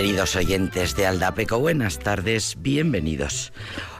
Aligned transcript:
Queridos 0.00 0.34
oyentes 0.34 0.96
de 0.96 1.04
Aldapeco, 1.04 1.58
buenas 1.58 1.98
tardes, 1.98 2.56
bienvenidos. 2.60 3.52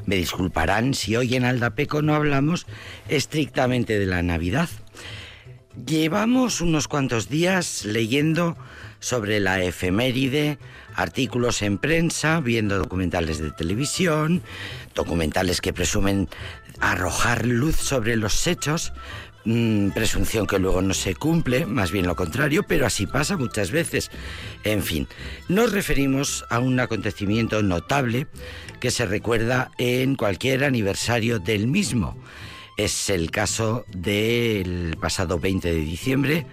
Me 0.06 0.16
disculparán 0.16 0.94
si 0.94 1.14
hoy 1.14 1.36
en 1.36 1.44
Aldapeco 1.44 2.00
no 2.00 2.14
hablamos 2.14 2.66
estrictamente 3.10 3.98
de 3.98 4.06
la 4.06 4.22
Navidad. 4.22 4.70
Llevamos 5.84 6.62
unos 6.62 6.88
cuantos 6.88 7.28
días 7.28 7.84
leyendo 7.84 8.56
sobre 8.98 9.40
la 9.40 9.62
efeméride, 9.62 10.58
artículos 10.94 11.60
en 11.60 11.76
prensa, 11.76 12.40
viendo 12.40 12.78
documentales 12.78 13.38
de 13.38 13.50
televisión, 13.50 14.40
documentales 14.94 15.60
que 15.60 15.74
presumen 15.74 16.30
arrojar 16.80 17.44
luz 17.44 17.76
sobre 17.76 18.16
los 18.16 18.46
hechos, 18.46 18.94
Mm, 19.44 19.90
presunción 19.92 20.46
que 20.46 20.58
luego 20.58 20.82
no 20.82 20.92
se 20.92 21.14
cumple, 21.14 21.64
más 21.64 21.90
bien 21.90 22.06
lo 22.06 22.14
contrario, 22.14 22.62
pero 22.62 22.84
así 22.84 23.06
pasa 23.06 23.38
muchas 23.38 23.70
veces. 23.70 24.10
En 24.64 24.82
fin, 24.82 25.08
nos 25.48 25.72
referimos 25.72 26.44
a 26.50 26.58
un 26.58 26.78
acontecimiento 26.78 27.62
notable 27.62 28.26
que 28.80 28.90
se 28.90 29.06
recuerda 29.06 29.70
en 29.78 30.14
cualquier 30.16 30.64
aniversario 30.64 31.38
del 31.38 31.68
mismo. 31.68 32.18
Es 32.76 33.08
el 33.08 33.30
caso 33.30 33.86
del 33.88 34.96
pasado 35.00 35.38
20 35.38 35.72
de 35.72 35.80
diciembre, 35.80 36.46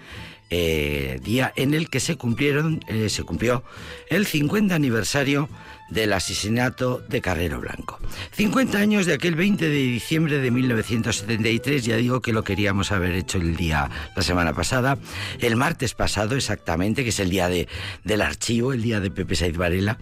eh, 0.49 1.19
día 1.21 1.51
en 1.57 1.73
el 1.73 1.89
que 1.89 1.99
se 1.99 2.15
cumplieron, 2.15 2.79
eh, 2.87 3.09
se 3.09 3.23
cumplió 3.23 3.63
el 4.09 4.25
50 4.25 4.73
aniversario 4.73 5.49
del 5.89 6.13
asesinato 6.13 7.03
de 7.07 7.21
Carrero 7.21 7.59
Blanco. 7.59 7.99
50 8.31 8.77
años 8.77 9.05
de 9.05 9.13
aquel 9.13 9.35
20 9.35 9.67
de 9.67 9.75
diciembre 9.75 10.39
de 10.39 10.51
1973, 10.51 11.85
ya 11.85 11.95
digo 11.95 12.21
que 12.21 12.33
lo 12.33 12.43
queríamos 12.43 12.91
haber 12.91 13.13
hecho 13.13 13.37
el 13.37 13.55
día, 13.55 13.89
la 14.15 14.21
semana 14.21 14.53
pasada, 14.53 14.97
el 15.39 15.55
martes 15.55 15.93
pasado 15.93 16.35
exactamente, 16.35 17.03
que 17.03 17.09
es 17.09 17.19
el 17.19 17.29
día 17.29 17.47
de, 17.49 17.67
del 18.03 18.21
archivo, 18.21 18.73
el 18.73 18.81
día 18.81 18.99
de 18.99 19.11
Pepe 19.11 19.35
Saiz 19.35 19.57
Varela. 19.57 19.97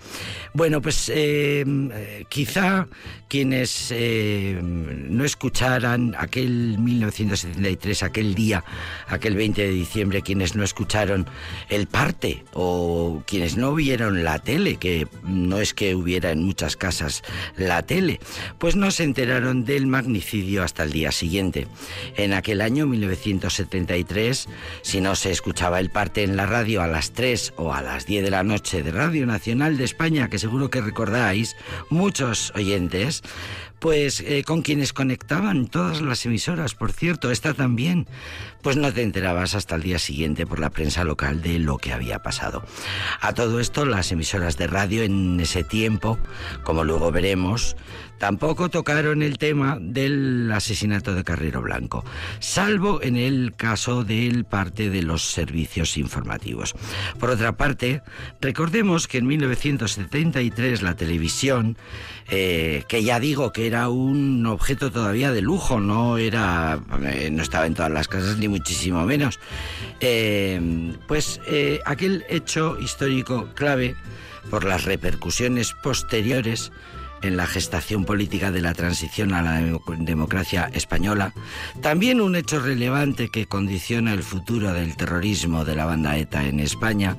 Bueno, 0.54 0.82
pues 0.82 1.12
eh, 1.14 2.26
quizá 2.30 2.88
quienes 3.28 3.90
eh, 3.92 4.60
no 4.62 5.26
escucharan 5.26 6.16
aquel 6.18 6.78
1973, 6.80 8.04
aquel 8.04 8.34
día, 8.34 8.64
aquel 9.08 9.36
20 9.36 9.62
de 9.62 9.72
diciembre, 9.72 10.22
quienes 10.22 10.56
no 10.56 10.64
escucharon 10.64 11.28
el 11.70 11.88
parte 11.88 12.44
o 12.54 13.24
quienes 13.28 13.58
no 13.58 13.74
vieron 13.74 14.24
la 14.24 14.40
tele, 14.40 14.78
que 14.78 15.08
no 15.24 15.60
es 15.60 15.74
que 15.76 15.96
hubiera 15.96 16.32
en 16.32 16.44
muchas 16.44 16.76
casas 16.76 17.24
la 17.58 17.84
tele, 17.84 18.20
pues 18.58 18.76
no 18.76 18.92
se 18.92 19.04
enteraron 19.04 19.66
del 19.66 19.88
magnicidio 19.88 20.64
hasta 20.64 20.84
el 20.84 20.92
día 20.92 21.12
siguiente. 21.12 21.68
En 22.16 22.34
aquel 22.34 22.62
año 22.62 22.88
1973, 22.88 24.48
si 24.82 25.02
no 25.02 25.16
se 25.16 25.32
escuchaba 25.32 25.80
el 25.80 25.90
parte 25.90 26.24
en 26.24 26.36
la 26.36 26.46
radio 26.46 26.82
a 26.82 26.88
las 26.88 27.12
3 27.12 27.54
o 27.58 27.74
a 27.74 27.82
las 27.82 28.06
10 28.06 28.24
de 28.24 28.32
la 28.32 28.44
noche 28.44 28.82
de 28.82 28.92
Radio 28.92 29.26
Nacional 29.26 29.78
de 29.78 29.84
España, 29.84 30.30
que 30.30 30.40
seguro 30.40 30.70
que 30.70 30.82
recordáis 30.82 31.56
muchos 31.90 32.52
oyentes, 32.56 33.22
pues 33.86 34.20
eh, 34.22 34.44
con 34.44 34.64
quienes 34.64 34.94
conectaban 34.94 35.68
todas 35.68 36.02
las 36.02 36.26
emisoras, 36.26 36.74
por 36.74 36.92
cierto, 36.92 37.30
esta 37.30 37.54
también, 37.54 38.08
pues 38.64 38.78
no 38.78 38.92
te 38.92 39.04
enterabas 39.04 39.54
hasta 39.54 39.76
el 39.76 39.84
día 39.84 40.00
siguiente 40.00 40.48
por 40.48 40.60
la 40.60 40.72
prensa 40.72 41.04
local 41.04 41.44
de 41.44 41.60
lo 41.60 41.78
que 41.78 41.94
había 41.94 42.24
pasado. 42.24 42.64
A 43.22 43.36
todo 43.36 43.60
esto, 43.60 43.86
las 43.86 44.12
emisoras 44.12 44.58
de 44.58 44.66
radio 44.66 45.04
en 45.04 45.40
ese 45.40 45.64
tiempo, 45.64 46.18
como 46.64 46.84
luego 46.84 47.12
veremos, 47.12 47.78
tampoco 48.18 48.70
tocaron 48.70 49.22
el 49.22 49.38
tema 49.38 49.78
del 49.80 50.52
asesinato 50.52 51.14
de 51.14 51.24
Carrero 51.24 51.62
Blanco, 51.62 52.04
salvo 52.40 53.02
en 53.02 53.16
el 53.16 53.54
caso 53.56 54.04
del 54.04 54.46
parte 54.46 54.90
de 54.90 55.04
los 55.04 55.24
servicios 55.24 55.98
informativos. 55.98 56.76
Por 57.20 57.30
otra 57.30 57.58
parte, 57.58 58.02
recordemos 58.42 59.08
que 59.08 59.20
en 59.20 59.28
1973 59.28 60.82
la 60.82 60.96
televisión, 60.96 61.78
eh, 62.30 62.84
que 62.88 63.04
ya 63.04 63.20
digo 63.20 63.52
que 63.52 63.68
era 63.68 63.90
un 63.90 64.46
objeto 64.46 64.92
todavía 64.92 65.32
de 65.32 65.42
lujo, 65.42 65.80
no 65.80 66.18
era, 66.18 66.80
eh, 67.04 67.30
no 67.32 67.42
estaba 67.44 67.66
en 67.66 67.74
todas 67.74 67.92
las 67.92 68.08
casas 68.08 68.38
ni 68.38 68.48
muchísimo 68.48 69.06
menos, 69.06 69.40
eh, 70.00 70.94
pues 71.08 71.40
aquel 71.86 72.26
hecho 72.30 72.78
histórico 72.80 73.50
clave 73.56 73.96
por 74.50 74.64
las 74.64 74.86
repercusiones 74.86 75.74
posteriores 75.74 76.72
en 77.22 77.38
la 77.38 77.48
gestación 77.48 78.06
política 78.06 78.52
de 78.52 78.62
la 78.62 78.74
transición 78.74 79.34
a 79.34 79.42
la 79.42 79.80
democracia 80.00 80.70
española, 80.74 81.34
también 81.82 82.22
un 82.22 82.36
hecho 82.36 82.60
relevante 82.60 83.30
que 83.30 83.48
condiciona 83.48 84.14
el 84.14 84.24
futuro 84.24 84.74
del 84.74 84.96
terrorismo 84.96 85.66
de 85.66 85.76
la 85.76 85.86
banda 85.86 86.18
ETA 86.18 86.46
en 86.46 86.60
España. 86.60 87.18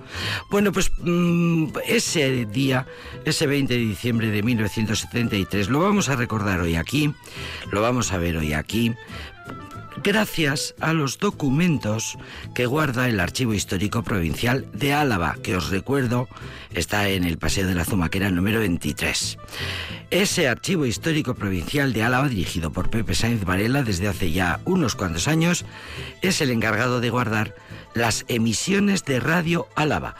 Bueno, 0.50 0.72
pues 0.72 0.90
mm, 0.98 1.68
ese 1.86 2.46
día, 2.46 2.86
ese 3.24 3.46
20 3.46 3.74
de 3.74 3.80
diciembre 3.80 4.30
de 4.30 4.42
1973, 4.42 5.68
lo 5.68 5.80
vamos 5.80 6.08
a 6.08 6.16
recordar 6.16 6.60
hoy 6.60 6.76
aquí, 6.76 7.12
lo 7.70 7.82
vamos 7.82 8.12
a 8.12 8.18
ver 8.18 8.36
hoy 8.36 8.52
aquí, 8.52 8.94
gracias 10.02 10.74
a 10.80 10.92
los 10.92 11.18
documentos 11.18 12.16
que 12.54 12.66
guarda 12.66 13.08
el 13.08 13.20
Archivo 13.20 13.54
Histórico 13.54 14.02
Provincial 14.02 14.66
de 14.72 14.92
Álava, 14.92 15.36
que 15.42 15.56
os 15.56 15.70
recuerdo 15.70 16.28
está 16.74 17.08
en 17.08 17.24
el 17.24 17.38
Paseo 17.38 17.66
de 17.66 17.74
la 17.74 17.84
Zumaquera 17.84 18.30
número 18.30 18.60
23. 18.60 19.38
Ese 20.10 20.48
Archivo 20.48 20.86
Histórico 20.86 21.34
Provincial 21.34 21.92
de 21.92 22.02
Álava, 22.02 22.28
dirigido 22.28 22.70
por 22.72 22.90
Pepe 22.90 23.14
Sáenz 23.14 23.44
Varela 23.44 23.82
desde 23.82 24.08
hace 24.08 24.30
ya 24.32 24.60
unos 24.64 24.94
cuantos 24.94 25.28
años, 25.28 25.64
es 26.22 26.40
el 26.40 26.50
encargado 26.50 27.00
de 27.00 27.10
guardar 27.10 27.54
las 27.94 28.24
emisiones 28.28 29.04
de 29.04 29.20
Radio 29.20 29.68
Álava, 29.74 30.14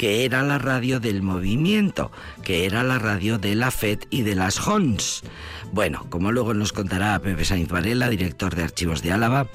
que 0.00 0.24
era 0.24 0.42
la 0.42 0.56
radio 0.56 0.98
del 0.98 1.20
movimiento, 1.20 2.10
que 2.42 2.64
era 2.64 2.82
la 2.82 2.98
radio 2.98 3.36
de 3.36 3.54
la 3.54 3.70
FED 3.70 3.98
y 4.08 4.22
de 4.22 4.34
las 4.34 4.66
HONS. 4.66 5.24
Bueno, 5.72 6.06
como 6.08 6.32
luego 6.32 6.54
nos 6.54 6.72
contará 6.72 7.18
Pepe 7.18 7.44
Sainz 7.44 7.68
Varela, 7.68 8.08
director 8.08 8.54
de 8.54 8.62
Archivos 8.62 9.02
de 9.02 9.12
Álava, 9.12 9.46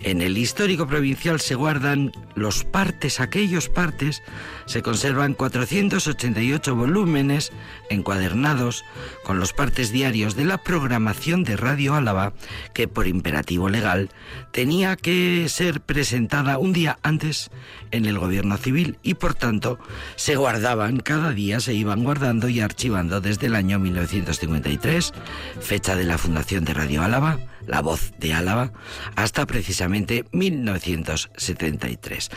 en 0.00 0.20
el 0.20 0.36
histórico 0.36 0.86
provincial 0.86 1.40
se 1.40 1.54
guardan 1.54 2.12
los 2.34 2.62
partes, 2.64 3.18
aquellos 3.18 3.70
partes, 3.70 4.22
se 4.66 4.82
conservan 4.82 5.32
488 5.32 6.76
volúmenes 6.76 7.52
encuadernados 7.88 8.84
con 9.24 9.40
los 9.40 9.54
partes 9.54 9.90
diarios 9.90 10.36
de 10.36 10.44
la 10.44 10.58
programación 10.58 11.42
de 11.42 11.56
Radio 11.56 11.94
Álava, 11.94 12.34
que 12.74 12.86
por 12.86 13.06
imperativo 13.06 13.70
legal 13.70 14.10
tenía 14.52 14.96
que 14.96 15.48
ser 15.48 15.80
presentada 15.80 16.58
un 16.58 16.74
día 16.74 16.98
antes 17.02 17.50
en 17.90 18.04
el 18.04 18.18
gobierno 18.18 18.58
civil 18.58 18.98
y 19.02 19.14
por 19.14 19.34
tanto 19.34 19.78
se 20.16 20.36
guardaban, 20.36 20.98
cada 20.98 21.32
día 21.32 21.60
se 21.60 21.74
iban 21.74 22.04
guardando 22.04 22.48
y 22.48 22.60
archivando 22.60 23.20
desde 23.20 23.46
el 23.46 23.54
año 23.54 23.78
1953, 23.78 25.12
fecha 25.60 25.96
de 25.96 26.04
la 26.04 26.18
fundación 26.18 26.64
de 26.64 26.74
Radio 26.74 27.02
Álava, 27.02 27.38
la 27.66 27.82
voz 27.82 28.12
de 28.18 28.34
Álava, 28.34 28.72
hasta 29.16 29.46
precisamente 29.46 30.24
1973. 30.32 32.30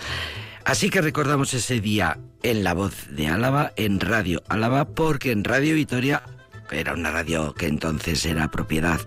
Así 0.65 0.89
que 0.89 1.01
recordamos 1.01 1.53
ese 1.53 1.79
día 1.79 2.19
en 2.43 2.63
La 2.65 2.73
Voz 2.73 3.07
de 3.09 3.27
Álava, 3.27 3.71
en 3.77 4.01
Radio 4.01 4.43
Álava, 4.49 4.85
porque 4.85 5.31
en 5.31 5.45
Radio 5.45 5.75
Vitoria 5.75 6.23
era 6.71 6.93
una 6.93 7.11
radio 7.11 7.53
que 7.53 7.67
entonces 7.67 8.25
era 8.25 8.49
propiedad 8.51 8.99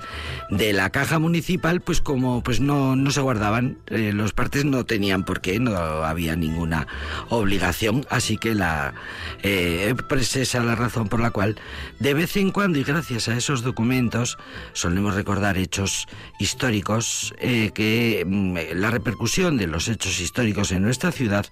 de 0.51 0.73
la 0.73 0.91
caja 0.91 1.19
municipal, 1.19 1.81
pues 1.81 2.01
como 2.01 2.43
pues 2.43 2.61
no, 2.61 2.97
no 2.97 3.11
se 3.11 3.21
guardaban, 3.21 3.79
eh, 3.87 4.13
los 4.13 4.33
partes 4.33 4.65
no 4.65 4.85
tenían 4.85 5.25
por 5.25 5.41
qué, 5.41 5.59
no 5.61 5.77
había 5.77 6.37
ninguna 6.37 6.87
obligación, 7.29 8.07
así 8.11 8.37
que 8.37 8.55
la 8.55 8.95
eh, 9.43 9.95
pues 10.09 10.55
la 10.55 10.75
razón 10.75 11.09
por 11.09 11.21
la 11.21 11.31
cual 11.31 11.57
de 11.99 12.15
vez 12.15 12.37
en 12.37 12.51
cuando 12.51 12.79
y 12.79 12.85
gracias 12.85 13.29
a 13.29 13.37
esos 13.37 13.63
documentos 13.63 14.39
solemos 14.73 15.15
recordar 15.15 15.59
hechos 15.59 16.07
históricos 16.39 17.35
eh, 17.39 17.71
que 17.75 18.25
mm, 18.27 18.57
la 18.75 18.91
repercusión 18.91 19.57
de 19.57 19.67
los 19.67 19.89
hechos 19.89 20.21
históricos 20.21 20.73
en 20.73 20.83
nuestra 20.83 21.13
ciudad 21.13 21.47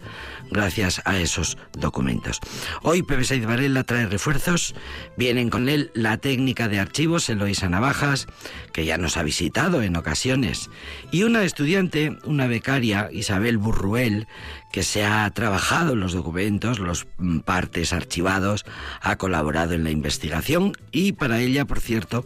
gracias 0.50 1.02
a 1.04 1.18
esos 1.18 1.58
documentos. 1.72 2.40
Hoy 2.82 3.02
Pepe 3.02 3.24
Saiz 3.24 3.44
Varela 3.46 3.84
trae 3.84 4.06
refuerzos, 4.06 4.74
vienen 5.16 5.50
con 5.50 5.68
él 5.68 5.90
la 6.02 6.16
técnica 6.18 6.68
de 6.68 6.78
archivos 6.78 7.28
Eloisa 7.28 7.68
Navajas, 7.68 8.26
que 8.72 8.84
ya 8.84 8.98
nos 8.98 9.16
ha 9.16 9.22
visitado 9.22 9.82
en 9.82 9.96
ocasiones, 9.96 10.70
y 11.10 11.24
una 11.24 11.42
estudiante, 11.42 12.16
una 12.24 12.46
becaria, 12.46 13.08
Isabel 13.12 13.58
Burruel, 13.58 14.28
que 14.72 14.82
se 14.82 15.04
ha 15.04 15.28
trabajado 15.30 15.96
los 15.96 16.12
documentos, 16.12 16.78
los 16.78 17.06
mm, 17.18 17.40
partes 17.40 17.92
archivados, 17.92 18.64
ha 19.00 19.16
colaborado 19.16 19.74
en 19.74 19.84
la 19.84 19.90
investigación 19.90 20.72
y 20.92 21.12
para 21.12 21.40
ella, 21.40 21.64
por 21.64 21.80
cierto, 21.80 22.24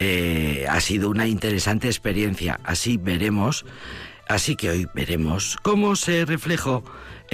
eh, 0.00 0.66
ha 0.68 0.80
sido 0.80 1.08
una 1.08 1.26
interesante 1.26 1.86
experiencia. 1.86 2.58
Así 2.64 2.96
veremos, 2.96 3.64
así 4.28 4.56
que 4.56 4.70
hoy 4.70 4.86
veremos 4.94 5.56
cómo 5.62 5.94
se 5.94 6.24
reflejó 6.24 6.84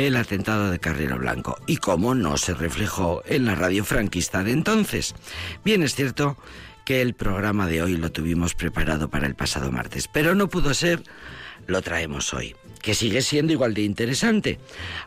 el 0.07 0.17
atentado 0.17 0.71
de 0.71 0.79
Carrero 0.79 1.19
Blanco 1.19 1.59
y 1.67 1.77
cómo 1.77 2.15
no 2.15 2.37
se 2.37 2.55
reflejó 2.55 3.23
en 3.27 3.45
la 3.45 3.55
radio 3.55 3.85
franquista 3.85 4.43
de 4.43 4.53
entonces. 4.53 5.15
Bien, 5.65 5.83
es 5.83 5.95
cierto 5.95 6.37
que 6.85 7.03
el 7.03 7.15
programa 7.15 7.67
de 7.67 7.83
hoy 7.83 7.97
lo 7.97 8.11
tuvimos 8.11 8.55
preparado 8.55 9.11
para 9.11 9.27
el 9.27 9.35
pasado 9.35 9.71
martes, 9.71 10.09
pero 10.09 10.35
no 10.35 10.49
pudo 10.49 10.75
ser, 10.75 11.03
lo 11.67 11.83
traemos 11.83 12.33
hoy. 12.33 12.55
que 12.81 12.95
sigue 12.95 13.21
siendo 13.21 13.53
igual 13.53 13.75
de 13.75 13.83
interesante. 13.83 14.59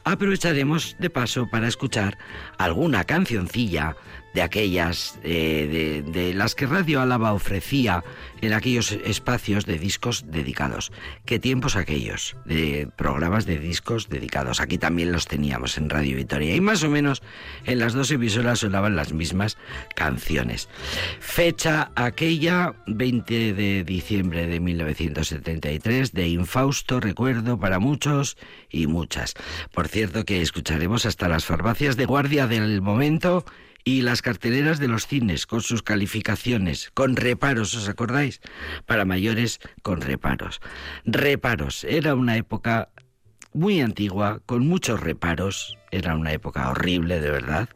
Aprovecharemos 0.03 0.95
de 0.99 1.09
paso 1.09 1.47
para 1.49 1.67
escuchar 1.67 2.19
alguna 2.59 3.03
cancioncilla 3.03 3.95
de 4.33 4.41
aquellas 4.41 5.19
eh, 5.23 6.03
de, 6.05 6.33
las 6.33 6.55
que 6.55 6.65
Radio 6.65 7.01
Álava 7.01 7.33
ofrecía 7.33 8.03
en 8.41 8.53
aquellos 8.53 8.91
espacios 8.91 9.65
de 9.65 9.77
discos 9.77 10.25
dedicados. 10.27 10.91
¿Qué 11.25 11.39
tiempos 11.39 11.75
aquellos? 11.75 12.35
De 12.45 12.89
programas 12.95 13.45
de 13.45 13.59
discos 13.59 14.09
dedicados. 14.09 14.59
Aquí 14.59 14.77
también 14.77 15.11
los 15.11 15.27
teníamos 15.27 15.77
en 15.77 15.89
Radio 15.89 16.17
Vitoria 16.17 16.55
y 16.55 16.61
más 16.61 16.83
o 16.83 16.89
menos 16.89 17.21
en 17.65 17.79
las 17.79 17.93
dos 17.93 18.11
emisoras 18.11 18.59
sonaban 18.59 18.95
las 18.95 19.13
mismas 19.13 19.57
canciones. 19.95 20.67
Fecha 21.19 21.91
aquella 21.95 22.73
20 22.87 23.53
de 23.53 23.83
diciembre 23.83 24.47
de 24.47 24.59
1973 24.59 26.11
de 26.11 26.27
infausto 26.27 26.99
recuerdo 26.99 27.59
para 27.59 27.79
muchos 27.79 28.37
y 28.69 28.87
muchas. 28.87 29.35
Por 29.71 29.87
cierto 29.87 30.25
que 30.25 30.41
escucharemos 30.41 31.05
hasta 31.05 31.29
las 31.29 31.45
farmacias 31.45 31.97
de 31.97 32.05
guardia 32.05 32.47
del 32.47 32.81
momento 32.81 33.45
y 33.83 34.01
las 34.01 34.21
carteleras 34.21 34.79
de 34.79 34.87
los 34.87 35.07
cines 35.07 35.45
con 35.45 35.61
sus 35.61 35.83
calificaciones, 35.83 36.91
con 36.93 37.15
reparos, 37.15 37.73
¿os 37.75 37.89
acordáis? 37.89 38.41
Para 38.85 39.05
mayores 39.05 39.59
con 39.81 40.01
reparos. 40.01 40.61
Reparos, 41.05 41.83
era 41.83 42.15
una 42.15 42.37
época 42.37 42.89
muy 43.53 43.81
antigua, 43.81 44.41
con 44.45 44.67
muchos 44.67 44.99
reparos, 44.99 45.77
era 45.91 46.15
una 46.15 46.31
época 46.31 46.69
horrible 46.69 47.19
de 47.19 47.29
verdad, 47.29 47.69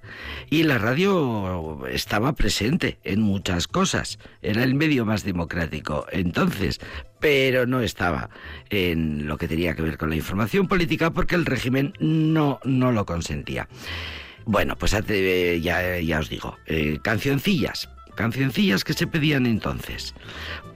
y 0.49 0.63
la 0.63 0.79
radio 0.79 1.85
estaba 1.87 2.33
presente 2.33 2.97
en 3.03 3.21
muchas 3.21 3.67
cosas, 3.67 4.17
era 4.41 4.63
el 4.63 4.73
medio 4.73 5.05
más 5.05 5.23
democrático 5.23 6.07
entonces, 6.11 6.79
pero 7.19 7.67
no 7.67 7.81
estaba 7.81 8.29
en 8.69 9.27
lo 9.27 9.37
que 9.37 9.47
tenía 9.47 9.75
que 9.75 9.83
ver 9.83 9.97
con 9.97 10.09
la 10.09 10.15
información 10.15 10.67
política 10.67 11.11
porque 11.11 11.35
el 11.35 11.45
régimen 11.45 11.93
no, 11.99 12.59
no 12.63 12.91
lo 12.91 13.05
consentía. 13.05 13.67
Bueno, 14.47 14.77
pues 14.77 14.93
ya, 14.93 15.99
ya 15.99 16.19
os 16.19 16.29
digo, 16.29 16.57
eh, 16.67 16.99
cancioncillas, 17.01 17.89
cancioncillas 18.15 18.85
que 18.85 18.93
se 18.93 19.05
pedían 19.05 19.45
entonces. 19.45 20.15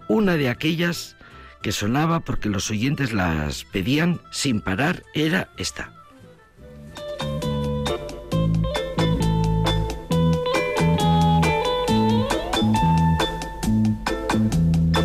Una 0.10 0.36
de 0.36 0.50
aquellas 0.50 1.16
que 1.62 1.72
sonaba 1.72 2.20
porque 2.20 2.50
los 2.50 2.70
oyentes 2.70 3.14
las 3.14 3.64
pedían 3.64 4.20
sin 4.30 4.60
parar 4.60 5.04
era 5.14 5.48
esta. 5.58 5.94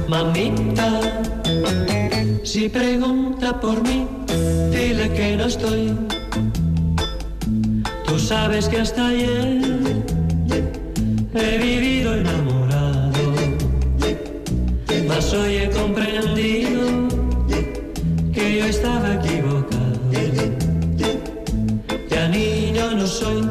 Mamita, 0.08 1.22
si 2.42 2.68
pregunta 2.68 3.60
por 3.60 3.80
mí, 3.84 4.08
dile 4.72 5.12
que 5.12 5.36
no 5.36 5.44
estoy 5.44 5.94
Tú 8.16 8.22
sabes 8.22 8.66
que 8.66 8.78
hasta 8.78 9.08
ayer 9.08 9.60
he 11.34 11.58
vivido 11.58 12.14
enamorado, 12.14 13.34
mas 15.06 15.34
hoy 15.34 15.56
he 15.56 15.68
comprendido 15.68 17.08
que 18.32 18.56
yo 18.56 18.64
estaba 18.64 19.16
equivocado. 19.16 20.00
Ya 22.08 22.28
niño 22.28 22.92
no 22.92 23.06
soy, 23.06 23.50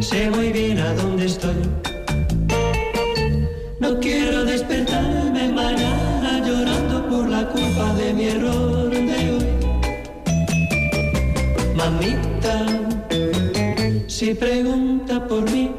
sé 0.00 0.28
muy 0.30 0.50
bien 0.50 0.80
a 0.80 0.92
dónde 0.94 1.26
estoy. 1.26 1.62
No 3.78 4.00
quiero 4.00 4.44
despertarme 4.44 5.48
mañana 5.52 6.42
llorando 6.44 7.08
por 7.08 7.28
la 7.28 7.46
culpa 7.50 7.94
de 7.94 8.14
mi 8.14 8.24
error 8.24 8.90
de 8.90 9.30
hoy. 9.30 9.46
Mamita, 11.76 12.79
pregunta 14.34 15.26
por 15.26 15.50
mí, 15.50 15.70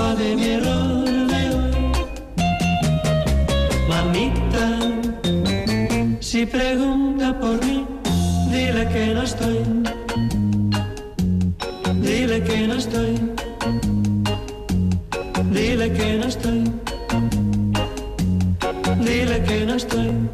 de 0.00 0.36
mi 0.36 0.46
error 0.56 1.04
de 1.32 1.42
hoy. 1.56 1.72
Mamita, 3.88 4.66
si 6.20 6.46
pregunta 6.46 7.38
por 7.38 7.64
mí, 7.64 7.86
dile 8.50 8.88
que 8.88 9.14
no 9.14 9.22
estoy. 9.22 9.58
Dile 12.00 12.42
que 12.42 12.66
no 12.66 12.74
estoy. 12.74 13.14
Dile 15.52 15.92
que 15.92 16.18
no 16.18 16.26
estoy. 16.26 16.64
Dile 19.04 19.42
que 19.44 19.66
no 19.66 19.74
estoy. 19.74 20.29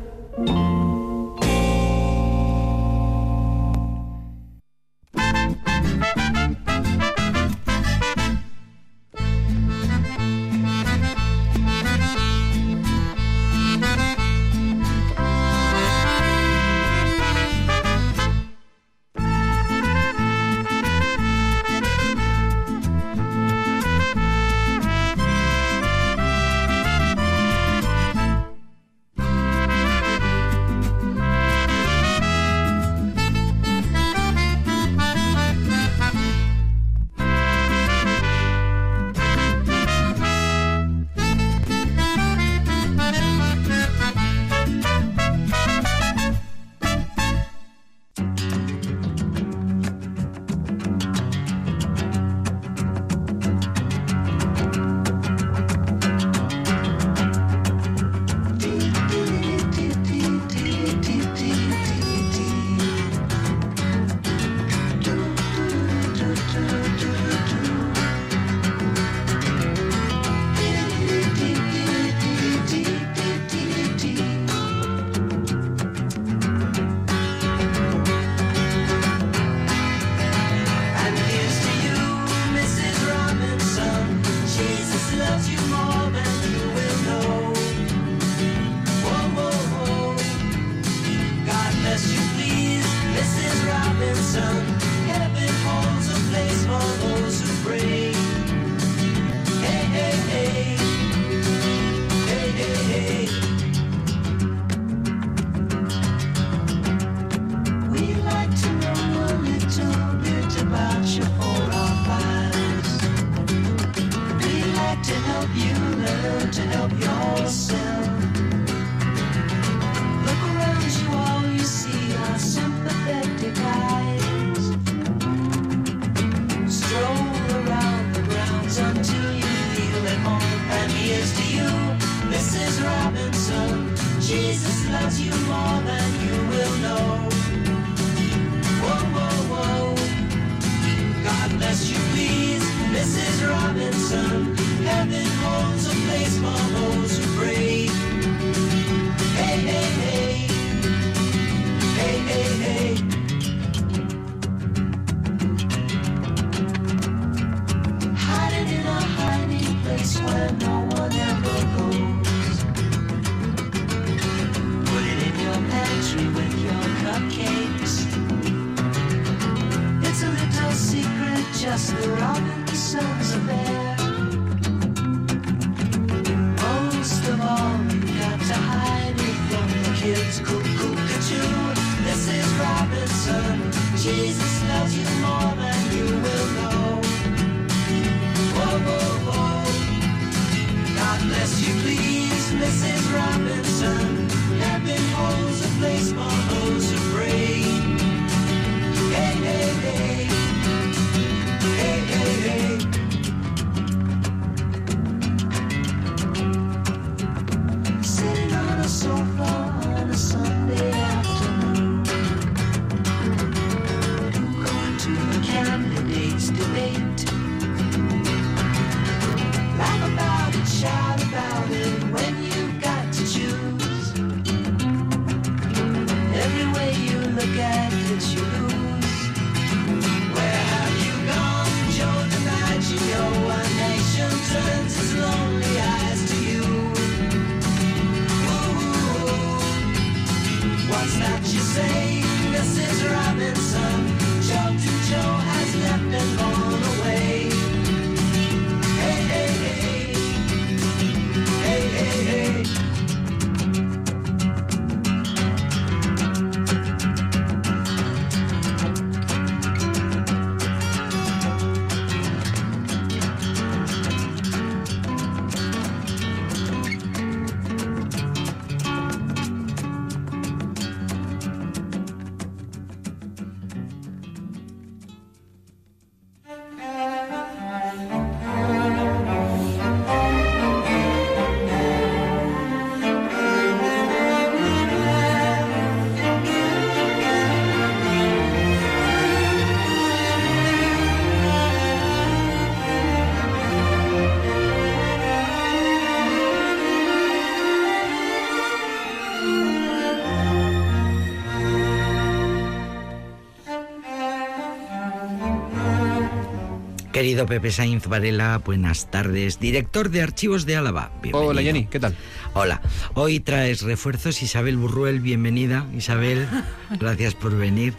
Querido 307.17 307.47
Pepe 307.47 307.73
Sainz 307.73 308.09
Varela, 308.09 308.59
buenas 308.59 309.11
tardes. 309.11 309.59
Director 309.59 310.11
de 310.11 310.21
Archivos 310.21 310.67
de 310.67 310.77
Álava. 310.77 311.13
Bienvenido. 311.23 311.49
Hola 311.49 311.63
Jenny, 311.63 311.87
¿qué 311.87 311.99
tal? 311.99 312.15
Hola. 312.53 312.83
Hoy 313.15 313.41
traes 313.41 313.81
refuerzos. 313.81 314.43
Isabel 314.43 314.77
Burruel, 314.77 315.21
bienvenida. 315.21 315.87
Isabel, 315.97 316.47
gracias 317.01 317.35
por 317.35 317.57
venir. 317.57 317.95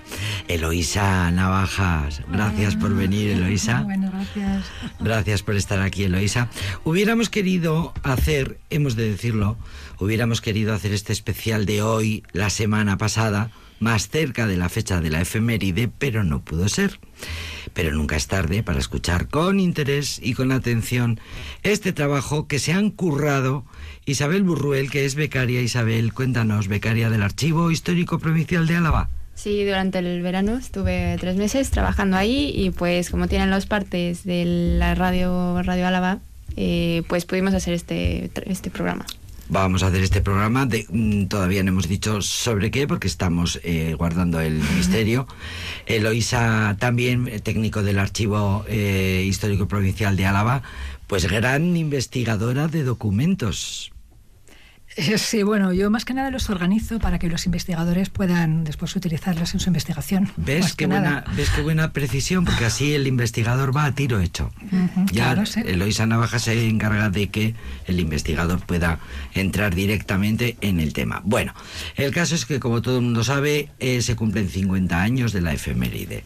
Eloísa 0.47 1.31
Navajas, 1.31 2.21
gracias 2.31 2.75
por 2.75 2.93
venir, 2.93 3.31
Eloísa. 3.31 3.81
Bueno, 3.85 4.11
gracias. 4.13 4.65
Gracias 4.99 5.41
por 5.41 5.55
estar 5.55 5.81
aquí, 5.81 6.03
Eloísa. 6.03 6.49
Hubiéramos 6.83 7.31
querido 7.31 7.95
hacer, 8.03 8.59
hemos 8.69 8.95
de 8.95 9.09
decirlo, 9.09 9.57
hubiéramos 9.97 10.41
querido 10.41 10.75
hacer 10.75 10.93
este 10.93 11.11
especial 11.11 11.65
de 11.65 11.81
hoy, 11.81 12.23
la 12.33 12.51
semana 12.51 12.99
pasada, 12.99 13.49
más 13.79 14.09
cerca 14.09 14.45
de 14.45 14.57
la 14.57 14.69
fecha 14.69 15.01
de 15.01 15.09
la 15.09 15.21
efeméride, 15.21 15.87
pero 15.87 16.23
no 16.23 16.43
pudo 16.43 16.69
ser. 16.69 16.99
Pero 17.73 17.91
nunca 17.91 18.15
es 18.15 18.27
tarde 18.27 18.63
para 18.63 18.79
escuchar 18.79 19.27
con 19.27 19.59
interés 19.59 20.19
y 20.21 20.33
con 20.33 20.51
atención 20.51 21.19
este 21.63 21.93
trabajo 21.93 22.47
que 22.47 22.59
se 22.59 22.73
han 22.73 22.91
currado 22.91 23.65
Isabel 24.05 24.43
Burruel, 24.43 24.89
que 24.89 25.05
es 25.05 25.15
becaria. 25.15 25.61
Isabel, 25.61 26.13
cuéntanos, 26.13 26.67
becaria 26.67 27.09
del 27.09 27.23
Archivo 27.23 27.71
Histórico 27.71 28.19
Provincial 28.19 28.67
de 28.67 28.75
Álava. 28.75 29.09
Sí, 29.35 29.63
durante 29.63 29.99
el 29.99 30.23
verano 30.23 30.57
estuve 30.57 31.15
tres 31.19 31.35
meses 31.35 31.69
trabajando 31.69 32.17
ahí 32.17 32.51
y 32.55 32.71
pues 32.71 33.11
como 33.11 33.27
tienen 33.27 33.51
los 33.51 33.67
partes 33.67 34.23
de 34.23 34.45
la 34.79 34.95
radio 34.95 35.61
Radio 35.61 35.85
Álava, 35.85 36.19
eh, 36.55 37.03
pues 37.07 37.25
pudimos 37.25 37.53
hacer 37.53 37.75
este, 37.75 38.31
este 38.45 38.71
programa. 38.71 39.05
Vamos 39.49 39.81
a 39.83 39.87
hacer 39.87 40.03
este 40.03 40.21
programa. 40.21 40.65
De, 40.65 40.85
mm, 40.89 41.27
todavía 41.27 41.63
no 41.63 41.69
hemos 41.69 41.87
dicho 41.87 42.21
sobre 42.21 42.69
qué, 42.69 42.87
porque 42.87 43.07
estamos 43.07 43.59
eh, 43.63 43.95
guardando 43.97 44.41
el 44.41 44.55
misterio. 44.75 45.27
Eloísa, 45.85 46.75
también 46.79 47.27
eh, 47.27 47.39
técnico 47.39 47.81
del 47.81 47.99
Archivo 47.99 48.65
eh, 48.67 49.23
Histórico 49.25 49.67
Provincial 49.67 50.17
de 50.17 50.25
Álava, 50.25 50.63
pues 51.07 51.27
gran 51.29 51.77
investigadora 51.77 52.67
de 52.67 52.83
documentos. 52.83 53.91
Eh, 54.97 55.17
Sí, 55.17 55.43
bueno, 55.43 55.73
yo 55.73 55.89
más 55.91 56.05
que 56.05 56.13
nada 56.13 56.31
los 56.31 56.49
organizo 56.49 56.99
para 56.99 57.19
que 57.19 57.27
los 57.29 57.45
investigadores 57.45 58.09
puedan 58.09 58.63
después 58.63 58.95
utilizarlos 58.95 59.53
en 59.53 59.59
su 59.59 59.69
investigación. 59.69 60.31
¿Ves 60.37 60.75
qué, 60.75 60.87
buena. 60.87 61.23
¿Ves 61.35 61.49
qué 61.51 61.61
buena 61.61 61.93
precisión? 61.93 62.45
Porque 62.45 62.65
así 62.65 62.93
el 62.93 63.05
investigador 63.07 63.75
va 63.75 63.85
a 63.85 63.93
tiro 63.93 64.19
hecho. 64.19 64.51
Ujú, 64.71 65.05
Ya 65.11 65.25
claro, 65.33 65.45
sí. 65.45 65.61
Eloísa 65.65 66.05
Navaja 66.05 66.39
se 66.39 66.67
encarga 66.67 67.09
de 67.09 67.29
que 67.29 67.55
el 67.85 67.99
investigador 67.99 68.65
pueda 68.65 68.99
entrar 69.33 69.75
directamente 69.75 70.57
en 70.61 70.79
el 70.79 70.93
tema. 70.93 71.21
Bueno, 71.23 71.53
el 71.95 72.11
caso 72.11 72.35
es 72.35 72.45
que, 72.45 72.59
como 72.59 72.81
todo 72.81 72.97
el 72.97 73.03
mundo 73.03 73.23
sabe, 73.23 73.69
eh, 73.79 74.01
se 74.01 74.15
cumplen 74.15 74.49
50 74.49 75.01
años 75.01 75.31
de 75.31 75.41
la 75.41 75.53
efeméride. 75.53 76.23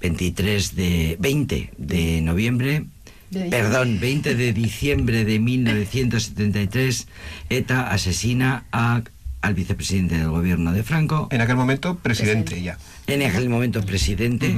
23 0.00 0.74
de... 0.74 1.16
20 1.20 1.72
de 1.76 2.20
noviembre... 2.22 2.86
De 3.34 3.50
Perdón, 3.50 3.98
20 4.00 4.34
de 4.34 4.52
diciembre 4.52 5.24
de 5.24 5.38
1973, 5.38 7.08
ETA 7.50 7.90
asesina 7.90 8.64
a, 8.72 9.02
al 9.42 9.54
vicepresidente 9.54 10.16
del 10.18 10.28
gobierno 10.28 10.72
de 10.72 10.82
Franco, 10.82 11.28
En 11.30 11.40
aquel 11.40 11.56
momento, 11.56 11.96
presidente 11.98 12.62
ya. 12.62 12.78
en 13.06 13.22
aquel 13.22 13.48
momento 13.48 13.82
presidente, 13.84 14.56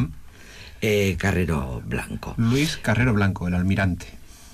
eh, 0.83 1.16
Carrero 1.18 1.83
Blanco. 1.87 2.35
Luis 2.37 2.76
Carrero 2.76 3.14
Blanco, 3.14 3.49
el 3.49 3.54
almirante. 3.54 4.06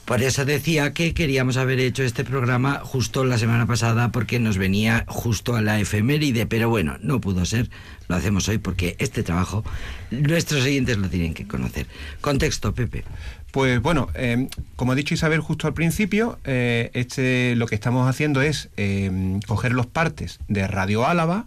Por 0.05 0.21
eso 0.21 0.45
decía 0.45 0.93
que 0.93 1.15
queríamos 1.15 1.57
haber 1.57 1.79
hecho 1.79 2.03
este 2.03 2.25
programa 2.25 2.81
justo 2.83 3.25
la 3.25 3.39
semana 3.39 3.67
pasada 3.67 4.11
porque 4.11 4.41
nos 4.41 4.59
venía 4.59 5.05
justo 5.07 5.55
a 5.55 5.63
la 5.63 5.79
efeméride, 5.79 6.45
pero 6.45 6.69
bueno, 6.69 6.99
no 7.03 7.21
pudo 7.21 7.45
ser. 7.45 7.71
Lo 8.09 8.17
hacemos 8.17 8.49
hoy 8.49 8.59
porque 8.59 8.97
este 8.99 9.23
trabajo 9.23 9.65
nuestros 10.11 10.65
oyentes 10.65 10.99
lo 10.99 11.09
tienen 11.09 11.35
que 11.35 11.47
conocer. 11.47 11.87
Contexto, 12.21 12.75
Pepe. 12.75 13.05
Pues 13.53 13.81
bueno, 13.83 14.09
eh, 14.15 14.49
como 14.77 14.93
ha 14.93 14.95
dicho 14.95 15.13
Isabel 15.15 15.41
justo 15.41 15.67
al 15.69 15.75
principio, 15.75 16.39
eh, 16.45 16.91
este, 16.95 17.55
lo 17.55 17.67
que 17.67 17.75
estamos 17.75 18.09
haciendo 18.09 18.41
es 18.43 18.71
eh, 18.79 19.39
coger 19.47 19.73
los 19.73 19.87
partes 19.87 20.41
de 20.49 20.67
Radio 20.67 21.07
Álava, 21.07 21.45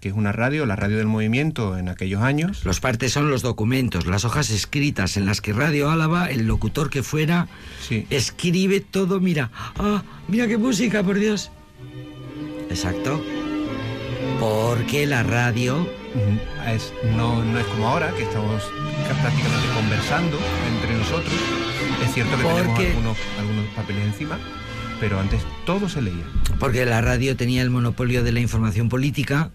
que 0.00 0.08
es 0.08 0.14
una 0.14 0.32
radio, 0.32 0.64
la 0.64 0.74
radio 0.74 0.96
del 0.96 1.06
movimiento 1.06 1.76
en 1.76 1.90
aquellos 1.90 2.22
años. 2.22 2.64
Los 2.64 2.80
partes 2.80 3.12
son 3.12 3.30
los 3.30 3.42
documentos, 3.42 4.06
las 4.06 4.24
hojas 4.24 4.48
escritas 4.50 5.18
en 5.18 5.26
las 5.26 5.42
que 5.42 5.52
Radio 5.52 5.90
Álava, 5.90 6.30
el 6.30 6.46
locutor 6.46 6.88
que 6.88 7.02
fuera, 7.02 7.46
Sí. 7.86 8.06
escribe 8.08 8.80
todo. 8.80 9.20
Mira, 9.20 9.50
ah, 9.76 10.02
mira 10.28 10.46
qué 10.48 10.56
música, 10.56 11.02
por 11.02 11.18
Dios. 11.18 11.50
Exacto. 12.70 13.22
Porque 14.40 15.06
la 15.06 15.22
radio. 15.22 15.86
Es- 16.66 16.92
no, 17.16 17.42
no 17.42 17.58
es 17.58 17.66
como 17.66 17.88
ahora, 17.88 18.10
que 18.12 18.22
estamos 18.22 18.62
ca- 19.08 19.14
prácticamente 19.20 19.68
conversando 19.74 20.38
entre 20.74 20.96
nosotros. 20.96 21.34
Es 22.04 22.12
cierto 22.14 22.36
que 22.36 22.42
tenemos 22.54 22.78
algunos, 22.90 23.18
algunos 23.38 23.64
papeles 23.74 24.04
encima, 24.04 24.38
pero 25.00 25.18
antes 25.20 25.40
todo 25.66 25.88
se 25.88 26.02
leía. 26.02 26.24
Porque 26.58 26.86
la 26.86 27.00
radio 27.00 27.36
tenía 27.36 27.62
el 27.62 27.70
monopolio 27.70 28.22
de 28.22 28.32
la 28.32 28.40
información 28.40 28.88
política. 28.88 29.50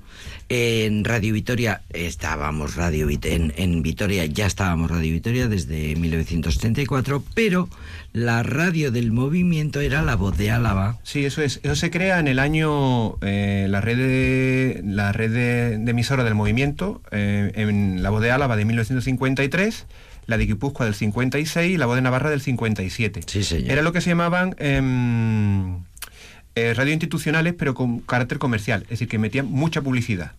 En 0.50 1.06
Radio 1.06 1.34
Vitoria 1.34 1.82
estábamos 1.92 2.76
Radio 2.76 3.08
Vit- 3.08 3.26
en, 3.28 3.54
en 3.56 3.84
Vitoria 3.84 4.26
ya 4.26 4.48
estábamos 4.48 4.90
Radio 4.90 5.14
Vitoria 5.14 5.48
desde 5.48 5.96
1934, 5.96 7.24
pero 7.36 7.70
la 8.14 8.42
radio 8.42 8.92
del 8.92 9.12
movimiento 9.12 9.80
era 9.80 10.02
la 10.02 10.16
voz 10.16 10.36
de 10.38 10.50
Álava. 10.50 10.98
Sí, 11.04 11.24
eso 11.26 11.44
es. 11.44 11.60
Eso 11.64 11.76
se 11.76 11.92
crea 11.92 12.20
en 12.20 12.28
el 12.28 12.40
año 12.40 13.18
eh, 13.22 13.68
la 13.70 13.80
red 13.80 13.98
de 13.98 14.82
la 14.84 15.12
red 15.12 15.32
de, 15.32 15.78
de 15.78 15.92
emisora 15.92 16.24
del 16.24 16.34
movimiento 16.36 17.02
eh, 17.12 17.52
en 17.56 18.02
la 18.02 18.10
voz 18.10 18.22
de 18.24 18.32
Álava 18.32 18.56
de 18.56 18.66
1953, 18.66 19.86
la 20.30 20.38
de 20.38 20.46
Guipúzcoa 20.46 20.86
del 20.86 20.96
56 20.96 21.74
y 21.74 21.78
la 21.78 21.86
voz 21.88 21.96
de 21.96 22.02
Navarra 22.02 22.30
del 22.30 22.40
57. 22.42 23.22
Sí, 23.26 23.44
señor. 23.44 23.72
Era 23.72 23.82
lo 23.82 23.92
que 23.92 24.00
se 24.02 24.10
llamaban 24.12 24.56
em, 24.60 25.80
eh, 26.56 26.74
radio 26.74 26.94
institucionales, 26.94 27.54
pero 27.58 27.74
con 27.74 28.00
carácter 28.00 28.38
comercial, 28.40 28.84
es 28.84 28.90
decir, 28.90 29.08
que 29.08 29.18
metían 29.20 29.48
mucha 29.48 29.82
publicidad. 29.82 30.32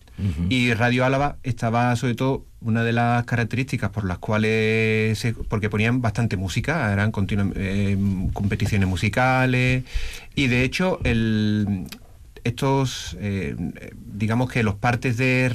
Y 0.50 0.74
Radio 0.74 1.06
Álava 1.06 1.36
estaba 1.44 1.96
sobre 1.96 2.14
todo 2.14 2.44
una 2.60 2.84
de 2.84 2.92
las 2.92 3.24
características 3.24 3.88
por 3.88 4.04
las 4.04 4.18
cuales 4.18 5.18
se- 5.18 5.32
porque 5.32 5.70
ponían 5.70 6.02
bastante 6.02 6.36
música, 6.36 6.92
eran 6.92 7.10
eh, 7.54 7.96
competiciones 8.34 8.86
musicales 8.86 9.82
y 10.34 10.46
de 10.48 10.62
hecho 10.62 11.00
el 11.04 11.86
estos 12.44 13.16
eh, 13.20 13.54
digamos 14.12 14.50
que 14.50 14.62
los 14.62 14.74
partes 14.74 15.16
de, 15.16 15.48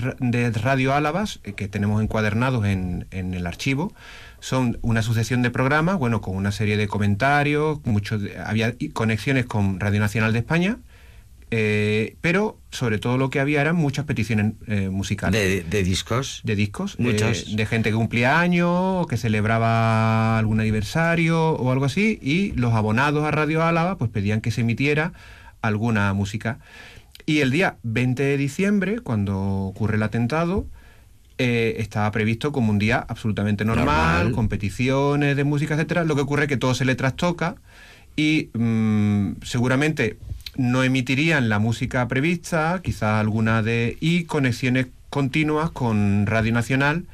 Radio 0.64 0.96
Álabas 0.96 1.42
eh, 1.44 1.54
que 1.54 1.68
tenemos 1.68 2.02
encuadernados 2.02 2.66
en, 2.66 3.06
en 3.12 3.36
el 3.36 3.46
archivo 3.46 3.94
son 4.46 4.78
una 4.84 5.02
sucesión 5.02 5.42
de 5.42 5.50
programas, 5.50 5.98
bueno, 5.98 6.22
con 6.22 6.36
una 6.36 6.52
serie 6.52 6.78
de 6.78 6.88
comentarios, 6.88 7.80
muchos 7.86 8.22
de- 8.22 8.38
había 8.38 8.76
conexiones 8.94 9.48
con 9.48 9.80
Radio 9.80 10.00
Nacional 10.00 10.34
de 10.34 10.40
España, 10.40 10.78
eh, 11.50 12.16
pero 12.22 12.60
sobre 12.70 13.00
todo 13.00 13.18
lo 13.18 13.32
que 13.32 13.40
había 13.40 13.62
eran 13.62 13.76
muchas 13.76 14.06
peticiones 14.06 14.54
eh, 14.68 14.90
musicales. 14.90 15.40
De, 15.42 15.64
de 15.64 15.84
discos. 15.84 16.42
de 16.44 16.56
discos, 16.56 17.00
Muchas. 17.00 17.48
de, 17.50 17.56
de 17.56 17.66
gente 17.66 17.90
que 17.90 17.96
cumplía 17.96 18.40
años, 18.40 18.70
o 18.72 19.08
que 19.08 19.18
celebraba 19.18 20.38
algún 20.38 20.60
aniversario 20.60 21.52
o 21.54 21.72
algo 21.72 21.86
así, 21.86 22.20
y 22.22 22.52
los 22.52 22.74
abonados 22.76 23.24
a 23.26 23.32
Radio 23.32 23.64
Álava 23.64 23.98
pues 23.98 24.12
pedían 24.12 24.42
que 24.42 24.52
se 24.52 24.62
emitiera 24.62 25.14
alguna 25.64 26.14
música. 26.14 26.60
Y 27.26 27.40
el 27.40 27.50
día 27.50 27.78
20 27.82 28.22
de 28.22 28.38
diciembre, 28.38 29.00
cuando 29.00 29.40
ocurre 29.40 29.96
el 29.96 30.04
atentado, 30.04 30.68
eh, 31.38 31.76
estaba 31.80 32.10
previsto 32.12 32.52
como 32.52 32.72
un 32.72 32.80
día 32.80 33.06
absolutamente 33.08 33.66
normal, 33.66 33.86
Normal. 33.86 34.32
con 34.32 34.48
peticiones 34.48 35.36
de 35.36 35.44
música, 35.44 35.74
etcétera. 35.76 36.04
Lo 36.06 36.16
que 36.16 36.22
ocurre 36.22 36.44
es 36.44 36.50
que 36.50 36.58
todo 36.58 36.74
se 36.74 36.86
le 36.86 36.96
trastoca 36.96 37.56
y 38.16 38.50
mm, 38.54 39.42
seguramente 39.44 40.18
no 40.56 40.84
emitirían 40.84 41.50
la 41.50 41.60
música 41.60 42.08
prevista, 42.08 42.80
quizás 42.84 43.20
alguna 43.20 43.62
de. 43.62 43.98
y 44.00 44.24
conexiones 44.24 44.88
continuas 45.10 45.72
con 45.72 46.26
Radio 46.26 46.54
Nacional 46.54 47.06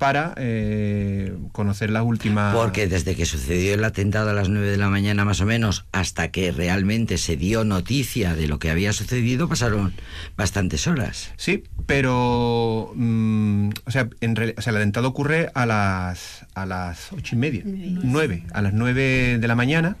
para 0.00 0.32
eh, 0.38 1.34
conocer 1.52 1.90
las 1.90 2.02
últimas. 2.04 2.54
Porque 2.56 2.86
desde 2.88 3.14
que 3.14 3.26
sucedió 3.26 3.74
el 3.74 3.84
atentado 3.84 4.30
a 4.30 4.32
las 4.32 4.48
9 4.48 4.66
de 4.70 4.78
la 4.78 4.88
mañana 4.88 5.26
más 5.26 5.42
o 5.42 5.46
menos 5.46 5.84
hasta 5.92 6.28
que 6.30 6.52
realmente 6.52 7.18
se 7.18 7.36
dio 7.36 7.64
noticia 7.64 8.34
de 8.34 8.48
lo 8.48 8.58
que 8.58 8.70
había 8.70 8.94
sucedido 8.94 9.46
pasaron 9.46 9.92
bastantes 10.38 10.86
horas. 10.86 11.32
Sí, 11.36 11.64
pero. 11.86 12.92
mm, 12.94 13.68
o, 13.84 13.90
sea, 13.90 14.08
en 14.22 14.36
real- 14.36 14.54
o 14.56 14.62
sea, 14.62 14.70
el 14.70 14.78
atentado 14.78 15.06
ocurre 15.08 15.50
a 15.54 15.66
las, 15.66 16.46
a 16.54 16.64
las 16.64 17.12
ocho 17.12 17.36
y 17.36 17.38
media, 17.38 17.62
nueve, 17.66 18.44
a 18.54 18.62
las 18.62 18.72
nueve 18.72 19.36
de 19.38 19.48
la 19.48 19.54
mañana, 19.54 19.96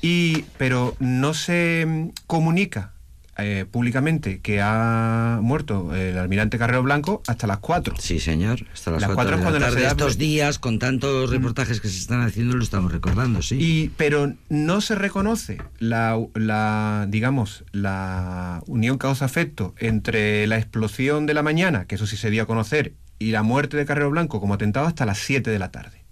y, 0.00 0.44
pero 0.56 0.94
no 1.00 1.34
se 1.34 2.12
comunica 2.28 2.92
eh, 3.38 3.64
públicamente 3.70 4.40
que 4.40 4.60
ha 4.60 5.38
muerto 5.42 5.94
el 5.94 6.18
almirante 6.18 6.58
Carrero 6.58 6.82
Blanco 6.82 7.22
hasta 7.26 7.46
las 7.46 7.58
cuatro. 7.58 7.94
Sí, 7.98 8.20
señor, 8.20 8.66
hasta 8.72 8.90
las 8.90 9.00
Las 9.00 9.12
4 9.12 9.38
cuatro 9.40 9.52
de 9.52 9.60
la 9.60 9.70
tarde. 9.70 9.86
Estos 9.86 10.18
días, 10.18 10.58
con 10.58 10.78
tantos 10.78 11.30
reportajes 11.30 11.80
que 11.80 11.88
se 11.88 11.98
están 11.98 12.20
haciendo, 12.20 12.56
lo 12.56 12.62
estamos 12.62 12.92
recordando, 12.92 13.40
sí. 13.40 13.56
Y, 13.58 13.88
pero 13.96 14.34
no 14.50 14.80
se 14.82 14.96
reconoce 14.96 15.58
la, 15.78 16.18
la, 16.34 17.06
digamos, 17.08 17.64
la 17.72 18.62
unión 18.66 18.98
causa-efecto 18.98 19.74
entre 19.78 20.46
la 20.46 20.58
explosión 20.58 21.24
de 21.24 21.34
la 21.34 21.42
mañana, 21.42 21.86
que 21.86 21.94
eso 21.94 22.06
sí 22.06 22.18
se 22.18 22.30
dio 22.30 22.42
a 22.42 22.46
conocer, 22.46 22.92
y 23.18 23.30
la 23.30 23.42
muerte 23.42 23.76
de 23.76 23.86
Carrero 23.86 24.10
Blanco 24.10 24.40
como 24.40 24.54
atentado 24.54 24.86
hasta 24.86 25.06
las 25.06 25.18
7 25.18 25.50
de 25.50 25.58
la 25.58 25.70
tarde. 25.70 26.02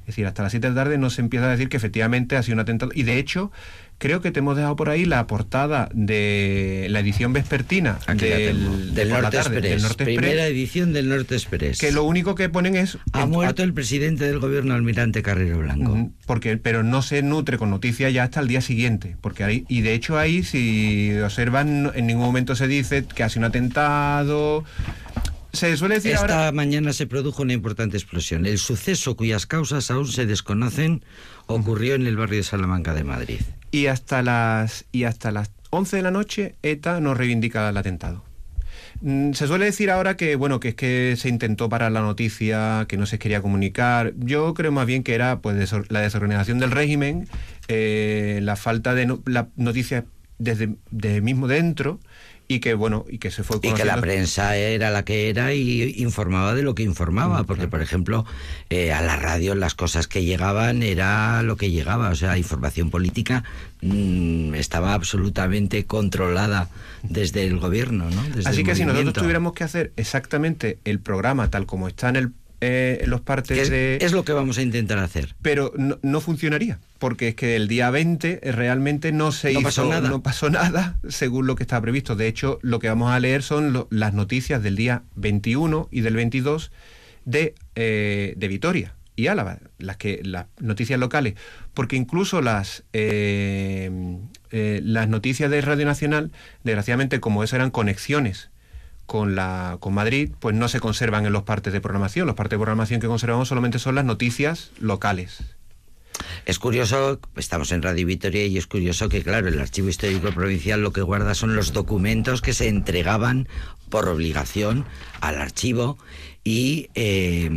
Es 0.00 0.14
decir, 0.14 0.26
hasta 0.26 0.42
las 0.42 0.52
7 0.52 0.66
de 0.66 0.74
la 0.74 0.84
tarde 0.84 0.96
no 0.96 1.10
se 1.10 1.20
empieza 1.20 1.46
a 1.46 1.50
decir 1.50 1.68
que 1.68 1.76
efectivamente 1.76 2.36
ha 2.36 2.42
sido 2.42 2.54
un 2.54 2.60
atentado. 2.60 2.92
Y 2.94 3.02
de 3.02 3.18
hecho, 3.18 3.52
creo 3.98 4.20
que 4.20 4.30
te 4.30 4.38
hemos 4.38 4.56
dejado 4.56 4.76
por 4.76 4.88
ahí 4.90 5.04
la 5.04 5.26
portada 5.26 5.88
de 5.92 6.86
la 6.90 7.00
edición 7.00 7.32
vespertina 7.32 7.98
del, 8.16 8.94
del, 8.94 9.08
Norte 9.08 9.36
tarde, 9.36 9.38
Express. 9.58 9.62
del 9.62 9.82
Norte 9.82 10.04
Primera 10.04 10.28
Express, 10.28 10.50
edición 10.52 10.92
del 10.92 11.08
Norte 11.08 11.34
Express. 11.34 11.78
que 11.78 11.90
lo 11.92 12.04
único 12.04 12.34
que 12.36 12.48
ponen 12.48 12.76
es... 12.76 12.96
Ha 13.12 13.22
en- 13.22 13.30
muerto 13.30 13.62
el 13.64 13.74
presidente 13.74 14.24
del 14.24 14.38
gobierno, 14.38 14.74
almirante 14.74 15.22
Carrero 15.22 15.58
Blanco. 15.58 16.10
Porque, 16.26 16.56
pero 16.58 16.82
no 16.84 17.02
se 17.02 17.22
nutre 17.22 17.58
con 17.58 17.70
noticias 17.70 18.12
ya 18.12 18.22
hasta 18.24 18.40
el 18.40 18.48
día 18.48 18.60
siguiente. 18.60 19.16
Porque 19.20 19.42
ahí, 19.44 19.64
y 19.68 19.80
de 19.80 19.94
hecho 19.94 20.16
ahí, 20.16 20.42
si 20.44 21.12
observan, 21.18 21.90
en 21.94 22.06
ningún 22.06 22.24
momento 22.26 22.54
se 22.54 22.68
dice 22.68 23.04
que 23.04 23.22
ha 23.24 23.28
sido 23.28 23.40
un 23.40 23.44
atentado. 23.46 24.64
Se 25.52 25.76
suele 25.76 25.96
decir 25.96 26.12
Esta 26.12 26.22
ahora. 26.46 26.52
mañana 26.52 26.92
se 26.92 27.06
produjo 27.06 27.42
una 27.42 27.54
importante 27.54 27.96
explosión. 27.96 28.46
El 28.46 28.58
suceso 28.58 29.16
cuyas 29.16 29.46
causas 29.46 29.90
aún 29.90 30.06
se 30.06 30.26
desconocen 30.26 31.02
ocurrió 31.46 31.94
en 31.94 32.06
el 32.06 32.16
barrio 32.16 32.36
de 32.38 32.44
Salamanca 32.44 32.92
de 32.94 33.02
Madrid. 33.04 33.40
Y 33.70 33.86
hasta 33.86 34.22
las 34.22 34.84
y 34.92 35.04
hasta 35.04 35.30
las 35.30 35.50
11 35.70 35.96
de 35.96 36.02
la 36.02 36.10
noche 36.10 36.54
ETA 36.62 37.00
no 37.00 37.14
reivindica 37.14 37.68
el 37.68 37.76
atentado. 37.76 38.24
Mm, 39.02 39.32
Se 39.32 39.46
suele 39.46 39.66
decir 39.66 39.90
ahora 39.90 40.16
que 40.16 40.34
bueno 40.36 40.58
que 40.60 40.68
es 40.70 40.74
que 40.74 41.14
se 41.18 41.28
intentó 41.28 41.68
parar 41.68 41.92
la 41.92 42.00
noticia, 42.00 42.86
que 42.88 42.96
no 42.96 43.04
se 43.06 43.18
quería 43.18 43.42
comunicar. 43.42 44.14
Yo 44.16 44.54
creo 44.54 44.72
más 44.72 44.86
bien 44.86 45.02
que 45.02 45.14
era 45.14 45.40
pues 45.40 45.56
desor- 45.56 45.86
la 45.90 46.00
desorganización 46.00 46.58
del 46.58 46.70
régimen, 46.70 47.28
eh, 47.68 48.40
la 48.42 48.56
falta 48.56 48.94
de 48.94 49.06
no- 49.06 49.22
la 49.26 49.48
noticia 49.56 50.04
desde, 50.38 50.76
de 50.90 51.20
mismo 51.20 51.46
dentro 51.48 52.00
y 52.50 52.60
que 52.60 52.72
bueno 52.72 53.04
y 53.08 53.18
que 53.18 53.30
se 53.30 53.44
fue 53.44 53.58
Y 53.58 53.60
que 53.60 53.68
la 53.68 53.74
conociendo- 53.96 54.00
prensa 54.00 54.56
era 54.56 54.90
la 54.90 55.04
que 55.04 55.28
era 55.28 55.52
y 55.52 55.94
informaba 55.98 56.54
de 56.54 56.62
lo 56.62 56.74
que 56.74 56.82
informaba, 56.82 57.44
porque 57.44 57.68
por 57.68 57.82
ejemplo 57.82 58.24
eh, 58.70 58.90
a 58.92 59.02
la 59.02 59.16
radio 59.16 59.54
las 59.54 59.74
cosas 59.74 60.08
que 60.08 60.24
llegaban 60.24 60.82
era 60.82 61.42
lo 61.42 61.56
que 61.56 61.70
llegaba, 61.70 62.08
o 62.08 62.14
sea, 62.14 62.38
información 62.38 62.88
política 62.90 63.44
mm, 63.82 64.54
estaba 64.54 64.94
absolutamente 64.94 65.84
controlada 65.84 66.70
desde 67.02 67.44
el 67.46 67.58
gobierno, 67.58 68.08
¿no? 68.10 68.22
Desde 68.34 68.48
Así 68.48 68.64
que 68.64 68.74
si 68.74 68.84
nosotros 68.86 69.12
tuviéramos 69.12 69.52
que 69.52 69.64
hacer 69.64 69.92
exactamente 69.96 70.78
el 70.84 71.00
programa 71.00 71.50
tal 71.50 71.66
como 71.66 71.86
está 71.86 72.08
en 72.08 72.16
el 72.16 72.32
eh, 72.60 73.04
los 73.06 73.20
partes 73.20 73.56
es, 73.58 73.70
de 73.70 73.98
es 74.00 74.12
lo 74.12 74.24
que 74.24 74.32
vamos 74.32 74.58
a 74.58 74.62
intentar 74.62 74.98
hacer. 74.98 75.34
pero 75.42 75.72
no, 75.76 75.98
no 76.02 76.20
funcionaría, 76.20 76.78
porque 76.98 77.28
es 77.28 77.34
que 77.36 77.54
el 77.56 77.68
día 77.68 77.90
20 77.90 78.40
eh, 78.42 78.52
realmente 78.52 79.12
no 79.12 79.30
se 79.32 79.52
No 79.52 79.60
hizo, 79.60 79.68
pasó 79.68 79.84
nada. 79.88 80.08
no 80.08 80.22
pasó 80.22 80.50
nada 80.50 80.98
según 81.08 81.46
lo 81.46 81.54
que 81.54 81.62
estaba 81.62 81.82
previsto. 81.82 82.16
De 82.16 82.26
hecho, 82.26 82.58
lo 82.62 82.78
que 82.80 82.88
vamos 82.88 83.12
a 83.12 83.20
leer 83.20 83.42
son 83.42 83.72
lo- 83.72 83.86
las 83.90 84.12
noticias 84.14 84.62
del 84.62 84.74
día 84.76 85.02
21 85.14 85.88
y 85.92 86.00
del 86.00 86.14
22 86.16 86.72
de, 87.24 87.54
eh, 87.76 88.34
de 88.36 88.48
Vitoria 88.48 88.94
y 89.14 89.26
Álava, 89.26 89.58
las, 89.78 89.96
que, 89.96 90.20
las 90.24 90.46
noticias 90.60 90.98
locales, 91.00 91.34
porque 91.74 91.96
incluso 91.96 92.40
las, 92.40 92.84
eh, 92.92 93.90
eh, 94.50 94.80
las 94.84 95.08
noticias 95.08 95.50
de 95.50 95.60
Radio 95.60 95.84
Nacional, 95.86 96.30
desgraciadamente 96.64 97.20
como 97.20 97.42
eso 97.42 97.56
eran 97.56 97.70
conexiones 97.70 98.50
con 99.08 99.34
la 99.34 99.78
con 99.80 99.94
Madrid, 99.94 100.30
pues 100.38 100.54
no 100.54 100.68
se 100.68 100.80
conservan 100.80 101.24
en 101.24 101.32
los 101.32 101.44
partes 101.44 101.72
de 101.72 101.80
programación. 101.80 102.26
Los 102.26 102.36
partes 102.36 102.58
de 102.58 102.62
programación 102.62 103.00
que 103.00 103.06
conservamos 103.06 103.48
solamente 103.48 103.78
son 103.78 103.94
las 103.94 104.04
noticias 104.04 104.70
locales. 104.78 105.42
Es 106.44 106.58
curioso, 106.58 107.18
estamos 107.36 107.72
en 107.72 107.82
Radio 107.82 108.06
Vitoria 108.06 108.44
y 108.44 108.58
es 108.58 108.66
curioso 108.66 109.08
que, 109.08 109.22
claro, 109.22 109.48
el 109.48 109.58
Archivo 109.58 109.88
Histórico 109.88 110.30
Provincial 110.30 110.82
lo 110.82 110.92
que 110.92 111.00
guarda 111.00 111.34
son 111.34 111.56
los 111.56 111.72
documentos 111.72 112.42
que 112.42 112.52
se 112.52 112.68
entregaban 112.68 113.48
por 113.88 114.10
obligación 114.10 114.84
al 115.22 115.40
archivo 115.40 115.96
y, 116.44 116.90
eh, 116.94 117.48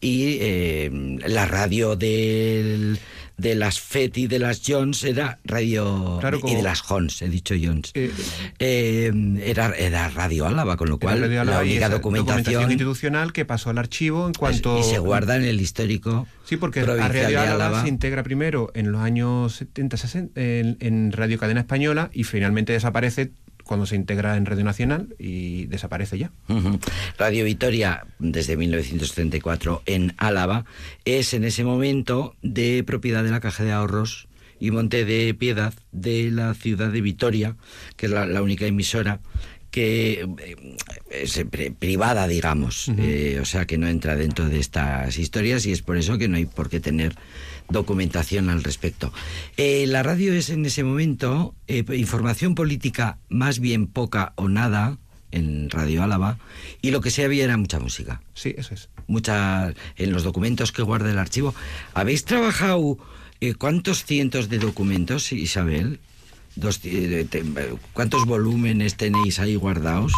y 0.00 0.38
eh, 0.40 1.18
la 1.24 1.46
radio 1.46 1.94
del, 1.94 2.98
de 3.40 3.54
las 3.54 3.80
FET 3.80 4.16
y 4.18 4.26
de 4.26 4.38
las 4.38 4.62
Jones 4.66 5.04
era 5.04 5.38
radio 5.44 6.18
Claro, 6.20 6.40
y 6.44 6.54
de 6.54 6.62
las 6.62 6.80
Jones, 6.80 7.22
he 7.22 7.28
dicho 7.28 7.54
Jones. 7.60 7.90
Eh, 7.94 8.12
Eh, 8.58 9.12
era, 9.44 9.72
era 9.76 10.08
Radio 10.08 10.46
Álava, 10.46 10.76
con 10.76 10.88
lo 10.88 10.98
cual 10.98 11.20
la 11.20 11.60
única 11.60 11.86
esa 11.86 11.88
documentación, 11.88 12.70
institucional 12.70 13.32
que 13.32 13.44
pasó 13.44 13.70
al 13.70 13.78
archivo 13.78 14.26
en 14.26 14.34
cuanto... 14.34 14.78
y 14.78 14.82
se 14.82 14.98
guarda 14.98 15.36
en 15.36 15.44
el 15.44 15.60
histórico 15.60 16.26
Sí, 16.44 16.56
porque 16.56 16.80
a 16.80 16.84
Radio 16.84 17.40
Álava. 17.40 17.82
se 17.82 17.88
integra 17.88 18.22
primero 18.22 18.70
en 18.74 18.90
los 18.90 19.00
años 19.00 19.54
70, 19.54 19.96
60 19.96 20.40
en, 20.40 20.76
en 20.80 21.12
Radio 21.12 21.38
Cadena 21.38 21.60
Española 21.60 22.10
y 22.12 22.24
finalmente 22.24 22.72
desaparece 22.72 23.32
cuando 23.70 23.86
se 23.86 23.94
integra 23.94 24.36
en 24.36 24.46
Radio 24.46 24.64
Nacional 24.64 25.14
y 25.16 25.66
desaparece 25.66 26.18
ya. 26.18 26.32
Radio 27.16 27.44
Vitoria, 27.44 28.04
desde 28.18 28.56
1934 28.56 29.84
en 29.86 30.12
Álava, 30.16 30.64
es 31.04 31.34
en 31.34 31.44
ese 31.44 31.62
momento 31.62 32.34
de 32.42 32.82
propiedad 32.82 33.22
de 33.22 33.30
la 33.30 33.38
Caja 33.38 33.62
de 33.62 33.70
Ahorros 33.70 34.26
y 34.58 34.72
Monte 34.72 35.04
de 35.04 35.32
Piedad 35.34 35.72
de 35.92 36.32
la 36.32 36.52
ciudad 36.54 36.90
de 36.90 37.00
Vitoria, 37.00 37.54
que 37.96 38.06
es 38.06 38.12
la 38.12 38.42
única 38.42 38.66
emisora 38.66 39.20
que 39.70 40.26
eh, 40.38 40.76
es 41.10 41.36
eh, 41.36 41.44
pri- 41.44 41.70
privada, 41.70 42.26
digamos, 42.26 42.90
eh, 42.98 43.38
o 43.40 43.44
sea 43.44 43.66
que 43.66 43.78
no 43.78 43.86
entra 43.88 44.16
dentro 44.16 44.48
de 44.48 44.58
estas 44.58 45.16
historias 45.18 45.64
y 45.66 45.72
es 45.72 45.82
por 45.82 45.96
eso 45.96 46.18
que 46.18 46.28
no 46.28 46.36
hay 46.36 46.46
por 46.46 46.68
qué 46.68 46.80
tener 46.80 47.14
documentación 47.68 48.50
al 48.50 48.64
respecto. 48.64 49.12
Eh, 49.56 49.86
la 49.86 50.02
radio 50.02 50.32
es 50.32 50.50
en 50.50 50.66
ese 50.66 50.82
momento 50.82 51.54
eh, 51.68 51.84
información 51.94 52.54
política 52.54 53.18
más 53.28 53.60
bien 53.60 53.86
poca 53.86 54.32
o 54.36 54.48
nada 54.48 54.98
en 55.30 55.70
Radio 55.70 56.02
Álava 56.02 56.38
y 56.82 56.90
lo 56.90 57.00
que 57.00 57.10
se 57.12 57.24
había 57.24 57.44
era 57.44 57.56
mucha 57.56 57.78
música. 57.78 58.20
Sí, 58.34 58.54
eso 58.58 58.74
es. 58.74 58.88
Mucha, 59.06 59.72
en 59.96 60.12
los 60.12 60.24
documentos 60.24 60.72
que 60.72 60.82
guarda 60.82 61.10
el 61.10 61.18
archivo. 61.18 61.54
¿Habéis 61.94 62.24
trabajado 62.24 62.98
cuántos 63.58 64.04
cientos 64.04 64.48
de 64.48 64.58
documentos, 64.58 65.30
Isabel? 65.32 66.00
Dos 66.60 66.80
¿Cuántos 67.94 68.26
volúmenes 68.26 68.96
tenéis 68.96 69.38
ahí 69.38 69.56
guardados 69.56 70.12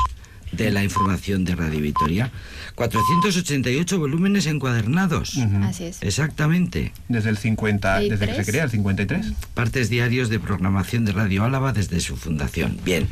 de 0.51 0.71
la 0.71 0.83
información 0.83 1.45
de 1.45 1.55
Radio 1.55 1.81
Vitoria? 1.81 2.33
488 2.75 3.99
volúmenes 3.99 4.47
encuadernados. 4.47 5.39
Así 5.63 5.85
es. 5.85 6.03
Exactamente. 6.03 6.93
Desde 7.09 7.31
el 7.31 7.39
50, 7.39 8.01
desde 8.01 8.27
que 8.27 8.35
se 8.35 8.45
53. 8.45 8.47
crea, 8.47 8.65
el 8.65 8.71
53. 8.71 9.33
Partes 9.55 9.89
diarios 9.89 10.29
de 10.31 10.41
programación 10.41 11.05
de 11.05 11.13
Radio 11.13 11.45
Álava 11.45 11.73
desde 11.73 12.01
su 12.01 12.17
fundación. 12.17 12.79
Bien. 12.85 13.09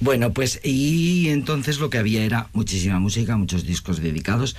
Bueno, 0.00 0.32
pues 0.32 0.60
y 0.64 1.28
entonces 1.28 1.80
lo 1.80 1.90
que 1.90 1.98
había 1.98 2.24
era 2.24 2.48
muchísima 2.54 2.98
música, 2.98 3.36
muchos 3.36 3.66
discos 3.66 4.00
dedicados, 4.00 4.56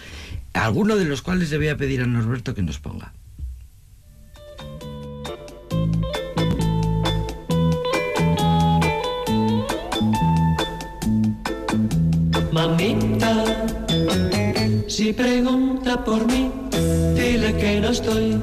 alguno 0.53 0.95
de 0.95 1.05
los 1.05 1.21
cuales 1.21 1.49
le 1.49 1.57
voy 1.57 1.69
a 1.69 1.77
pedir 1.77 2.01
a 2.01 2.05
Norberto 2.05 2.53
que 2.53 2.61
nos 2.61 2.79
ponga. 2.79 3.13
Mamita, 12.61 13.43
si 14.87 15.11
pregunta 15.13 16.05
por 16.05 16.27
mí, 16.27 16.51
dile 17.15 17.55
que 17.57 17.81
no 17.81 17.89
estoy. 17.89 18.37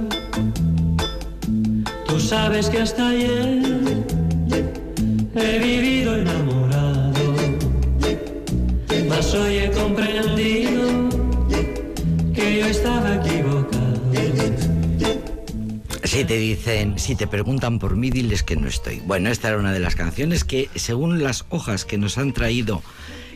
Tú 2.04 2.18
sabes 2.18 2.68
que 2.68 2.80
hasta 2.80 3.10
ayer 3.10 3.62
he 5.36 5.58
vivido 5.60 6.16
enamorado, 6.16 7.32
mas 9.08 9.32
hoy 9.34 9.58
he 9.58 9.70
comprendido 9.70 11.08
que 12.34 12.58
yo 12.58 12.66
estaba 12.66 13.14
equivocado. 13.24 14.00
Si 16.02 16.24
te 16.24 16.38
dicen, 16.38 16.98
si 16.98 17.14
te 17.14 17.28
preguntan 17.28 17.78
por 17.78 17.94
mí, 17.94 18.10
diles 18.10 18.42
que 18.42 18.56
no 18.56 18.66
estoy. 18.66 19.00
Bueno, 19.06 19.30
esta 19.30 19.50
era 19.50 19.58
una 19.58 19.72
de 19.72 19.78
las 19.78 19.94
canciones 19.94 20.42
que, 20.42 20.68
según 20.74 21.22
las 21.22 21.44
hojas 21.50 21.84
que 21.84 21.98
nos 21.98 22.18
han 22.18 22.32
traído 22.32 22.82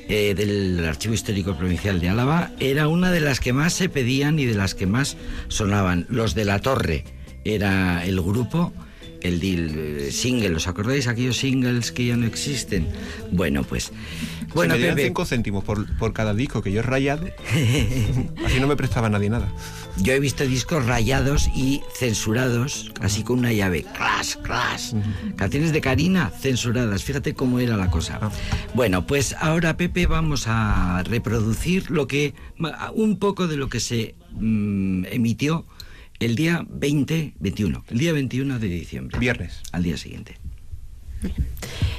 eh, 0.08 0.34
del 0.34 0.84
Archivo 0.84 1.14
Histórico 1.14 1.56
Provincial 1.56 2.00
de 2.00 2.08
Álava, 2.08 2.50
era 2.58 2.88
una 2.88 3.10
de 3.10 3.20
las 3.20 3.40
que 3.40 3.52
más 3.52 3.72
se 3.72 3.88
pedían 3.88 4.38
y 4.38 4.44
de 4.44 4.54
las 4.54 4.74
que 4.74 4.86
más 4.86 5.16
sonaban. 5.48 6.06
Los 6.08 6.34
de 6.34 6.44
la 6.44 6.60
Torre 6.60 7.04
era 7.44 8.04
el 8.04 8.20
grupo, 8.20 8.72
el 9.22 9.40
del 9.40 9.98
eh, 9.98 10.12
single. 10.12 10.56
¿Os 10.56 10.68
acordáis 10.68 11.06
aquellos 11.06 11.36
singles 11.38 11.92
que 11.92 12.06
ya 12.06 12.16
no 12.16 12.26
existen? 12.26 12.88
Bueno, 13.30 13.62
pues. 13.62 13.92
Bueno, 14.54 14.74
se 14.74 14.78
me 14.78 14.78
dieron 14.78 14.96
Pepe, 14.96 15.08
5 15.08 15.24
céntimos 15.24 15.64
por, 15.64 15.96
por 15.96 16.12
cada 16.12 16.34
disco 16.34 16.62
que 16.62 16.72
yo 16.72 16.80
he 16.80 16.82
rayado. 16.82 17.26
Así 18.44 18.60
no 18.60 18.66
me 18.66 18.76
prestaba 18.76 19.08
nadie 19.08 19.30
nada. 19.30 19.52
Yo 19.98 20.14
he 20.14 20.20
visto 20.20 20.46
discos 20.46 20.86
rayados 20.86 21.48
y 21.54 21.82
censurados, 21.94 22.92
así 23.00 23.22
con 23.22 23.40
una 23.40 23.52
llave. 23.52 23.84
¡Clas, 23.94 24.36
clas! 24.36 24.96
Canciones 25.36 25.72
de 25.72 25.80
Karina 25.80 26.30
censuradas. 26.30 27.04
Fíjate 27.04 27.34
cómo 27.34 27.58
era 27.58 27.76
la 27.76 27.90
cosa. 27.90 28.18
Ah. 28.20 28.30
Bueno, 28.74 29.06
pues 29.06 29.36
ahora, 29.38 29.76
Pepe, 29.76 30.06
vamos 30.06 30.44
a 30.46 31.02
reproducir 31.04 31.90
lo 31.90 32.06
que. 32.06 32.34
un 32.94 33.18
poco 33.18 33.48
de 33.48 33.56
lo 33.56 33.68
que 33.68 33.80
se 33.80 34.14
mm, 34.32 35.04
emitió 35.06 35.66
el 36.20 36.36
día 36.36 36.64
20, 36.68 37.34
21. 37.38 37.84
El 37.88 37.98
día 37.98 38.12
21 38.12 38.58
de 38.58 38.68
diciembre. 38.68 39.18
Viernes. 39.18 39.60
Al 39.72 39.82
día 39.82 39.96
siguiente. 39.96 40.36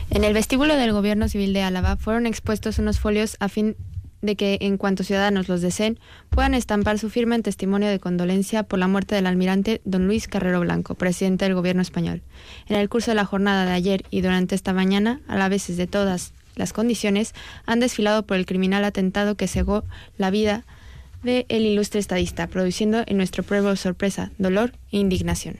En 0.09 0.23
el 0.23 0.33
vestíbulo 0.33 0.75
del 0.75 0.91
Gobierno 0.91 1.29
Civil 1.29 1.53
de 1.53 1.61
Álava 1.61 1.95
fueron 1.95 2.25
expuestos 2.25 2.79
unos 2.79 2.99
folios 2.99 3.37
a 3.39 3.49
fin 3.49 3.75
de 4.23 4.35
que, 4.35 4.57
en 4.61 4.77
cuanto 4.77 5.03
ciudadanos 5.03 5.49
los 5.49 5.61
deseen, 5.61 5.99
puedan 6.29 6.55
estampar 6.55 6.97
su 6.97 7.09
firma 7.09 7.35
en 7.35 7.43
testimonio 7.43 7.89
de 7.89 7.99
condolencia 7.99 8.63
por 8.63 8.79
la 8.79 8.87
muerte 8.87 9.13
del 9.13 9.27
almirante 9.27 9.81
don 9.83 10.07
Luis 10.07 10.27
Carrero 10.27 10.61
Blanco, 10.61 10.95
presidente 10.95 11.45
del 11.45 11.53
Gobierno 11.53 11.81
español. 11.81 12.23
En 12.67 12.77
el 12.77 12.89
curso 12.89 13.11
de 13.11 13.15
la 13.15 13.25
jornada 13.25 13.65
de 13.65 13.73
ayer 13.73 14.05
y 14.09 14.21
durante 14.21 14.55
esta 14.55 14.73
mañana, 14.73 15.19
a 15.27 15.35
la 15.35 15.49
vez 15.49 15.67
de 15.67 15.87
todas 15.87 16.33
las 16.55 16.71
condiciones, 16.71 17.33
han 17.65 17.81
desfilado 17.81 18.25
por 18.25 18.37
el 18.37 18.45
criminal 18.45 18.85
atentado 18.85 19.35
que 19.35 19.47
cegó 19.47 19.83
la 20.17 20.31
vida 20.31 20.63
del 21.21 21.45
ilustre 21.49 21.99
estadista, 21.99 22.47
produciendo 22.47 23.03
en 23.05 23.17
nuestro 23.17 23.43
pueblo 23.43 23.75
sorpresa, 23.75 24.31
dolor 24.37 24.71
e 24.91 24.97
indignación. 24.97 25.57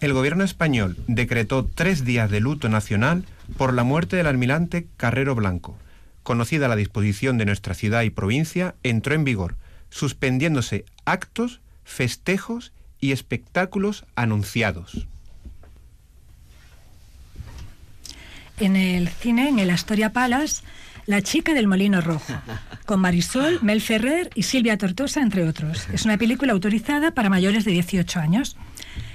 El 0.00 0.14
gobierno 0.14 0.44
español 0.44 0.96
decretó 1.06 1.66
tres 1.66 2.06
días 2.06 2.30
de 2.30 2.40
luto 2.40 2.70
nacional 2.70 3.24
por 3.58 3.74
la 3.74 3.84
muerte 3.84 4.16
del 4.16 4.26
almirante 4.26 4.86
Carrero 4.96 5.34
Blanco. 5.34 5.76
Conocida 6.22 6.68
la 6.68 6.76
disposición 6.76 7.38
de 7.38 7.46
nuestra 7.46 7.74
ciudad 7.74 8.02
y 8.02 8.10
provincia, 8.10 8.74
entró 8.82 9.14
en 9.14 9.24
vigor, 9.24 9.56
suspendiéndose 9.88 10.84
actos, 11.04 11.60
festejos 11.84 12.72
y 13.00 13.12
espectáculos 13.12 14.04
anunciados. 14.14 15.06
En 18.58 18.76
el 18.76 19.08
cine, 19.08 19.48
en 19.48 19.58
el 19.58 19.70
Astoria 19.70 20.12
Palace, 20.12 20.62
La 21.06 21.22
chica 21.22 21.54
del 21.54 21.66
molino 21.66 22.02
rojo, 22.02 22.34
con 22.84 23.00
Marisol, 23.00 23.58
Mel 23.62 23.80
Ferrer 23.80 24.30
y 24.34 24.42
Silvia 24.42 24.76
Tortosa, 24.76 25.22
entre 25.22 25.48
otros. 25.48 25.88
Es 25.92 26.04
una 26.04 26.18
película 26.18 26.52
autorizada 26.52 27.12
para 27.12 27.30
mayores 27.30 27.64
de 27.64 27.72
18 27.72 28.20
años. 28.20 28.56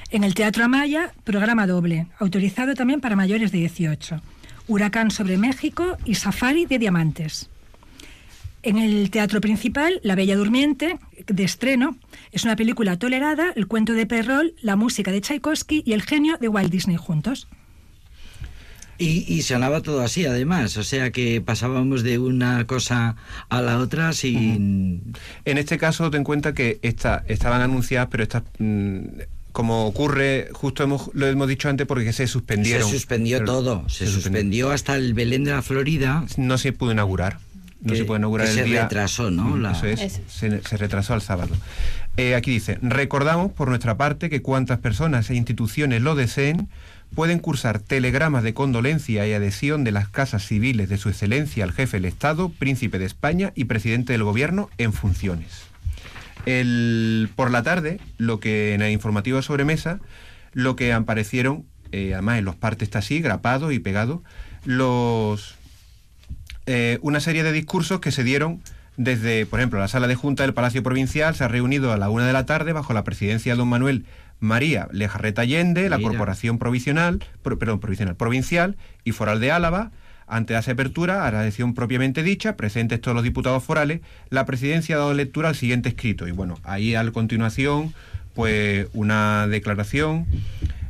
En 0.10 0.24
el 0.24 0.34
Teatro 0.34 0.66
Amaya, 0.66 1.14
programa 1.24 1.68
doble, 1.68 2.08
autorizado 2.20 2.74
también 2.74 3.02
para 3.02 3.16
mayores 3.16 3.52
de 3.52 3.60
18. 3.60 4.20
Huracán 4.68 5.12
sobre 5.12 5.38
México 5.38 5.98
y 6.06 6.16
Safari 6.16 6.66
de 6.66 6.80
Diamantes. 6.80 7.50
En 8.64 8.80
el 8.80 9.12
teatro 9.12 9.42
principal, 9.42 10.00
La 10.02 10.16
Bella 10.16 10.36
Durmiente, 10.36 10.98
de 11.28 11.44
estreno, 11.44 11.98
es 12.32 12.46
una 12.46 12.56
película 12.56 12.98
tolerada, 12.98 13.54
el 13.56 13.68
cuento 13.68 13.94
de 13.94 14.08
Perrol, 14.08 14.56
la 14.62 14.76
música 14.76 15.12
de 15.12 15.22
Tchaikovsky 15.22 15.84
y 15.86 15.94
el 15.94 16.02
genio 16.02 16.38
de 16.40 16.48
Walt 16.48 16.72
Disney 16.72 16.98
juntos. 16.98 17.48
Y, 18.98 19.26
y 19.28 19.42
sonaba 19.42 19.82
todo 19.82 20.02
así, 20.02 20.26
además. 20.26 20.78
O 20.78 20.84
sea 20.84 21.12
que 21.12 21.42
pasábamos 21.42 22.02
de 22.02 22.18
una 22.18 22.66
cosa 22.66 23.18
a 23.50 23.62
la 23.62 23.78
otra 23.78 24.14
sin. 24.14 25.14
En 25.44 25.58
este 25.58 25.78
caso, 25.78 26.10
ten 26.10 26.20
en 26.20 26.24
cuenta 26.24 26.54
que 26.54 26.80
esta, 26.82 27.24
estaban 27.28 27.62
anunciadas, 27.62 28.08
pero 28.10 28.24
estas, 28.24 28.44
mm, 28.58 29.06
como 29.56 29.86
ocurre, 29.86 30.50
justo 30.52 30.84
hemos, 30.84 31.10
lo 31.14 31.26
hemos 31.28 31.48
dicho 31.48 31.70
antes, 31.70 31.88
porque 31.88 32.12
se 32.12 32.28
suspendieron. 32.28 32.90
Se 32.90 32.94
suspendió 32.94 33.38
Pero- 33.38 33.52
todo. 33.54 33.90
Se, 33.90 34.06
suspendió 34.06 34.70
hasta 34.72 34.98
el 34.98 35.14
Belén 35.14 35.46
de 35.46 35.52
la 35.52 35.62
Florida. 35.62 36.26
No 36.36 36.58
se 36.58 36.74
pudo 36.74 36.92
inaugurar. 36.92 37.40
No 37.80 37.94
Que- 37.94 38.00
se 38.00 38.04
puede 38.04 38.20
inaugurar 38.20 38.48
el 38.50 38.54
se 38.54 38.64
día. 38.66 38.82
retrasó, 38.84 39.32
¿no? 39.32 39.44
Mm, 39.46 39.62
La- 39.62 39.72
Eso 39.72 39.86
es. 39.86 40.02
Eso. 40.02 40.20
Se, 40.28 40.62
se 40.62 40.76
retrasó 40.76 41.14
al 41.14 41.22
sábado. 41.22 41.56
Eh, 42.18 42.36
aquí 42.36 42.52
dice: 42.52 42.80
Recordamos 42.82 43.54
por 43.54 43.70
nuestra 43.70 43.96
parte 43.96 44.30
que 44.30 44.42
cuantas 44.42 44.80
personas 44.80 45.30
e 45.30 45.36
instituciones 45.36 46.02
lo 46.02 46.16
deseen 46.16 46.68
pueden 47.14 47.40
cursar 47.40 47.80
telegramas 47.80 48.44
de 48.44 48.54
condolencia 48.54 49.26
y 49.26 49.32
adhesión 49.32 49.86
de 49.86 49.94
las 49.94 50.10
casas 50.10 50.46
civiles 50.46 50.90
de 50.90 50.98
su 50.98 51.08
excelencia 51.08 51.64
al 51.64 51.72
jefe 51.72 51.96
del 51.96 52.06
Estado, 52.06 52.50
príncipe 52.50 53.00
de 53.00 53.06
España 53.06 53.54
y 53.56 53.66
presidente 53.66 54.12
del 54.12 54.24
gobierno 54.26 54.70
en 54.78 54.92
funciones. 54.92 55.48
El, 56.46 57.30
por 57.36 57.52
la 57.52 57.64
tarde, 57.64 58.00
lo 58.18 58.40
que 58.40 58.74
en 58.74 58.82
el 58.82 58.92
informativo 58.92 59.38
de 59.38 59.44
sobremesa, 59.44 60.00
lo 60.54 60.76
que 60.76 60.94
aparecieron, 60.94 61.66
eh, 61.92 62.14
además 62.14 62.40
en 62.40 62.46
los 62.46 62.56
partes 62.56 62.88
está 62.88 63.00
así, 63.00 63.22
grapado 63.22 63.72
y 63.72 63.80
pegado, 63.80 64.24
los 64.66 65.56
eh, 66.66 66.98
una 67.02 67.20
serie 67.20 67.44
de 67.44 67.52
discursos 67.52 68.00
que 68.00 68.12
se 68.12 68.24
dieron 68.24 68.62
desde, 68.98 69.46
por 69.46 69.60
ejemplo, 69.60 69.80
la 69.80 69.88
sala 69.88 70.08
de 70.08 70.16
junta 70.16 70.44
del 70.44 70.54
Palacio 70.54 70.82
Provincial 70.82 71.36
se 71.36 71.44
ha 71.44 71.48
reunido 71.48 71.92
a 71.92 71.98
la 71.98 72.10
una 72.10 72.26
de 72.26 72.34
la 72.34 72.46
tarde 72.46 72.72
bajo 72.74 72.94
la 72.94 73.04
presidencia 73.04 73.54
de 73.54 73.58
don 73.58 73.68
Manuel 73.68 74.06
María 74.40 74.88
Lejarreta 74.92 75.42
Allende, 75.42 75.90
la. 75.90 75.98
Corporación 76.00 76.60
Provisional, 76.60 77.24
pro- 77.42 77.60
perdón, 77.60 77.80
Provisional, 77.80 78.16
Provincial 78.16 78.78
y 79.04 79.12
Foral 79.12 79.40
de 79.40 79.52
Álava. 79.52 79.92
Ante 80.28 80.58
esa 80.58 80.72
apertura, 80.72 81.28
a 81.28 81.32
la 81.32 81.44
sesión 81.44 81.74
propiamente 81.74 82.24
dicha, 82.24 82.56
presentes 82.56 83.00
todos 83.00 83.16
los 83.16 83.24
diputados 83.24 83.64
forales, 83.64 84.02
la 84.30 84.46
presidencia 84.46 84.96
ha 84.96 85.00
dado 85.00 85.14
lectura 85.14 85.50
al 85.50 85.56
siguiente 85.56 85.90
escrito. 85.90 86.28
Y 86.28 86.32
bueno, 86.32 86.58
ahí 86.64 86.96
a 86.96 87.12
continuación, 87.12 87.94
pues 88.34 88.88
una 88.94 89.48
declaración. 89.48 90.26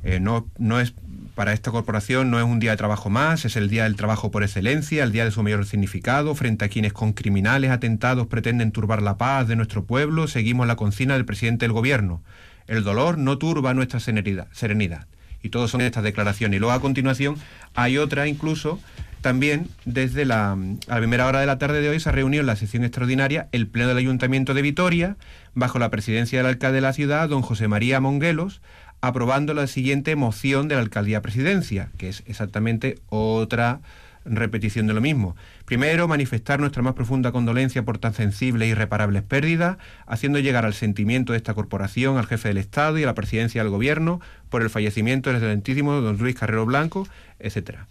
eh, 0.03 0.19
no, 0.19 0.47
no 0.57 0.79
es 0.79 0.93
para 1.35 1.51
esta 1.51 1.69
corporación 1.69 2.31
no 2.31 2.39
es 2.39 2.45
un 2.45 2.59
día 2.59 2.71
de 2.71 2.77
trabajo 2.77 3.09
más, 3.09 3.43
es 3.43 3.57
el 3.57 3.69
día 3.69 3.83
del 3.83 3.97
trabajo 3.97 4.31
por 4.31 4.43
excelencia, 4.43 5.03
el 5.03 5.11
día 5.11 5.25
de 5.25 5.31
su 5.31 5.43
mayor 5.43 5.65
significado, 5.65 6.33
frente 6.33 6.63
a 6.63 6.69
quienes 6.69 6.93
con 6.93 7.11
criminales 7.11 7.71
atentados 7.71 8.27
pretenden 8.27 8.71
turbar 8.71 9.01
la 9.01 9.17
paz 9.17 9.47
de 9.47 9.57
nuestro 9.57 9.83
pueblo, 9.83 10.27
seguimos 10.27 10.65
la 10.65 10.77
consigna 10.77 11.15
del 11.15 11.25
presidente 11.25 11.65
del 11.65 11.73
gobierno. 11.73 12.23
El 12.67 12.83
dolor 12.83 13.17
no 13.17 13.37
turba 13.37 13.73
nuestra 13.73 13.99
serenidad. 13.99 14.47
serenidad. 14.51 15.07
Y 15.43 15.49
todos 15.49 15.69
son 15.69 15.81
estas 15.81 16.03
declaraciones. 16.03 16.57
Y 16.57 16.59
luego 16.59 16.73
a 16.73 16.81
continuación 16.81 17.35
hay 17.75 17.97
otra 17.97 18.27
incluso 18.27 18.79
también 19.25 19.69
desde 19.85 20.23
la, 20.23 20.51
a 20.51 20.55
la 20.87 20.97
primera 20.97 21.25
hora 21.25 21.39
de 21.39 21.47
la 21.47 21.57
tarde 21.57 21.81
de 21.81 21.89
hoy 21.89 21.99
se 21.99 22.07
ha 22.07 22.11
reunido 22.11 22.41
en 22.41 22.45
la 22.45 22.55
sesión 22.55 22.83
extraordinaria 22.83 23.49
el 23.53 23.65
Pleno 23.65 23.87
del 23.87 23.97
Ayuntamiento 23.97 24.53
de 24.53 24.61
Vitoria, 24.61 25.17
bajo 25.55 25.79
la 25.79 25.89
presidencia 25.89 26.37
del 26.37 26.45
alcalde 26.45 26.75
de 26.75 26.81
la 26.81 26.93
ciudad, 26.93 27.27
don 27.27 27.41
José 27.41 27.67
María 27.67 27.99
Monguelos, 27.99 28.61
aprobando 29.01 29.55
la 29.55 29.65
siguiente 29.65 30.15
moción 30.15 30.67
de 30.67 30.75
la 30.75 30.81
alcaldía 30.81 31.23
presidencia, 31.23 31.89
que 31.97 32.09
es 32.09 32.21
exactamente 32.27 32.99
otra 33.09 33.81
repetición 34.25 34.87
de 34.87 34.93
lo 34.93 35.01
mismo. 35.01 35.35
Primero, 35.65 36.07
manifestar 36.07 36.59
nuestra 36.59 36.81
más 36.81 36.93
profunda 36.93 37.31
condolencia 37.31 37.83
por 37.83 37.97
tan 37.97 38.13
sensibles 38.13 38.67
e 38.67 38.71
irreparables 38.71 39.23
pérdidas, 39.23 39.77
haciendo 40.07 40.39
llegar 40.39 40.65
al 40.65 40.73
sentimiento 40.73 41.33
de 41.33 41.37
esta 41.37 41.53
corporación, 41.53 42.17
al 42.17 42.25
jefe 42.25 42.49
del 42.49 42.57
Estado 42.57 42.97
y 42.97 43.03
a 43.03 43.05
la 43.05 43.15
presidencia 43.15 43.61
del 43.61 43.71
Gobierno 43.71 44.19
por 44.49 44.61
el 44.61 44.69
fallecimiento 44.69 45.29
del 45.29 45.37
excelentísimo 45.37 45.93
don 46.01 46.17
Luis 46.17 46.35
Carrero 46.35 46.65
Blanco, 46.65 47.07
etcétera. 47.39 47.87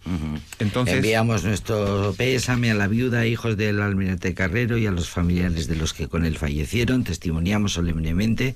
Entonces, 0.59 0.95
Enviamos 0.95 1.43
nuestro 1.43 2.13
pésame 2.17 2.71
a 2.71 2.73
la 2.73 2.87
viuda, 2.87 3.25
hijos 3.25 3.55
del 3.57 3.81
almirante 3.81 4.33
Carrero 4.33 4.77
y 4.77 4.87
a 4.87 4.91
los 4.91 5.09
familiares 5.09 5.67
de 5.67 5.75
los 5.75 5.93
que 5.93 6.07
con 6.07 6.25
él 6.25 6.37
fallecieron. 6.37 7.03
Testimoniamos 7.03 7.73
solemnemente 7.73 8.55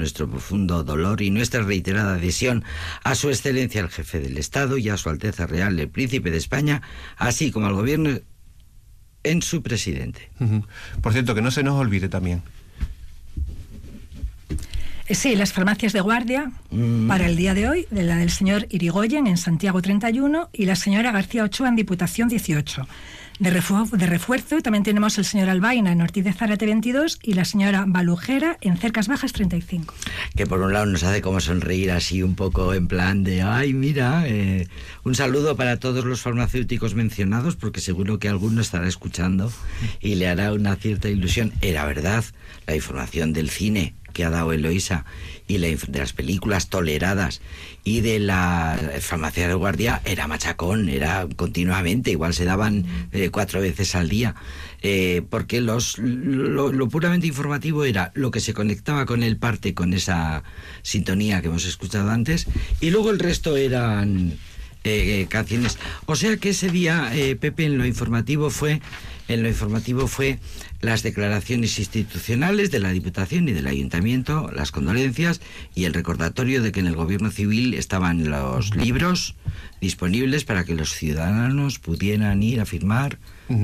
nuestro 0.00 0.28
profundo 0.28 0.82
dolor 0.82 1.22
y 1.22 1.30
nuestra 1.30 1.62
reiterada 1.62 2.14
adhesión 2.14 2.64
a 3.04 3.14
su 3.14 3.28
excelencia 3.28 3.80
el 3.80 3.88
jefe 3.88 4.18
del 4.20 4.36
Estado 4.36 4.76
y 4.76 4.88
a 4.88 4.96
su 4.96 5.08
Alteza 5.08 5.46
Real 5.46 5.78
el 5.78 5.88
Príncipe 5.88 6.30
de 6.32 6.36
España, 6.38 6.82
así 7.16 7.52
como 7.52 7.66
al 7.66 7.74
gobierno 7.74 8.18
en 9.22 9.42
su 9.42 9.62
presidente. 9.62 10.28
Por 11.02 11.12
cierto, 11.12 11.34
que 11.34 11.42
no 11.42 11.50
se 11.52 11.62
nos 11.62 11.74
olvide 11.78 12.08
también. 12.08 12.42
Eh, 15.06 15.14
Sí, 15.14 15.34
las 15.34 15.52
farmacias 15.52 15.92
de 15.92 16.00
guardia 16.00 16.52
Mm. 16.70 17.08
para 17.08 17.26
el 17.26 17.36
día 17.36 17.52
de 17.54 17.68
hoy, 17.68 17.86
de 17.90 18.02
la 18.04 18.16
del 18.16 18.30
señor 18.30 18.66
Irigoyen 18.70 19.26
en 19.26 19.36
Santiago 19.36 19.82
31 19.82 20.48
y 20.52 20.66
la 20.66 20.76
señora 20.76 21.10
García 21.12 21.44
Ochoa 21.44 21.68
en 21.68 21.76
Diputación 21.76 22.28
18. 22.28 22.86
De, 23.40 23.50
refu- 23.50 23.88
de 23.90 24.06
refuerzo 24.06 24.60
también 24.60 24.84
tenemos 24.84 25.16
el 25.16 25.24
señor 25.24 25.48
Albaina 25.48 25.90
en 25.92 26.02
Ortiz 26.02 26.22
de 26.24 26.32
Zárate 26.34 26.66
22 26.66 27.18
y 27.22 27.32
la 27.32 27.46
señora 27.46 27.84
Balujera 27.88 28.58
en 28.60 28.76
Cercas 28.76 29.08
Bajas 29.08 29.32
35. 29.32 29.94
que 30.36 30.46
por 30.46 30.60
un 30.60 30.74
lado 30.74 30.84
nos 30.84 31.02
hace 31.04 31.22
como 31.22 31.40
sonreír 31.40 31.90
así 31.90 32.22
un 32.22 32.34
poco 32.34 32.74
en 32.74 32.86
plan 32.86 33.24
de, 33.24 33.40
ay, 33.40 33.72
mira, 33.72 34.24
eh, 34.28 34.68
un 35.04 35.14
saludo 35.14 35.56
para 35.56 35.78
todos 35.78 36.04
los 36.04 36.20
farmacéuticos 36.20 36.94
mencionados, 36.94 37.56
porque 37.56 37.80
seguro 37.80 38.18
que 38.18 38.28
alguno 38.28 38.60
estará 38.60 38.86
escuchando 38.86 39.50
y 40.00 40.16
le 40.16 40.28
hará 40.28 40.52
una 40.52 40.76
cierta 40.76 41.08
ilusión. 41.08 41.52
Era 41.62 41.86
verdad, 41.86 42.24
la 42.66 42.76
información 42.76 43.32
del 43.32 43.48
cine 43.48 43.94
que 44.12 44.24
ha 44.24 44.30
dado 44.30 44.52
Eloisa 44.52 45.04
y 45.46 45.58
la 45.58 45.66
de 45.66 45.98
las 45.98 46.12
películas 46.12 46.68
toleradas 46.68 47.40
y 47.82 48.02
de 48.02 48.20
la 48.20 48.78
farmacia 49.00 49.48
de 49.48 49.54
guardia 49.54 50.00
era 50.04 50.28
machacón, 50.28 50.88
era 50.88 51.26
continuamente, 51.36 52.10
igual 52.10 52.34
se 52.34 52.44
daban 52.44 52.84
eh, 53.12 53.30
cuatro 53.30 53.60
veces 53.60 53.94
al 53.94 54.08
día, 54.08 54.34
eh, 54.82 55.22
porque 55.28 55.60
los, 55.60 55.98
lo, 55.98 56.72
lo 56.72 56.88
puramente 56.88 57.26
informativo 57.26 57.84
era 57.84 58.12
lo 58.14 58.30
que 58.30 58.40
se 58.40 58.54
conectaba 58.54 59.06
con 59.06 59.22
el 59.22 59.38
parte, 59.38 59.74
con 59.74 59.92
esa 59.92 60.44
sintonía 60.82 61.40
que 61.40 61.48
hemos 61.48 61.64
escuchado 61.64 62.10
antes, 62.10 62.46
y 62.80 62.90
luego 62.90 63.10
el 63.10 63.18
resto 63.18 63.56
eran 63.56 64.34
eh, 64.84 65.26
canciones. 65.28 65.78
O 66.06 66.16
sea 66.16 66.36
que 66.36 66.50
ese 66.50 66.70
día, 66.70 67.10
Pepe, 67.40 67.64
en 67.64 67.78
lo 67.78 67.86
informativo 67.86 68.50
fue, 68.50 68.80
en 69.30 69.42
lo 69.44 69.48
informativo 69.48 70.08
fue 70.08 70.38
las 70.80 71.02
declaraciones 71.02 71.78
institucionales 71.78 72.70
de 72.70 72.80
la 72.80 72.90
Diputación 72.90 73.48
y 73.48 73.52
del 73.52 73.68
Ayuntamiento, 73.68 74.50
las 74.52 74.72
condolencias 74.72 75.40
y 75.74 75.84
el 75.84 75.94
recordatorio 75.94 76.62
de 76.62 76.72
que 76.72 76.80
en 76.80 76.86
el 76.86 76.96
Gobierno 76.96 77.30
Civil 77.30 77.74
estaban 77.74 78.28
los 78.28 78.74
libros 78.74 79.36
disponibles 79.80 80.44
para 80.44 80.64
que 80.64 80.74
los 80.74 80.92
ciudadanos 80.92 81.78
pudieran 81.78 82.42
ir 82.42 82.60
a 82.60 82.66
firmar 82.66 83.18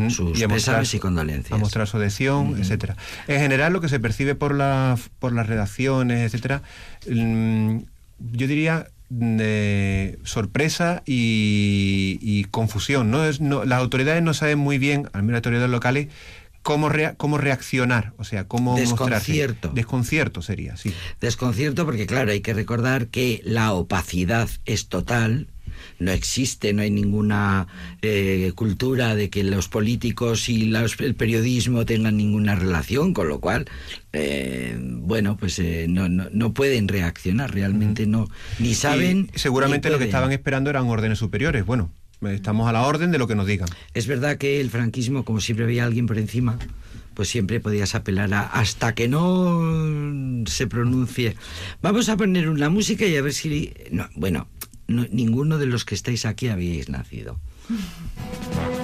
sus 0.09 0.41
Y 0.41 0.47
mostrar 0.47 0.85
y 0.91 0.99
condolencias. 0.99 1.53
A 1.53 1.59
mostrar 1.59 1.87
su 1.87 1.97
adhesión, 1.97 2.57
etcétera. 2.59 2.97
En 3.27 3.41
general, 3.41 3.73
lo 3.73 3.81
que 3.81 3.89
se 3.89 4.01
percibe 4.01 4.35
por, 4.35 4.55
la, 4.55 4.99
por 5.19 5.33
las 5.33 5.47
redacciones, 5.47 6.21
etcétera, 6.27 6.63
mm, 7.09 7.79
yo 8.19 8.47
diría 8.47 8.89
eh, 9.11 10.19
sorpresa 10.25 11.03
y, 11.07 12.19
y 12.21 12.45
confusión. 12.45 13.11
¿no? 13.11 13.25
Es, 13.25 13.41
no, 13.41 13.65
las 13.65 13.79
autoridades 13.81 14.23
no 14.23 14.35
saben 14.35 14.59
muy 14.59 14.79
bien, 14.79 15.09
al 15.13 15.23
menos 15.23 15.33
las 15.33 15.39
autoridades 15.39 15.71
locales, 15.71 16.09
cómo, 16.63 16.89
rea- 16.89 17.15
cómo 17.15 17.39
reaccionar, 17.39 18.13
o 18.19 18.25
sea, 18.25 18.49
cómo 18.49 18.73
mostrarse. 18.73 19.15
Desconcierto. 19.33 19.71
Desconcierto 19.75 20.43
sería, 20.43 20.77
sí. 20.77 20.93
Desconcierto 21.21 21.85
porque, 21.85 22.07
claro, 22.07 22.33
hay 22.33 22.41
que 22.41 22.55
recordar 22.55 23.07
que 23.09 23.41
la 23.45 23.73
opacidad 23.73 24.49
es 24.65 24.89
total. 24.89 25.49
No 25.99 26.11
existe, 26.13 26.73
no 26.73 26.83
hay 26.83 26.91
ninguna 26.91 27.67
eh, 28.03 28.53
cultura 28.55 29.15
de 29.15 29.31
que 29.31 29.45
los 29.45 29.69
políticos 29.69 30.49
y 30.49 30.67
los- 30.67 31.01
el 31.01 31.15
periodismo 31.15 31.85
tengan 31.87 32.17
ninguna 32.17 32.55
relación, 32.55 33.13
con 33.15 33.29
lo 33.29 33.41
cual, 33.41 33.67
eh, 34.13 34.77
bueno, 34.81 35.37
pues 35.37 35.59
eh, 35.59 35.87
no, 35.89 36.09
no, 36.09 36.27
no 36.33 36.53
pueden 36.55 36.89
reaccionar, 36.89 37.53
realmente 37.55 38.07
no, 38.07 38.29
ni 38.59 38.75
saben. 38.75 39.31
Y 39.35 39.39
seguramente 39.39 39.89
ni 39.89 39.93
lo 39.93 39.99
que 39.99 40.05
estaban 40.05 40.33
esperando 40.33 40.71
eran 40.71 40.87
órdenes 40.87 41.19
superiores. 41.19 41.65
Bueno, 41.67 41.91
estamos 42.23 42.69
a 42.69 42.73
la 42.73 42.83
orden 42.87 43.11
de 43.11 43.19
lo 43.19 43.27
que 43.27 43.35
nos 43.35 43.47
digan. 43.47 43.69
Es 43.95 44.07
verdad 44.07 44.39
que 44.39 44.61
el 44.61 44.71
franquismo, 44.71 45.25
como 45.25 45.41
siempre 45.41 45.65
había 45.65 45.85
alguien 45.85 46.07
por 46.07 46.19
encima, 46.19 46.59
pues 47.15 47.29
siempre 47.29 47.61
podías 47.61 47.95
apelar 47.95 48.33
a 48.35 48.43
hasta 48.43 48.95
que 48.95 49.09
no 49.09 50.45
se 50.47 50.67
pronuncie. 50.67 51.37
Vamos 51.83 52.09
a 52.09 52.17
poner 52.17 52.49
una 52.49 52.69
música 52.69 53.07
y 53.07 53.17
a 53.17 53.23
ver 53.23 53.33
si... 53.33 53.73
No, 53.91 54.09
bueno, 54.15 54.49
no- 54.89 55.07
ninguno 55.11 55.59
de 55.59 55.67
los 55.67 55.85
que 55.85 55.95
estáis 55.95 56.25
aquí 56.25 56.49
habíais 56.49 56.89
nacido. 56.89 57.39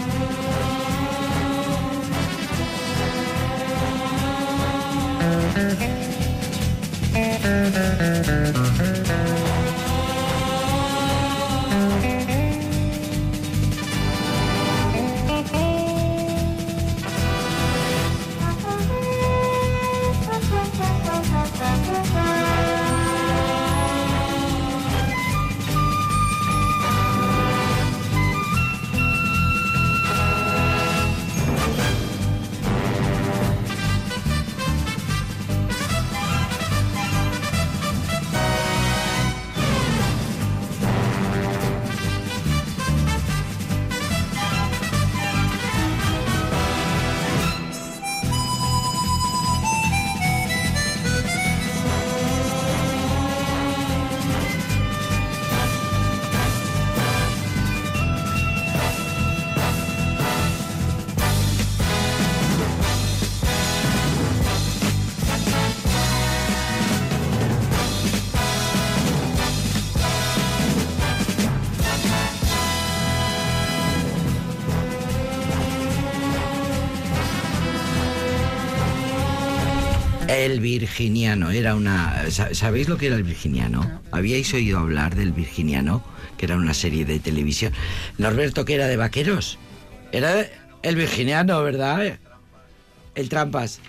virginiano 80.63 81.51
era 81.51 81.75
una... 81.75 82.31
sa- 82.31 82.55
¿Sabéis 82.55 82.89
lo 82.89 82.97
que 82.97 83.09
era 83.09 83.17
el 83.17 83.23
virginiano? 83.25 84.01
¿Habíais 84.11 84.53
oído 84.55 84.79
hablar 84.79 85.15
del 85.15 85.33
virginiano? 85.33 86.03
Que 86.39 86.47
era 86.47 86.57
una 86.57 86.73
serie 86.73 87.05
de 87.05 87.19
televisión. 87.21 87.73
Norberto, 88.17 88.65
que 88.65 88.75
era 88.75 88.87
de 88.87 88.97
vaqueros. 88.97 89.59
Era 90.13 90.47
el 90.83 90.97
virginiano, 90.97 91.63
¿verdad? 91.63 92.19
El 93.15 93.29
trampas. 93.29 93.81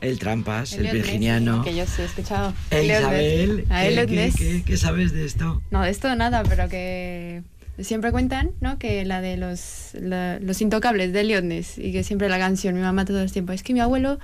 El 0.00 0.18
trampas, 0.20 0.74
el, 0.74 0.84
Ness, 0.84 0.92
virginiano. 0.92 1.64
Que 1.64 1.74
yo 1.74 1.84
sí 1.86 2.02
he 2.02 2.04
escuchado. 2.04 2.52
Elliot 2.70 3.00
Isabel, 3.00 3.64
¿qué- 3.68 4.06
qué- 4.06 4.06
Ness. 4.14 4.36
qué- 4.36 4.62
qué 4.64 4.76
sabes 4.76 5.12
de 5.12 5.24
esto? 5.24 5.60
No, 5.70 5.82
de 5.82 5.90
esto 5.90 6.14
nada, 6.14 6.44
pero 6.44 6.68
que 6.68 7.42
siempre 7.80 8.12
cuentan, 8.12 8.52
¿no? 8.60 8.78
Que 8.78 9.04
la 9.04 9.20
de 9.20 9.36
los, 9.36 9.90
la- 9.94 10.38
los 10.38 10.60
intocables 10.60 11.12
de 11.12 11.20
Elliot 11.22 11.42
Ness 11.42 11.78
y 11.78 11.90
que 11.90 12.04
siempre 12.04 12.28
la 12.28 12.38
canción, 12.38 12.74
mi 12.76 12.80
mamá 12.80 13.04
todo 13.06 13.20
el 13.20 13.32
tiempo, 13.32 13.52
es 13.52 13.64
que 13.64 13.72
mi 13.72 13.80
abuelo, 13.80 14.20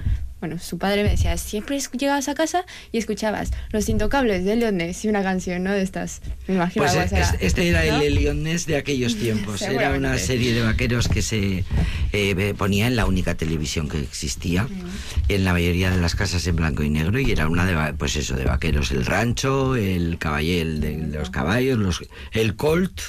bueno, 0.47 0.59
su 0.61 0.77
padre 0.77 1.05
me 1.05 1.09
decía, 1.09 1.39
siempre 1.39 1.79
llegabas 1.99 2.29
a 2.29 2.35
casa 2.35 2.67
y 2.93 2.99
escuchabas 2.99 3.51
los 3.73 3.89
intocables 3.89 4.45
de 4.45 4.57
Ness 4.73 5.03
y 5.07 5.09
una 5.09 5.23
canción, 5.23 5.63
¿no? 5.63 5.73
De 5.73 5.81
estas, 5.81 6.21
me 6.47 6.57
imagino 6.57 6.85
Pues 6.85 6.95
es- 7.13 7.35
este 7.41 7.67
era 7.69 7.83
¿no? 7.83 7.97
el 7.97 8.03
Eliones 8.03 8.67
de 8.67 8.77
aquellos 8.77 9.17
tiempos. 9.19 9.63
Era 9.63 9.95
una 9.95 10.19
serie 10.19 10.53
de 10.53 10.61
vaqueros 10.61 11.09
que 11.09 11.23
se 11.23 11.65
eh, 12.13 12.55
ponía 12.59 12.89
en 12.89 12.97
la 12.97 13.07
única 13.07 13.35
televisión 13.37 13.89
que 13.89 14.01
existía, 14.01 14.69
en 15.29 15.45
la 15.47 15.55
mayoría 15.55 15.91
de 15.91 15.99
las 15.99 16.15
casas 16.15 16.47
en 16.47 16.57
blanco 16.57 16.83
y 16.83 16.91
negro, 16.91 17.19
y 17.19 17.31
era 17.31 17.49
una 17.49 17.65
de, 17.65 17.95
pues 17.95 18.15
eso, 18.17 18.37
de 18.37 18.45
vaqueros. 18.45 18.91
El 18.91 19.07
rancho, 19.07 19.77
el 19.77 20.19
caballero 20.19 20.69
el 20.69 20.81
de 20.83 21.19
los 21.19 21.31
caballos, 21.31 21.79
los, 21.79 22.05
el 22.33 22.55
colt. 22.55 23.01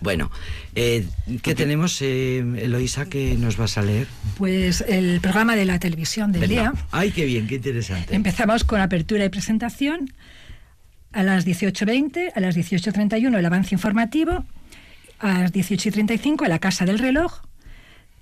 Bueno, 0.00 0.30
eh, 0.74 1.06
¿qué 1.42 1.54
tenemos, 1.54 2.00
eh, 2.02 2.38
Eloisa, 2.38 3.06
que 3.06 3.34
nos 3.36 3.56
vas 3.56 3.78
a 3.78 3.82
leer? 3.82 4.06
Pues 4.36 4.82
el 4.86 5.20
programa 5.20 5.56
de 5.56 5.64
la 5.64 5.78
televisión 5.78 6.32
del 6.32 6.42
Venga. 6.42 6.62
día. 6.62 6.72
Ay, 6.90 7.10
qué 7.10 7.24
bien, 7.24 7.46
qué 7.46 7.56
interesante. 7.56 8.14
Empezamos 8.14 8.64
con 8.64 8.80
apertura 8.80 9.24
y 9.24 9.28
presentación. 9.28 10.12
A 11.12 11.24
las 11.24 11.44
18.20, 11.44 12.32
a 12.34 12.40
las 12.40 12.56
18.31 12.56 13.36
el 13.36 13.44
avance 13.44 13.74
informativo, 13.74 14.44
a 15.18 15.40
las 15.40 15.52
18.35 15.52 16.46
la 16.46 16.60
Casa 16.60 16.84
del 16.84 17.00
Reloj, 17.00 17.40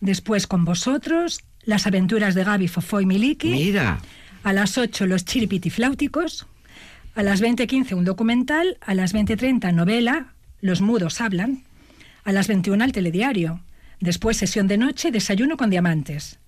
después 0.00 0.46
con 0.46 0.64
vosotros, 0.64 1.40
las 1.64 1.86
aventuras 1.86 2.34
de 2.34 2.44
Gaby, 2.44 2.66
Fofó 2.66 3.02
y 3.02 3.06
Miliki, 3.06 3.50
Mira, 3.50 3.98
a 4.42 4.52
las 4.54 4.78
8 4.78 5.06
los 5.06 5.26
chiripitifláuticos, 5.26 6.46
a 7.14 7.22
las 7.22 7.42
20.15 7.42 7.92
un 7.94 8.04
documental, 8.04 8.78
a 8.80 8.94
las 8.94 9.14
20.30 9.14 9.74
novela, 9.74 10.32
Los 10.60 10.80
mudos 10.80 11.20
hablan, 11.20 11.62
a 12.24 12.32
las 12.32 12.48
21 12.48 12.84
el 12.84 12.92
telediario, 12.92 13.60
después 14.00 14.36
sesión 14.36 14.66
de 14.68 14.78
noche, 14.78 15.10
desayuno 15.10 15.56
con 15.56 15.70
diamantes. 15.70 16.38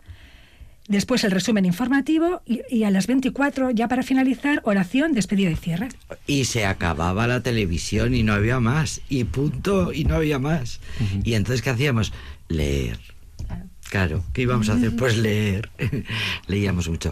Después 0.88 1.22
el 1.22 1.30
resumen 1.30 1.64
informativo 1.64 2.42
y, 2.44 2.62
y 2.68 2.82
a 2.82 2.90
las 2.90 3.06
24, 3.06 3.70
ya 3.70 3.86
para 3.86 4.02
finalizar, 4.02 4.60
oración, 4.64 5.12
despedida 5.12 5.50
y 5.50 5.56
cierre. 5.56 5.88
y 6.26 6.46
se 6.46 6.66
acababa 6.66 7.28
la 7.28 7.42
televisión 7.42 8.14
y 8.14 8.24
no 8.24 8.32
había 8.32 8.58
más, 8.58 9.00
y 9.08 9.22
punto, 9.24 9.92
y 9.92 10.04
no 10.04 10.16
había 10.16 10.40
más. 10.40 10.80
Y 11.22 11.34
entonces, 11.34 11.62
¿qué 11.62 11.70
hacíamos? 11.70 12.12
Leer. 12.48 12.98
Claro, 13.90 14.22
¿qué 14.32 14.42
íbamos 14.42 14.68
a 14.68 14.74
hacer? 14.74 14.94
Pues 14.94 15.16
leer. 15.16 15.68
Leíamos 16.46 16.88
mucho. 16.88 17.10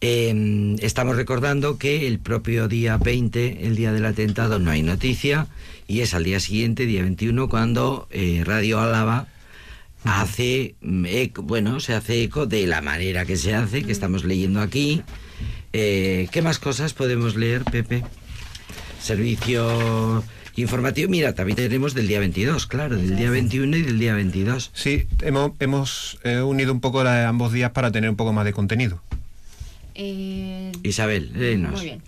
Eh, 0.00 0.76
estamos 0.80 1.16
recordando 1.16 1.78
que 1.78 2.08
el 2.08 2.18
propio 2.18 2.66
día 2.66 2.96
20, 2.96 3.66
el 3.66 3.76
día 3.76 3.92
del 3.92 4.04
atentado, 4.04 4.58
no 4.58 4.72
hay 4.72 4.82
noticia, 4.82 5.46
y 5.88 6.00
es 6.00 6.14
al 6.14 6.24
día 6.24 6.40
siguiente, 6.40 6.86
día 6.86 7.02
21, 7.02 7.48
cuando 7.48 8.08
eh, 8.10 8.42
Radio 8.44 8.80
Álava 8.80 9.28
hace 10.04 10.74
mm, 10.80 11.04
eco, 11.06 11.42
bueno, 11.42 11.80
se 11.80 11.94
hace 11.94 12.22
eco 12.22 12.46
de 12.46 12.66
la 12.66 12.80
manera 12.82 13.24
que 13.24 13.36
se 13.36 13.54
hace, 13.54 13.82
que 13.82 13.92
estamos 13.92 14.24
leyendo 14.24 14.60
aquí. 14.60 15.02
Eh, 15.72 16.28
¿Qué 16.32 16.42
más 16.42 16.58
cosas 16.58 16.94
podemos 16.94 17.36
leer, 17.36 17.64
Pepe? 17.64 18.02
Servicio 19.00 20.24
informativo. 20.56 21.10
Mira, 21.10 21.34
también 21.34 21.56
tenemos 21.56 21.94
del 21.94 22.08
día 22.08 22.18
22, 22.20 22.66
claro, 22.66 22.96
del 22.96 23.16
día 23.16 23.30
21 23.30 23.76
y 23.76 23.82
del 23.82 23.98
día 23.98 24.14
22. 24.14 24.70
Sí, 24.74 25.06
hemos, 25.22 25.52
hemos 25.60 26.18
eh, 26.24 26.40
unido 26.40 26.72
un 26.72 26.80
poco 26.80 27.04
la- 27.04 27.28
ambos 27.28 27.52
días 27.52 27.70
para 27.72 27.90
tener 27.92 28.08
un 28.10 28.16
poco 28.16 28.32
más 28.32 28.44
de 28.44 28.52
contenido. 28.52 29.02
Eh, 29.94 30.72
Isabel, 30.82 31.30
léenos. 31.34 31.72
Muy 31.72 31.84
bien. 31.84 32.02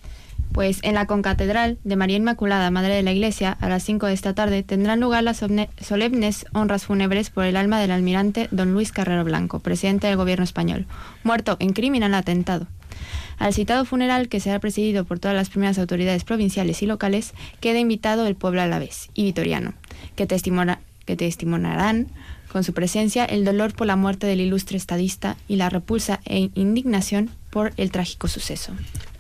Pues 0.53 0.81
en 0.83 0.95
la 0.95 1.07
concatedral 1.07 1.79
de 1.85 1.95
María 1.97 2.17
Inmaculada, 2.17 2.71
Madre 2.71 2.95
de 2.95 3.03
la 3.03 3.13
Iglesia, 3.13 3.57
a 3.61 3.69
las 3.69 3.85
5 3.85 4.07
de 4.07 4.13
esta 4.15 4.35
tarde 4.35 4.63
tendrán 4.63 4.99
lugar 4.99 5.23
las 5.23 5.39
solemnes 5.81 6.47
honras 6.53 6.85
fúnebres 6.85 7.31
por 7.31 7.45
el 7.45 7.57
alma 7.57 7.79
del 7.81 7.93
almirante 7.93 8.49
don 8.51 8.73
Luis 8.73 8.91
Carrero 8.91 9.25
Blanco, 9.25 9.61
presidente 9.61 10.09
del 10.09 10.17
gobierno 10.17 10.45
español, 10.45 10.87
muerto 11.23 11.57
en 11.61 11.73
criminal 11.75 12.15
atentado. 12.15 12.67
Al 13.39 13.55
citado 13.55 13.85
funeral, 13.85 14.29
que 14.29 14.41
será 14.41 14.59
presidido 14.59 15.05
por 15.05 15.21
todas 15.21 15.37
las 15.37 15.49
primeras 15.49 15.79
autoridades 15.79 16.25
provinciales 16.25 16.83
y 16.83 16.87
locales, 16.87 17.35
queda 17.61 17.79
invitado 17.79 18.27
el 18.27 18.35
pueblo 18.35 18.61
alavés 18.61 19.11
y 19.15 19.23
vitoriano, 19.25 19.75
que, 20.17 20.27
testimona- 20.27 20.81
que 21.05 21.15
testimoniarán 21.15 22.09
con 22.51 22.65
su 22.65 22.73
presencia 22.73 23.25
el 23.25 23.45
dolor 23.45 23.75
por 23.75 23.87
la 23.87 23.95
muerte 23.95 24.27
del 24.27 24.41
ilustre 24.41 24.77
estadista 24.77 25.37
y 25.47 25.55
la 25.57 25.71
repulsa 25.71 26.19
e 26.25 26.51
indignación 26.55 27.31
por 27.51 27.73
el 27.77 27.91
trágico 27.91 28.29
suceso. 28.29 28.73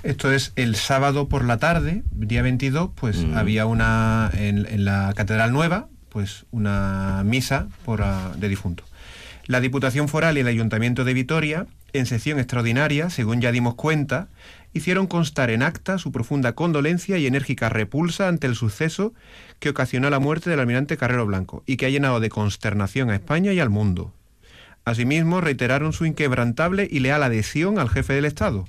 Esto 0.02 0.32
es 0.32 0.52
el 0.56 0.76
sábado 0.76 1.28
por 1.28 1.44
la 1.44 1.58
tarde, 1.58 2.02
día 2.12 2.42
22, 2.42 2.90
pues 2.94 3.18
Mm. 3.24 3.36
había 3.36 3.66
una 3.66 4.30
en, 4.34 4.66
en 4.66 4.84
la 4.84 5.12
Catedral 5.16 5.52
Nueva, 5.52 5.88
pues 6.08 6.46
una 6.50 7.22
misa 7.24 7.68
por, 7.84 8.02
ah, 8.02 8.32
de 8.36 8.48
difunto. 8.48 8.84
La 9.46 9.60
Diputación 9.60 10.08
Foral 10.08 10.36
y 10.36 10.40
el 10.40 10.46
Ayuntamiento 10.46 11.04
de 11.04 11.14
Vitoria, 11.14 11.66
en 11.94 12.06
sesión 12.06 12.38
extraordinaria, 12.38 13.08
según 13.10 13.40
ya 13.40 13.50
dimos 13.50 13.74
cuenta, 13.74 14.28
hicieron 14.74 15.06
constar 15.06 15.48
en 15.50 15.62
acta 15.62 15.96
su 15.96 16.12
profunda 16.12 16.52
condolencia 16.52 17.16
y 17.16 17.26
enérgica 17.26 17.70
repulsa 17.70 18.28
ante 18.28 18.46
el 18.46 18.54
suceso 18.54 19.14
que 19.58 19.70
ocasionó 19.70 20.10
la 20.10 20.18
muerte 20.18 20.50
del 20.50 20.60
almirante 20.60 20.98
Carrero 20.98 21.24
Blanco 21.26 21.62
y 21.66 21.78
que 21.78 21.86
ha 21.86 21.90
llenado 21.90 22.20
de 22.20 22.28
consternación 22.28 23.08
a 23.10 23.14
España 23.14 23.52
y 23.54 23.60
al 23.60 23.70
mundo. 23.70 24.12
Asimismo, 24.88 25.40
reiteraron 25.40 25.92
su 25.92 26.04
inquebrantable 26.06 26.88
y 26.90 27.00
leal 27.00 27.22
adhesión 27.22 27.78
al 27.78 27.88
jefe 27.88 28.14
del 28.14 28.24
Estado, 28.24 28.64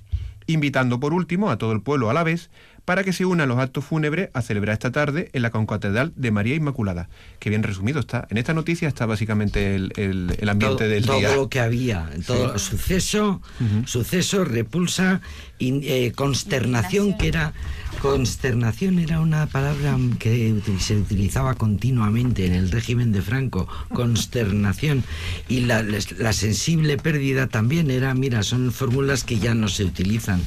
invitando 0.47 0.99
por 0.99 1.13
último 1.13 1.49
a 1.49 1.57
todo 1.57 1.71
el 1.71 1.81
pueblo 1.81 2.09
a 2.09 2.13
la 2.13 2.23
vez 2.23 2.49
para 2.85 3.03
que 3.03 3.13
se 3.13 3.23
una 3.23 3.43
a 3.43 3.45
los 3.45 3.59
actos 3.59 3.85
fúnebres 3.85 4.29
a 4.33 4.41
celebrar 4.41 4.73
esta 4.73 4.91
tarde 4.91 5.29
en 5.33 5.43
la 5.43 5.51
concatedral 5.51 6.11
de 6.15 6.31
María 6.31 6.55
Inmaculada. 6.55 7.07
Que 7.37 7.51
bien 7.51 7.61
resumido 7.61 7.99
está. 7.99 8.25
En 8.31 8.37
esta 8.37 8.55
noticia 8.55 8.87
está 8.87 9.05
básicamente 9.05 9.75
el, 9.75 9.93
el- 9.95 10.35
el 10.39 10.49
ambiente 10.49 10.85
todo, 10.85 10.89
del 10.89 11.05
todo 11.05 11.19
día. 11.19 11.35
lo 11.35 11.49
que 11.49 11.59
había, 11.59 12.09
todo 12.25 12.57
suceso, 12.57 13.41
suceso, 13.85 14.43
repulsa, 14.43 15.21
in- 15.59 15.81
eh, 15.83 16.13
consternación, 16.15 17.15
que 17.15 17.27
era 17.27 17.53
consternación 17.99 18.99
era 18.99 19.19
una 19.19 19.47
palabra 19.47 19.97
que 20.19 20.55
se 20.79 20.97
utilizaba 20.97 21.55
continuamente 21.55 22.45
en 22.45 22.53
el 22.53 22.71
régimen 22.71 23.11
de 23.11 23.21
Franco, 23.21 23.67
consternación 23.93 25.03
y 25.47 25.61
la, 25.61 25.85
la 26.17 26.33
sensible 26.33 26.97
pérdida 26.97 27.47
también 27.47 27.91
era, 27.91 28.13
mira, 28.13 28.43
son 28.43 28.71
fórmulas 28.71 29.23
que 29.23 29.39
ya 29.39 29.53
no 29.53 29.67
se 29.67 29.83
utilizan. 29.83 30.41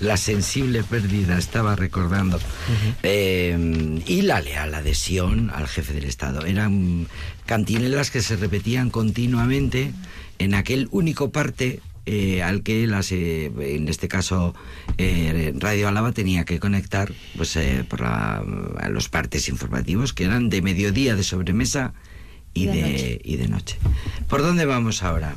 La 0.00 0.16
sensible 0.16 0.82
pérdida, 0.82 1.38
estaba 1.38 1.76
recordando. 1.76 2.40
Eh, 3.04 4.00
y 4.04 4.22
la 4.22 4.40
leal 4.40 4.74
adhesión 4.74 5.50
al 5.54 5.68
jefe 5.68 5.92
del 5.92 6.04
Estado. 6.04 6.44
Eran 6.44 7.06
cantinelas 7.46 8.10
que 8.10 8.20
se 8.20 8.34
repetían 8.34 8.90
continuamente 8.90 9.92
en 10.40 10.54
aquel 10.54 10.88
único 10.90 11.30
parte 11.30 11.80
eh, 12.06 12.42
al 12.42 12.62
que 12.62 12.86
las, 12.86 13.12
eh, 13.12 13.52
en 13.60 13.88
este 13.88 14.08
caso 14.08 14.54
eh, 14.98 15.52
Radio 15.58 15.88
Álava 15.88 16.12
tenía 16.12 16.44
que 16.44 16.58
conectar 16.58 17.12
pues, 17.36 17.54
eh, 17.56 17.84
por 17.88 18.00
la- 18.00 18.44
a 18.80 18.88
los 18.88 19.08
partes 19.08 19.48
informativos 19.48 20.12
que 20.12 20.24
eran 20.24 20.48
de 20.50 20.62
mediodía, 20.62 21.14
de 21.16 21.22
sobremesa 21.22 21.94
y, 22.54 22.64
Y 22.64 22.66
de 22.66 22.72
de, 22.74 23.20
y 23.24 23.36
de 23.36 23.48
noche. 23.48 23.78
¿Por 24.28 24.42
dónde 24.42 24.64
vamos 24.66 25.02
ahora? 25.02 25.36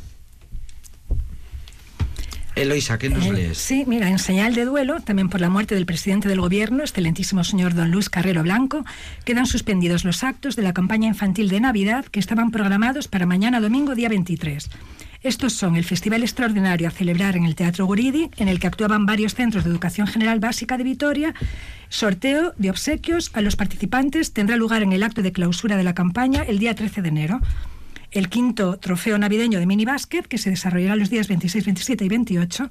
Eloisa, 2.56 2.98
¿qué 2.98 3.10
nos 3.10 3.26
Eh, 3.26 3.34
lees? 3.34 3.58
Sí, 3.58 3.84
mira, 3.86 4.10
en 4.10 4.18
señal 4.18 4.56
de 4.56 4.64
duelo, 4.64 5.02
también 5.02 5.28
por 5.30 5.42
la 5.42 5.50
muerte 5.50 5.76
del 5.76 5.86
presidente 5.86 6.30
del 6.30 6.40
gobierno, 6.40 6.84
excelentísimo 6.84 7.44
señor 7.44 7.74
don 7.74 7.92
Luis 7.92 8.10
Carrero 8.10 8.44
Blanco, 8.44 8.86
quedan 9.26 9.46
suspendidos 9.46 10.06
los 10.06 10.24
actos 10.24 10.56
de 10.56 10.62
la 10.64 10.72
campaña 10.74 11.10
infantil 11.10 11.50
de 11.50 11.60
Navidad 11.60 12.06
que 12.06 12.20
estaban 12.22 12.52
programados 12.52 13.10
para 13.10 13.26
mañana 13.26 13.60
domingo 13.60 13.94
día 13.94 14.08
23. 14.08 14.70
Estos 15.26 15.54
son 15.54 15.76
el 15.76 15.84
Festival 15.84 16.22
Extraordinario 16.22 16.88
a 16.88 16.92
celebrar 16.92 17.36
en 17.36 17.46
el 17.46 17.56
Teatro 17.56 17.88
Guridi, 17.88 18.30
en 18.38 18.48
el 18.48 18.60
que 18.60 18.68
actuaban 18.68 19.08
varios 19.08 19.34
centros 19.34 19.64
de 19.64 19.72
educación 19.72 20.06
general 20.06 20.40
básica 20.40 20.78
de 20.78 20.84
Vitoria. 20.84 21.34
Sorteo 21.90 22.54
de 22.58 22.70
obsequios 22.70 23.32
a 23.34 23.42
los 23.42 23.56
participantes 23.56 24.34
tendrá 24.34 24.56
lugar 24.56 24.84
en 24.84 24.94
el 24.94 25.02
acto 25.02 25.24
de 25.24 25.32
clausura 25.32 25.78
de 25.78 25.84
la 25.84 25.96
campaña 25.96 26.44
el 26.44 26.60
día 26.60 26.76
13 26.76 27.02
de 27.02 27.10
enero. 27.10 27.42
el 28.12 28.30
quinto 28.30 28.78
trofeo 28.78 29.18
navideño 29.18 29.60
de 29.60 29.66
minibásquet, 29.66 30.26
que 30.26 30.38
se 30.38 30.50
desarrollará 30.50 30.96
los 30.96 31.10
días 31.10 31.28
26, 31.28 31.66
27 31.66 32.06
y 32.06 32.08
28, 32.08 32.70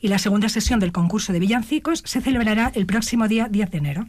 y 0.00 0.08
la 0.08 0.18
segunda 0.18 0.48
sesión 0.48 0.80
del 0.80 0.90
concurso 0.90 1.34
de 1.34 1.40
villancicos 1.40 2.02
se 2.06 2.22
celebrará 2.22 2.72
el 2.74 2.86
próximo 2.86 3.28
día 3.28 3.48
10 3.50 3.70
de 3.72 3.78
enero. 3.78 4.06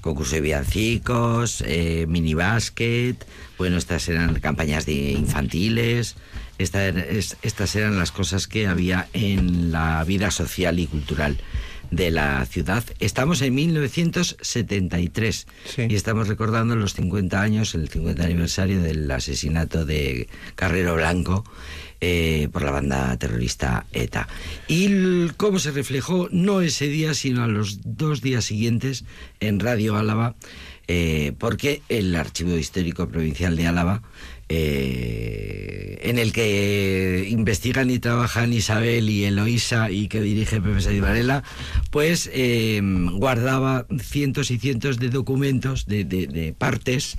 Concurso 0.00 0.36
de 0.36 0.40
villancicos, 0.40 1.62
eh, 1.66 2.06
minibásquet, 2.08 3.26
bueno, 3.58 3.76
estas 3.76 4.08
eran 4.08 4.34
campañas 4.40 4.88
infantiles, 4.88 6.16
esta 6.62 6.86
er- 6.88 7.06
es- 7.10 7.36
estas 7.42 7.74
eran 7.76 7.98
las 7.98 8.12
cosas 8.12 8.46
que 8.46 8.66
había 8.66 9.08
en 9.12 9.70
la 9.72 10.02
vida 10.04 10.30
social 10.30 10.78
y 10.78 10.86
cultural 10.86 11.38
de 11.90 12.10
la 12.10 12.46
ciudad. 12.46 12.82
Estamos 13.00 13.42
en 13.42 13.54
1973 13.54 15.46
Sí. 15.74 15.82
y 15.88 15.94
estamos 15.94 16.28
recordando 16.28 16.74
los 16.76 16.94
50 16.94 17.40
años, 17.42 17.74
el 17.74 17.88
50 17.88 18.24
aniversario 18.24 18.80
del 18.80 19.10
asesinato 19.10 19.84
de 19.84 20.28
Carrero 20.54 20.94
Blanco 20.94 21.44
eh, 22.00 22.48
por 22.52 22.62
la 22.62 22.72
banda 22.72 23.16
terrorista 23.16 23.86
ETA. 23.92 24.26
Y 24.68 25.28
cómo 25.36 25.58
se 25.60 25.70
reflejó 25.70 26.28
no 26.32 26.60
ese 26.60 26.88
día, 26.88 27.14
sino 27.14 27.44
a 27.44 27.46
los 27.46 27.78
dos 27.84 28.22
días 28.22 28.44
siguientes 28.44 29.04
en 29.38 29.60
Radio 29.60 29.96
Álava, 29.96 30.34
eh, 30.88 31.32
porque 31.38 31.82
el 31.88 32.16
Archivo 32.16 32.56
Histórico 32.56 33.08
Provincial 33.08 33.54
de 33.54 33.66
Álava, 33.68 34.02
eh, 34.54 35.98
en 36.02 36.18
el 36.18 36.32
que 36.32 37.26
investigan 37.28 37.90
y 37.90 37.98
trabajan 37.98 38.52
Isabel 38.52 39.08
y 39.08 39.24
Eloísa 39.24 39.90
y 39.90 40.08
que 40.08 40.20
dirige 40.20 40.60
Pepe 40.60 40.80
Sadi 40.80 41.00
Varela, 41.00 41.42
pues 41.90 42.30
eh, 42.32 42.80
guardaba 43.12 43.86
cientos 44.00 44.50
y 44.50 44.58
cientos 44.58 44.98
de 44.98 45.08
documentos, 45.10 45.86
de, 45.86 46.04
de- 46.04 46.26
de 46.26 46.52
partes 46.52 47.16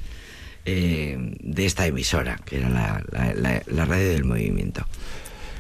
eh, 0.65 1.17
de 1.39 1.65
esta 1.65 1.86
emisora, 1.88 2.39
que 2.45 2.57
era 2.57 2.69
la, 2.69 3.03
la- 3.11 3.34
la- 3.34 3.63
la 3.65 3.86
radio 3.86 4.09
del 4.09 4.25
movimiento. 4.25 4.86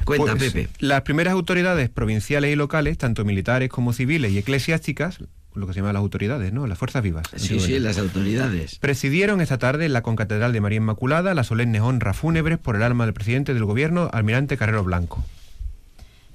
Cuenta, 0.05 0.35
Pues, 0.35 0.51
Pepe. 0.53 0.69
Las 0.79 1.01
primeras 1.03 1.33
autoridades 1.33 1.89
provinciales 1.89 2.51
y 2.51 2.55
locales, 2.55 2.97
tanto 2.97 3.23
militares 3.25 3.69
como 3.69 3.93
civiles 3.93 4.31
y 4.33 4.37
eclesiásticas, 4.37 5.19
lo 5.55 5.67
que 5.67 5.73
se 5.73 5.79
llama 5.79 5.93
las 5.93 6.01
autoridades, 6.01 6.53
¿no? 6.53 6.67
Las 6.67 6.77
fuerzas 6.77 7.03
vivas. 7.03 7.27
Sí, 7.35 7.59
sí, 7.59 7.79
las 7.79 7.97
autoridades. 7.97 8.79
Presidieron 8.79 9.41
esta 9.41 9.57
tarde 9.57 9.85
en 9.85 9.93
la 9.93 10.01
Concatedral 10.01 10.53
de 10.53 10.61
María 10.61 10.77
Inmaculada 10.77 11.33
las 11.33 11.47
solemnes 11.47 11.81
honras 11.81 12.17
fúnebres 12.17 12.57
por 12.57 12.75
el 12.75 12.83
alma 12.83 13.05
del 13.05 13.13
presidente 13.13 13.53
del 13.53 13.65
gobierno, 13.65 14.09
almirante 14.11 14.57
Carrero 14.57 14.83
Blanco. 14.83 15.23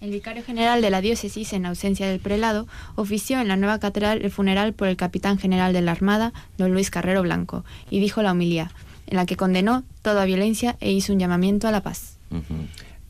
El 0.00 0.10
vicario 0.10 0.44
general 0.44 0.80
de 0.80 0.90
la 0.90 1.00
diócesis, 1.00 1.52
en 1.52 1.66
ausencia 1.66 2.06
del 2.06 2.20
prelado, 2.20 2.68
ofició 2.94 3.40
en 3.40 3.48
la 3.48 3.56
nueva 3.56 3.80
catedral 3.80 4.22
el 4.22 4.30
funeral 4.30 4.72
por 4.72 4.86
el 4.86 4.96
capitán 4.96 5.38
general 5.38 5.72
de 5.72 5.80
la 5.80 5.90
Armada, 5.90 6.32
don 6.56 6.72
Luis 6.72 6.90
Carrero 6.90 7.22
Blanco, 7.22 7.64
y 7.90 7.98
dijo 7.98 8.22
la 8.22 8.30
homilía, 8.30 8.70
en 9.08 9.16
la 9.16 9.26
que 9.26 9.36
condenó 9.36 9.82
toda 10.02 10.24
violencia 10.24 10.76
e 10.80 10.92
hizo 10.92 11.12
un 11.12 11.18
llamamiento 11.18 11.66
a 11.66 11.72
la 11.72 11.82
paz. 11.82 12.16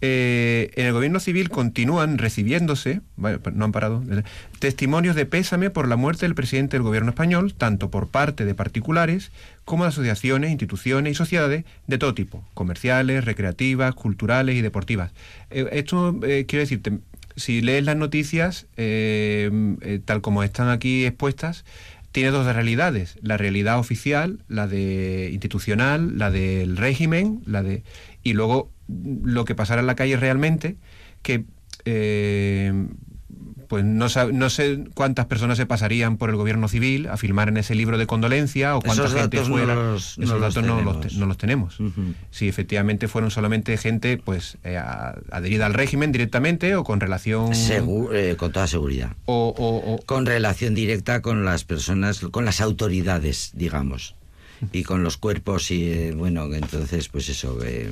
Eh, 0.01 0.71
en 0.77 0.87
el 0.87 0.93
gobierno 0.93 1.19
civil 1.19 1.49
continúan 1.49 2.19
recibiéndose, 2.19 3.01
no 3.17 3.65
han 3.65 3.73
parado, 3.73 4.05
eh, 4.11 4.23
testimonios 4.61 5.17
de 5.17 5.27
pésame 5.27 5.71
por 5.71 5.89
la 5.89 5.97
muerte 5.97 6.25
del 6.25 6.37
presidente 6.37 6.77
del 6.77 6.85
gobierno 6.85 7.11
español, 7.11 7.53
tanto 7.55 7.91
por 7.91 8.09
parte 8.09 8.45
de 8.45 8.55
particulares 8.55 9.33
como 9.65 9.85
de 9.85 9.89
asociaciones, 9.89 10.51
instituciones 10.51 11.13
y 11.13 11.15
sociedades 11.15 11.65
de 11.89 11.99
todo 11.99 12.15
tipo, 12.15 12.45
comerciales, 12.55 13.25
recreativas, 13.25 13.95
culturales 13.95 14.55
y 14.55 14.63
deportivas. 14.63 15.11
Eh, 15.51 15.69
esto 15.73 16.17
quiero 16.21 16.61
decirte, 16.61 16.99
si 17.35 17.61
lees 17.61 17.85
las 17.85 17.97
noticias, 17.97 18.67
tal 18.77 20.21
como 20.21 20.43
están 20.43 20.69
aquí 20.69 21.07
expuestas, 21.07 21.65
tiene 22.13 22.31
dos 22.31 22.47
realidades, 22.47 23.17
la 23.21 23.37
realidad 23.37 23.79
oficial, 23.79 24.41
la 24.49 24.67
de 24.67 25.31
institucional, 25.33 26.19
la 26.19 26.31
del 26.31 26.77
régimen, 26.77 27.43
la 27.47 27.63
de 27.63 27.85
y 28.23 28.33
luego 28.33 28.71
lo 28.89 29.45
que 29.45 29.55
pasará 29.55 29.81
en 29.81 29.87
la 29.87 29.95
calle 29.97 30.17
realmente, 30.17 30.77
que 31.23 31.45
eh, 31.85 32.73
pues 33.69 33.85
no, 33.85 34.07
no 34.33 34.49
sé 34.49 34.85
cuántas 34.95 35.27
personas 35.27 35.59
se 35.59 35.67
pasarían 35.67 36.17
por 36.17 36.31
el 36.31 36.37
gobierno 36.37 36.69
civil 36.69 37.07
a 37.09 37.19
filmar 37.19 37.49
en 37.51 37.59
ese 37.59 37.75
libro 37.75 37.99
de 37.99 38.07
condolencia 38.07 38.75
o 38.75 38.81
cuánta 38.81 39.05
Esos 39.05 39.21
gente 39.21 39.37
no 39.39 39.45
fuera. 39.45 39.75
no 39.75 39.95
Esos 39.97 40.17
los 40.19 40.41
datos 40.41 40.65
no 40.65 40.81
los, 40.81 41.15
no 41.17 41.27
los 41.27 41.37
tenemos. 41.37 41.77
Si 42.31 42.49
efectivamente 42.49 43.09
fueron 43.09 43.31
solamente 43.31 43.77
gente 43.77 44.17
pues 44.17 44.57
eh, 44.65 44.79
adherida 44.79 45.67
al 45.67 45.75
régimen 45.75 46.13
directamente 46.13 46.77
o 46.77 46.85
con 46.85 46.99
relación 47.01 47.53
Segu- 47.53 48.09
eh, 48.15 48.37
con 48.37 48.53
toda 48.53 48.67
seguridad. 48.67 49.13
o, 49.27 49.55
o- 49.57 49.95
o- 49.95 49.99
Con 50.07 50.25
relación 50.25 50.75
directa 50.75 51.21
con 51.21 51.45
las 51.45 51.65
personas, 51.65 52.21
con 52.21 52.47
las 52.47 52.63
autoridades, 52.63 53.51
digamos. 53.55 54.15
Y 54.73 54.83
con 54.83 55.05
los 55.05 55.17
cuerpos 55.17 55.71
y, 55.71 55.91
eh, 55.91 56.13
bueno, 56.13 56.53
entonces, 56.53 57.09
pues 57.09 57.29
eso, 57.29 57.59
eh, 57.65 57.89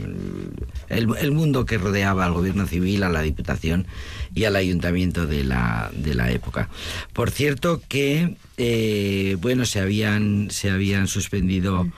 el, 0.89 1.09
el 1.19 1.33
mundo 1.33 1.64
que 1.64 1.79
rodeaba 1.79 2.25
al 2.25 2.33
gobierno 2.33 2.67
civil, 2.67 3.03
a 3.03 3.09
la 3.09 3.23
diputación 3.23 3.87
y 4.35 4.45
al 4.45 4.57
ayuntamiento 4.57 5.27
de 5.27 5.45
la, 5.45 5.91
de 5.95 6.14
la 6.14 6.31
época. 6.31 6.69
Por 7.12 7.31
cierto 7.31 7.83
que, 7.89 8.37
eh, 8.57 9.37
bueno, 9.41 9.64
se 9.64 9.81
habían, 9.81 10.49
se 10.51 10.71
habían 10.71 11.07
suspendido 11.07 11.89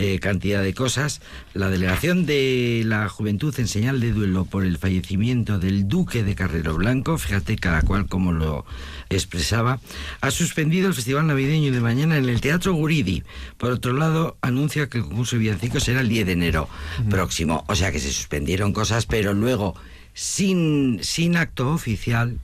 eh, 0.00 0.20
cantidad 0.20 0.62
de 0.62 0.74
cosas. 0.74 1.20
La 1.54 1.70
delegación 1.70 2.24
de 2.24 2.84
la 2.86 3.08
juventud 3.08 3.52
en 3.58 3.66
señal 3.66 3.98
de 3.98 4.12
duelo 4.12 4.44
por 4.44 4.64
el 4.64 4.78
fallecimiento 4.78 5.58
del 5.58 5.88
duque 5.88 6.22
de 6.22 6.36
Carrero 6.36 6.76
Blanco, 6.76 7.18
fíjate 7.18 7.56
cada 7.56 7.82
cual 7.82 8.06
como 8.06 8.30
lo 8.30 8.64
expresaba, 9.10 9.80
ha 10.20 10.30
suspendido 10.30 10.86
el 10.86 10.94
festival 10.94 11.26
navideño 11.26 11.72
de 11.72 11.80
mañana 11.80 12.16
en 12.16 12.28
el 12.28 12.40
Teatro 12.40 12.74
Guridi. 12.74 13.24
Por 13.56 13.72
otro 13.72 13.92
lado, 13.92 14.36
anuncia 14.40 14.88
que 14.88 14.98
el 14.98 15.04
concurso 15.04 15.34
de 15.34 15.40
villancicos 15.40 15.82
será 15.82 16.02
el 16.02 16.08
10 16.08 16.26
de 16.26 16.32
enero 16.32 16.68
próximo. 17.10 17.64
O 17.66 17.74
sea 17.74 17.90
que 17.90 17.98
se 17.98 18.12
suspendieron 18.12 18.72
cosas, 18.72 19.04
pero 19.04 19.34
luego, 19.34 19.74
sin, 20.14 21.00
sin 21.02 21.36
acto 21.36 21.72
oficial, 21.72 22.38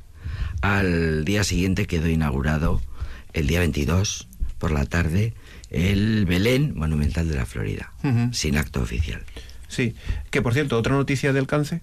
al 0.60 1.24
día 1.24 1.44
siguiente 1.44 1.86
quedó 1.86 2.08
inaugurado, 2.08 2.82
el 3.32 3.46
día 3.46 3.60
22, 3.60 4.26
por 4.58 4.72
la 4.72 4.86
tarde, 4.86 5.34
el 5.74 6.24
Belén 6.26 6.72
Monumental 6.76 7.28
de 7.28 7.36
la 7.36 7.46
Florida, 7.46 7.92
sin 8.32 8.56
acto 8.56 8.80
oficial. 8.80 9.22
sí. 9.68 9.94
Que 10.30 10.40
por 10.42 10.54
cierto, 10.54 10.78
otra 10.78 10.94
noticia 10.94 11.32
de 11.32 11.38
alcance. 11.40 11.80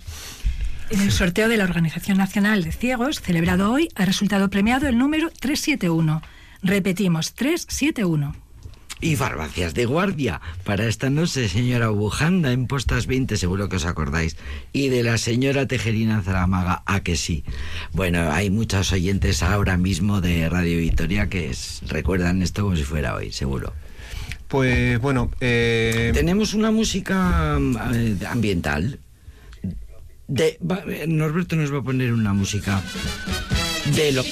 En 0.89 0.99
el 1.01 1.11
sorteo 1.11 1.47
de 1.47 1.55
la 1.57 1.63
Organización 1.63 2.17
Nacional 2.17 2.63
de 2.63 2.71
Ciegos, 2.71 3.21
celebrado 3.21 3.71
hoy, 3.71 3.87
ha 3.95 4.03
resultado 4.05 4.49
premiado 4.49 4.87
el 4.87 4.97
número 4.97 5.29
371. 5.39 6.21
Repetimos, 6.63 7.33
371. 7.33 8.35
Y 9.03 9.15
farmacias 9.15 9.73
de 9.73 9.85
guardia 9.85 10.41
para 10.63 10.85
esta 10.85 11.09
noche, 11.09 11.49
señora 11.49 11.87
Bujanda, 11.89 12.51
en 12.51 12.67
Postas 12.67 13.07
20, 13.07 13.35
seguro 13.37 13.67
que 13.67 13.77
os 13.77 13.85
acordáis. 13.85 14.37
Y 14.73 14.89
de 14.89 15.01
la 15.01 15.17
señora 15.17 15.65
Tejerina 15.65 16.21
Zaramaga, 16.21 16.83
a 16.85 16.99
que 16.99 17.15
sí. 17.15 17.43
Bueno, 17.93 18.31
hay 18.31 18.51
muchos 18.51 18.91
oyentes 18.91 19.41
ahora 19.41 19.75
mismo 19.77 20.21
de 20.21 20.47
Radio 20.49 20.77
Victoria 20.77 21.29
que 21.29 21.49
es- 21.49 21.81
recuerdan 21.87 22.43
esto 22.43 22.61
como 22.63 22.75
si 22.75 22.83
fuera 22.83 23.15
hoy, 23.15 23.31
seguro. 23.31 23.73
Pues 24.51 24.99
bueno, 24.99 25.31
eh, 25.39 26.11
Tenemos 26.13 26.53
una 26.53 26.71
música 26.71 27.57
eh, 27.93 28.17
ambiental. 28.27 28.99
De, 30.27 30.59
eh, 30.89 31.05
Norberto 31.07 31.55
nos 31.55 31.73
va 31.73 31.77
a 31.77 31.83
poner 31.83 32.11
una 32.11 32.33
música 32.33 32.81
de 33.95 34.11
lo... 34.11 34.23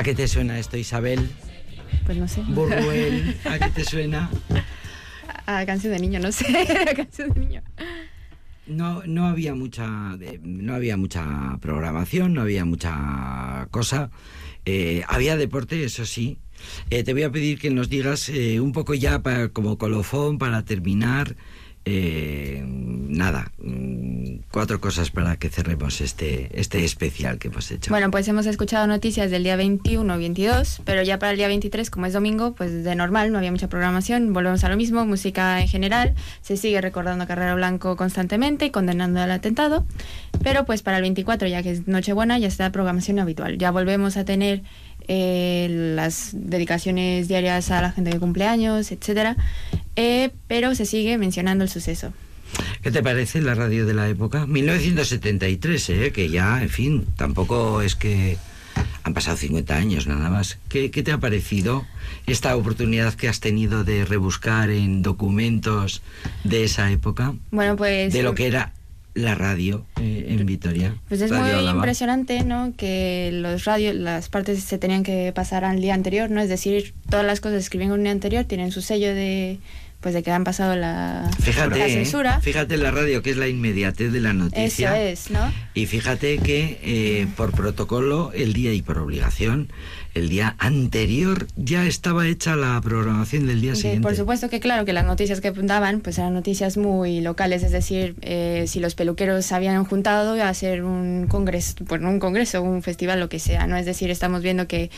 ¿A 0.00 0.02
qué 0.02 0.14
te 0.14 0.26
suena 0.26 0.58
esto, 0.58 0.78
Isabel? 0.78 1.28
Pues 2.06 2.16
no 2.16 2.26
sé. 2.26 2.40
Burruel, 2.48 3.36
¿a 3.44 3.58
qué 3.58 3.68
te 3.68 3.84
suena? 3.84 4.30
A 5.46 5.66
canción 5.66 5.92
de 5.92 5.98
niño, 5.98 6.18
no 6.20 6.32
sé. 6.32 6.46
A 6.90 6.94
canción 6.94 7.28
de 7.34 7.40
niño. 7.40 7.62
No, 8.66 9.02
no 9.04 9.26
había 9.26 9.54
mucha, 9.54 10.16
no 10.42 10.74
había 10.74 10.96
mucha 10.96 11.58
programación, 11.60 12.32
no 12.32 12.40
había 12.40 12.64
mucha 12.64 13.68
cosa. 13.70 14.10
Eh, 14.64 15.02
había 15.06 15.36
deporte, 15.36 15.84
eso 15.84 16.06
sí. 16.06 16.38
Eh, 16.88 17.04
te 17.04 17.12
voy 17.12 17.24
a 17.24 17.30
pedir 17.30 17.58
que 17.58 17.68
nos 17.68 17.90
digas 17.90 18.30
eh, 18.30 18.58
un 18.58 18.72
poco 18.72 18.94
ya 18.94 19.22
para, 19.22 19.50
como 19.50 19.76
colofón 19.76 20.38
para 20.38 20.64
terminar. 20.64 21.36
Eh, 21.84 22.62
nada, 22.66 23.50
mm, 23.58 24.40
cuatro 24.50 24.80
cosas 24.80 25.10
para 25.10 25.36
que 25.36 25.48
cerremos 25.48 26.00
este, 26.00 26.50
este 26.58 26.84
especial 26.84 27.38
que 27.38 27.48
hemos 27.48 27.70
hecho. 27.70 27.90
Bueno, 27.90 28.10
pues 28.10 28.28
hemos 28.28 28.46
escuchado 28.46 28.86
noticias 28.86 29.30
del 29.30 29.44
día 29.44 29.56
21 29.56 30.16
22, 30.18 30.82
pero 30.84 31.02
ya 31.02 31.18
para 31.18 31.32
el 31.32 31.38
día 31.38 31.48
23, 31.48 31.90
como 31.90 32.06
es 32.06 32.12
domingo, 32.12 32.52
pues 32.54 32.84
de 32.84 32.94
normal, 32.94 33.32
no 33.32 33.38
había 33.38 33.50
mucha 33.50 33.68
programación, 33.68 34.32
volvemos 34.32 34.62
a 34.64 34.68
lo 34.68 34.76
mismo, 34.76 35.04
música 35.06 35.60
en 35.60 35.68
general, 35.68 36.14
se 36.42 36.56
sigue 36.56 36.80
recordando 36.80 37.24
a 37.24 37.26
Carrera 37.26 37.54
Blanco 37.54 37.96
constantemente 37.96 38.66
y 38.66 38.70
condenando 38.70 39.20
al 39.20 39.30
atentado, 39.30 39.86
pero 40.42 40.64
pues 40.64 40.82
para 40.82 40.98
el 40.98 41.02
24, 41.02 41.48
ya 41.48 41.62
que 41.62 41.70
es 41.70 41.88
Nochebuena, 41.88 42.38
ya 42.38 42.48
está 42.48 42.70
programación 42.72 43.18
habitual, 43.18 43.58
ya 43.58 43.70
volvemos 43.70 44.16
a 44.16 44.24
tener 44.24 44.62
eh, 45.12 45.66
las 45.96 46.30
dedicaciones 46.32 47.26
diarias 47.26 47.72
a 47.72 47.82
la 47.82 47.90
gente 47.90 48.12
que 48.12 48.20
cumple 48.20 48.44
años, 48.46 48.92
etcétera, 48.92 49.36
eh, 49.96 50.30
pero 50.46 50.76
se 50.76 50.86
sigue 50.86 51.18
mencionando 51.18 51.64
el 51.64 51.70
suceso. 51.70 52.12
¿Qué 52.80 52.92
te 52.92 53.02
parece 53.02 53.40
la 53.40 53.56
radio 53.56 53.86
de 53.86 53.94
la 53.94 54.08
época? 54.08 54.46
1973, 54.46 55.90
¿eh? 55.90 56.12
que 56.12 56.28
ya, 56.28 56.62
en 56.62 56.68
fin, 56.68 57.06
tampoco 57.16 57.82
es 57.82 57.96
que 57.96 58.38
han 59.02 59.12
pasado 59.12 59.36
50 59.36 59.74
años 59.74 60.06
nada 60.06 60.30
más. 60.30 60.58
¿Qué, 60.68 60.92
qué 60.92 61.02
te 61.02 61.10
ha 61.10 61.18
parecido 61.18 61.84
esta 62.28 62.54
oportunidad 62.54 63.14
que 63.14 63.28
has 63.28 63.40
tenido 63.40 63.82
de 63.82 64.04
rebuscar 64.04 64.70
en 64.70 65.02
documentos 65.02 66.02
de 66.44 66.62
esa 66.62 66.88
época? 66.92 67.34
Bueno, 67.50 67.74
pues... 67.74 68.12
De 68.12 68.22
lo 68.22 68.36
que 68.36 68.46
era 68.46 68.74
la 69.14 69.34
radio 69.34 69.84
eh, 70.00 70.26
en 70.28 70.46
Vitoria. 70.46 70.96
Pues 71.08 71.20
es 71.20 71.30
Radio 71.30 71.62
muy 71.62 71.70
impresionante, 71.70 72.44
¿no? 72.44 72.72
Que 72.76 73.30
los 73.32 73.64
radios, 73.64 73.94
las 73.94 74.28
partes 74.28 74.62
se 74.62 74.78
tenían 74.78 75.02
que 75.02 75.32
pasar 75.34 75.64
al 75.64 75.80
día 75.80 75.94
anterior, 75.94 76.30
¿no? 76.30 76.40
Es 76.40 76.48
decir, 76.48 76.94
todas 77.08 77.24
las 77.24 77.40
cosas 77.40 77.56
que 77.56 77.64
escriben 77.64 77.92
un 77.92 78.02
día 78.02 78.12
anterior 78.12 78.44
tienen 78.44 78.72
su 78.72 78.82
sello 78.82 79.14
de, 79.14 79.58
pues 80.00 80.14
de 80.14 80.22
que 80.22 80.30
han 80.30 80.44
pasado 80.44 80.76
la, 80.76 81.30
Fíjate, 81.40 81.78
la 81.78 81.86
¿eh? 81.86 81.92
censura. 81.92 82.40
fíjate 82.40 82.76
la 82.78 82.90
radio 82.90 83.22
que 83.22 83.30
es 83.30 83.36
la 83.36 83.48
inmediatez 83.48 84.12
de 84.12 84.20
la 84.20 84.30
Eso 84.30 84.38
noticia. 84.38 85.02
es, 85.02 85.30
¿no? 85.30 85.52
Y 85.74 85.86
fíjate 85.86 86.38
que 86.38 86.78
eh, 86.82 87.26
por 87.36 87.52
protocolo 87.52 88.32
el 88.34 88.52
día 88.54 88.72
y 88.72 88.82
por 88.82 88.98
obligación 88.98 89.68
el 90.14 90.28
día 90.28 90.56
anterior 90.58 91.46
ya 91.56 91.86
estaba 91.86 92.26
hecha 92.26 92.56
la 92.56 92.80
programación 92.80 93.46
del 93.46 93.60
día 93.60 93.76
siguiente. 93.76 94.00
por 94.02 94.16
supuesto 94.16 94.48
que 94.50 94.58
claro, 94.58 94.84
que 94.84 94.92
las 94.92 95.04
noticias 95.04 95.40
que 95.40 95.52
daban 95.52 96.00
pues 96.00 96.18
eran 96.18 96.34
noticias 96.34 96.76
muy 96.76 97.20
locales, 97.20 97.62
es 97.62 97.70
decir, 97.70 98.16
eh, 98.22 98.64
si 98.66 98.80
los 98.80 98.94
peluqueros 98.96 99.44
se 99.46 99.54
habían 99.54 99.84
juntado 99.84 100.42
a 100.42 100.48
hacer 100.48 100.82
un 100.82 101.26
congreso, 101.28 101.74
bueno, 101.86 102.08
un 102.08 102.18
congreso, 102.18 102.60
un 102.62 102.82
festival, 102.82 103.20
lo 103.20 103.28
que 103.28 103.38
sea, 103.38 103.66
¿no? 103.68 103.76
Es 103.76 103.86
decir, 103.86 104.10
estamos 104.10 104.42
viendo 104.42 104.66
que 104.66 104.90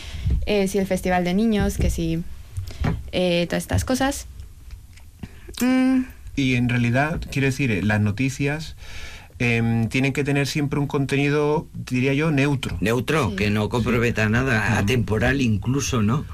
eh, 0.46 0.66
si 0.68 0.78
el 0.78 0.86
festival 0.86 1.24
de 1.24 1.34
niños, 1.34 1.76
que 1.76 1.90
si 1.90 2.22
eh, 3.12 3.46
todas 3.50 3.64
estas 3.64 3.84
cosas. 3.84 4.26
Mm, 5.62 6.04
Y 6.34 6.54
en 6.54 6.68
realidad, 6.70 7.20
quiero 7.30 7.46
decir, 7.46 7.70
eh, 7.70 7.82
las 7.82 8.00
noticias 8.00 8.74
em, 9.38 9.88
tienen 9.88 10.12
que 10.12 10.22
tener 10.24 10.46
siempre 10.46 10.78
un 10.78 10.86
contenido, 10.86 11.66
diría 11.74 12.14
yo, 12.14 12.30
neutro. 12.30 12.76
Neutro, 12.80 13.30
Sí. 13.30 13.36
que 13.36 13.50
no 13.50 13.68
comprometa 13.68 14.28
nada, 14.28 14.78
atemporal 14.78 15.40
incluso, 15.40 16.00
¿no? 16.02 16.24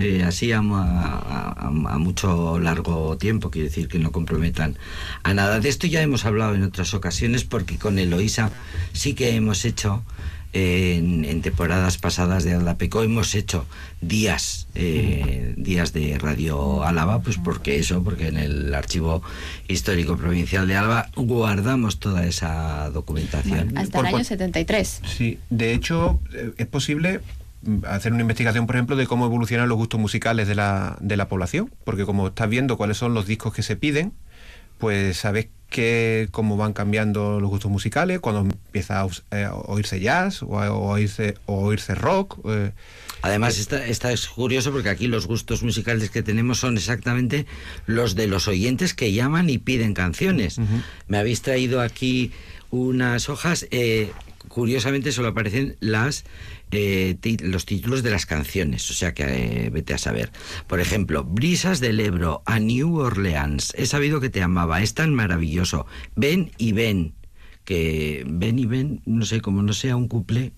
Eh, 0.00 0.22
así 0.26 0.50
a, 0.52 0.58
a- 0.60 0.62
a- 0.62 1.94
a 1.94 1.98
mucho 1.98 2.58
largo 2.58 3.18
tiempo, 3.18 3.50
quiere 3.50 3.68
decir 3.68 3.86
que 3.88 3.98
no 3.98 4.12
comprometan 4.12 4.76
a 5.24 5.34
nada. 5.34 5.60
De 5.60 5.68
esto 5.68 5.86
ya 5.86 6.00
hemos 6.00 6.24
hablado 6.24 6.54
en 6.54 6.62
otras 6.62 6.94
ocasiones 6.94 7.44
porque 7.44 7.76
con 7.76 7.98
Eloísa 7.98 8.50
sí 8.92 9.12
que 9.14 9.34
hemos 9.36 9.64
hecho, 9.66 10.02
eh, 10.02 10.43
en, 10.54 11.24
en 11.24 11.42
temporadas 11.42 11.98
pasadas 11.98 12.44
de 12.44 12.54
Aldapeco, 12.54 13.02
hemos 13.02 13.34
hecho 13.34 13.66
días, 14.00 14.68
eh, 14.76 15.52
días 15.56 15.92
de 15.92 16.16
Radio 16.18 16.84
Álava, 16.84 17.20
pues 17.22 17.38
porque 17.38 17.76
eso, 17.78 18.04
porque 18.04 18.28
en 18.28 18.36
el 18.38 18.72
Archivo 18.72 19.20
Histórico 19.66 20.16
Provincial 20.16 20.68
de 20.68 20.76
Álava 20.76 21.10
guardamos 21.16 21.98
toda 21.98 22.24
esa 22.24 22.88
documentación. 22.90 23.76
hasta 23.76 23.98
Por 23.98 24.00
el 24.00 24.06
año 24.06 24.12
cuan- 24.12 24.24
73. 24.24 25.00
Sí, 25.04 25.38
de 25.50 25.74
hecho, 25.74 26.20
eh, 26.32 26.52
es 26.56 26.66
posible 26.68 27.20
mm, 27.62 27.78
hacer 27.88 28.12
una 28.12 28.22
investigación, 28.22 28.66
por 28.66 28.76
ejemplo, 28.76 28.94
de 28.94 29.08
cómo 29.08 29.26
evolucionan 29.26 29.68
los 29.68 29.76
gustos 29.76 29.98
musicales 29.98 30.46
de 30.46 30.54
la, 30.54 30.96
de 31.00 31.16
la 31.16 31.28
población, 31.28 31.68
porque 31.84 32.04
como 32.04 32.28
estás 32.28 32.48
viendo 32.48 32.76
cuáles 32.76 32.96
son 32.96 33.12
los 33.12 33.26
discos 33.26 33.52
que 33.52 33.62
se 33.64 33.74
piden, 33.74 34.12
pues 34.78 35.16
sabes 35.16 35.48
que 35.74 36.28
cómo 36.30 36.56
van 36.56 36.72
cambiando 36.72 37.40
los 37.40 37.50
gustos 37.50 37.68
musicales, 37.68 38.20
cuando 38.20 38.42
empieza 38.42 39.02
a, 39.02 39.08
eh, 39.32 39.42
a 39.44 39.54
oírse 39.54 39.98
jazz 39.98 40.44
o 40.44 40.60
a, 40.60 40.70
o 40.70 40.90
a 40.90 40.92
oírse, 40.94 41.34
o 41.46 41.64
oírse 41.66 41.96
rock. 41.96 42.38
eh, 42.44 42.70
Además, 43.22 43.58
esta, 43.58 43.84
esta 43.86 44.12
es 44.12 44.28
curioso 44.28 44.70
porque 44.70 44.88
aquí 44.88 45.08
los 45.08 45.26
gustos 45.26 45.64
musicales 45.64 46.10
que 46.10 46.22
tenemos 46.22 46.58
son 46.58 46.76
exactamente 46.76 47.46
los 47.86 48.14
de 48.14 48.28
los 48.28 48.46
oyentes 48.46 48.94
que 48.94 49.12
llaman 49.12 49.50
y 49.50 49.58
piden 49.58 49.94
canciones. 49.94 50.60
Me 51.08 51.18
habéis 51.18 51.42
traído 51.42 51.80
aquí 51.80 52.30
unas 52.70 53.28
hojas, 53.28 53.66
eh, 53.72 54.12
curiosamente 54.46 55.10
solo 55.10 55.28
aparecen 55.28 55.76
las 55.80 56.24
eh, 56.70 57.16
los 57.42 57.66
títulos 57.66 58.02
de 58.02 58.10
las 58.10 58.26
canciones, 58.26 58.90
o 58.90 58.94
sea 58.94 59.14
que 59.14 59.22
eh, 59.24 59.70
vete 59.70 59.94
a 59.94 59.98
saber. 59.98 60.30
Por 60.66 60.80
ejemplo, 60.80 61.24
Brisas 61.24 61.80
del 61.80 62.00
Ebro 62.00 62.42
a 62.46 62.58
New 62.58 62.96
Orleans. 62.96 63.72
He 63.76 63.86
sabido 63.86 64.20
que 64.20 64.30
te 64.30 64.42
amaba, 64.42 64.82
es 64.82 64.94
tan 64.94 65.14
maravilloso. 65.14 65.86
Ven 66.16 66.50
y 66.58 66.72
ven. 66.72 67.14
Que 67.64 68.24
ven 68.28 68.58
y 68.58 68.66
ven, 68.66 69.00
no 69.06 69.24
sé, 69.24 69.40
como 69.40 69.62
no 69.62 69.72
sea 69.72 69.96
un 69.96 70.08
cuplé. 70.08 70.52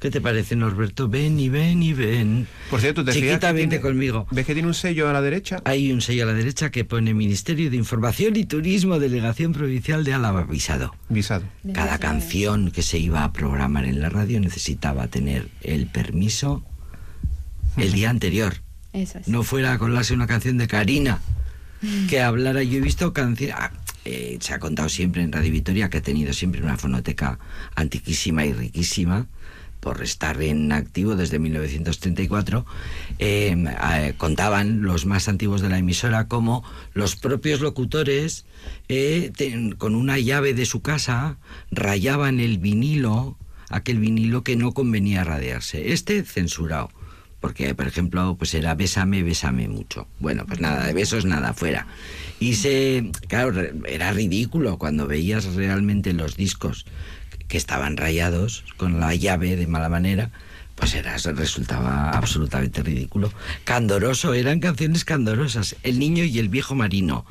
¿Qué 0.00 0.10
te 0.10 0.22
parece, 0.22 0.56
Norberto? 0.56 1.08
Ven 1.08 1.38
y 1.38 1.50
ven 1.50 1.82
y 1.82 1.92
ven. 1.92 2.46
por 2.70 2.80
cierto, 2.80 3.04
te 3.04 3.12
Chiquita, 3.12 3.48
que 3.48 3.52
vente 3.52 3.76
tiene- 3.76 3.80
conmigo. 3.82 4.26
¿Ves 4.30 4.46
que 4.46 4.54
tiene 4.54 4.66
un 4.66 4.72
sello 4.74 5.08
a 5.10 5.12
la 5.12 5.20
derecha? 5.20 5.60
Hay 5.66 5.92
un 5.92 6.00
sello 6.00 6.22
a 6.22 6.26
la 6.26 6.32
derecha 6.32 6.70
que 6.70 6.86
pone 6.86 7.12
Ministerio 7.12 7.70
de 7.70 7.76
Información 7.76 8.34
y 8.36 8.46
Turismo, 8.46 8.98
Delegación 8.98 9.52
Provincial 9.52 10.02
de 10.04 10.14
Álava, 10.14 10.40
avisado. 10.40 10.94
Visado. 11.10 11.44
Cada 11.74 11.98
canción 11.98 12.70
que 12.70 12.80
se 12.82 12.98
iba 12.98 13.24
a 13.24 13.32
programar 13.34 13.84
en 13.84 14.00
la 14.00 14.08
radio 14.08 14.40
necesitaba 14.40 15.06
tener 15.08 15.48
el 15.60 15.86
permiso 15.86 16.64
el 17.76 17.92
día 17.92 18.08
anterior. 18.08 18.54
Eso 18.94 19.18
es. 19.18 19.28
No 19.28 19.42
fuera 19.42 19.74
a 19.74 19.78
colarse 19.78 20.14
una 20.14 20.26
canción 20.26 20.56
de 20.56 20.66
Karina 20.66 21.20
que 22.08 22.22
hablara. 22.22 22.62
Yo 22.62 22.78
he 22.78 22.80
visto 22.80 23.12
canciones. 23.12 23.54
se 24.40 24.54
ha 24.54 24.58
contado 24.58 24.88
siempre 24.88 25.22
en 25.22 25.30
Radio 25.30 25.52
Vitoria 25.52 25.90
que 25.90 25.98
ha 25.98 26.02
tenido 26.02 26.32
siempre 26.32 26.62
una 26.62 26.78
fonoteca 26.78 27.38
antiquísima 27.74 28.46
y 28.46 28.54
riquísima 28.54 29.26
por 29.80 30.02
estar 30.02 30.40
en 30.42 30.72
activo 30.72 31.16
desde 31.16 31.38
1934, 31.38 32.66
eh, 33.18 33.56
eh, 33.94 34.14
contaban 34.16 34.82
los 34.82 35.06
más 35.06 35.28
antiguos 35.28 35.62
de 35.62 35.70
la 35.70 35.78
emisora 35.78 36.28
como 36.28 36.62
los 36.92 37.16
propios 37.16 37.60
locutores, 37.60 38.44
eh, 38.88 39.32
con 39.78 39.94
una 39.94 40.18
llave 40.18 40.54
de 40.54 40.66
su 40.66 40.82
casa, 40.82 41.38
rayaban 41.70 42.40
el 42.40 42.58
vinilo, 42.58 43.38
aquel 43.68 43.98
vinilo 43.98 44.44
que 44.44 44.56
no 44.56 44.72
convenía 44.72 45.24
radiarse. 45.24 45.92
Este 45.92 46.22
censurado 46.24 46.90
porque 47.40 47.74
por 47.74 47.86
ejemplo 47.86 48.36
pues 48.38 48.54
era 48.54 48.74
bésame, 48.74 49.22
bésame 49.22 49.66
mucho. 49.66 50.06
Bueno, 50.18 50.44
pues 50.46 50.60
nada, 50.60 50.86
de 50.86 50.92
besos 50.92 51.24
nada, 51.24 51.54
fuera. 51.54 51.86
Y 52.38 52.54
se, 52.54 53.10
claro, 53.28 53.58
era 53.86 54.12
ridículo 54.12 54.78
cuando 54.78 55.06
veías 55.06 55.54
realmente 55.54 56.12
los 56.12 56.36
discos 56.36 56.84
que 57.50 57.58
estaban 57.58 57.98
rayados 57.98 58.64
con 58.78 59.00
la 59.00 59.14
llave 59.14 59.56
de 59.56 59.66
mala 59.66 59.88
manera, 59.88 60.30
pues 60.76 60.94
era, 60.94 61.16
resultaba 61.18 62.10
absolutamente 62.10 62.82
ridículo. 62.82 63.30
Candoroso, 63.64 64.32
eran 64.32 64.60
canciones 64.60 65.04
candorosas. 65.04 65.76
El 65.82 65.98
niño 65.98 66.24
y 66.24 66.38
el 66.38 66.48
viejo 66.48 66.74
marino. 66.74 67.26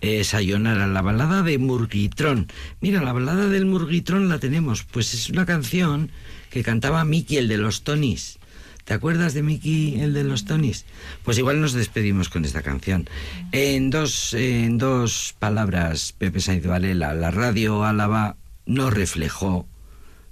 Eh, 0.00 0.22
Sayonara, 0.22 0.86
la 0.86 1.02
balada 1.02 1.42
de 1.42 1.58
Murguitrón. 1.58 2.46
Mira, 2.80 3.02
la 3.02 3.12
balada 3.12 3.48
del 3.48 3.66
Murguitrón 3.66 4.28
la 4.28 4.38
tenemos. 4.38 4.84
Pues 4.84 5.12
es 5.12 5.28
una 5.28 5.44
canción 5.44 6.10
que 6.50 6.62
cantaba 6.62 7.04
Mickey, 7.04 7.36
el 7.36 7.48
de 7.48 7.58
los 7.58 7.82
Tonys. 7.82 8.38
¿Te 8.84 8.94
acuerdas 8.94 9.34
de 9.34 9.42
Mickey, 9.42 10.00
el 10.00 10.14
de 10.14 10.22
los 10.22 10.44
Tonys? 10.44 10.84
Pues 11.24 11.36
igual 11.36 11.60
nos 11.60 11.72
despedimos 11.72 12.28
con 12.28 12.44
esta 12.44 12.62
canción. 12.62 13.08
En 13.50 13.90
dos, 13.90 14.34
en 14.34 14.78
dos 14.78 15.34
palabras, 15.38 16.14
Pepe 16.16 16.40
Sainz 16.40 16.64
Varela, 16.64 17.12
la 17.12 17.32
radio 17.32 17.84
Álava 17.84 18.36
no 18.66 18.90
reflejó 18.90 19.66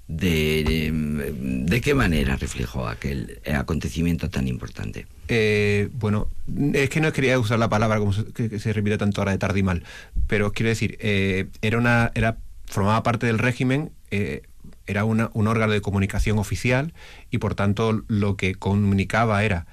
de, 0.08 0.64
de, 0.64 1.32
de 1.64 1.80
qué 1.80 1.94
manera 1.94 2.36
reflejó 2.36 2.86
aquel 2.88 3.40
acontecimiento 3.54 4.28
tan 4.30 4.48
importante. 4.48 5.06
Eh, 5.28 5.88
bueno, 5.94 6.28
es 6.74 6.90
que 6.90 7.00
no 7.00 7.12
quería 7.12 7.38
usar 7.38 7.58
la 7.58 7.68
palabra 7.68 7.98
como 7.98 8.12
se, 8.12 8.72
repite 8.72 8.98
tanto 8.98 9.20
ahora 9.20 9.32
de 9.32 9.38
tarde 9.38 9.60
y 9.60 9.62
mal, 9.62 9.84
pero 10.26 10.52
quiero 10.52 10.68
decir, 10.68 10.98
eh, 11.00 11.46
era 11.62 11.78
una, 11.78 12.10
era, 12.14 12.36
formaba 12.66 13.02
parte 13.02 13.26
del 13.26 13.38
régimen, 13.38 13.90
eh, 14.10 14.42
era 14.86 15.04
una- 15.04 15.30
un 15.32 15.46
órgano 15.46 15.72
de 15.72 15.80
comunicación 15.80 16.38
oficial 16.38 16.92
y 17.30 17.38
por 17.38 17.54
tanto 17.54 18.02
lo 18.08 18.36
que 18.36 18.54
comunicaba 18.56 19.42
era, 19.44 19.66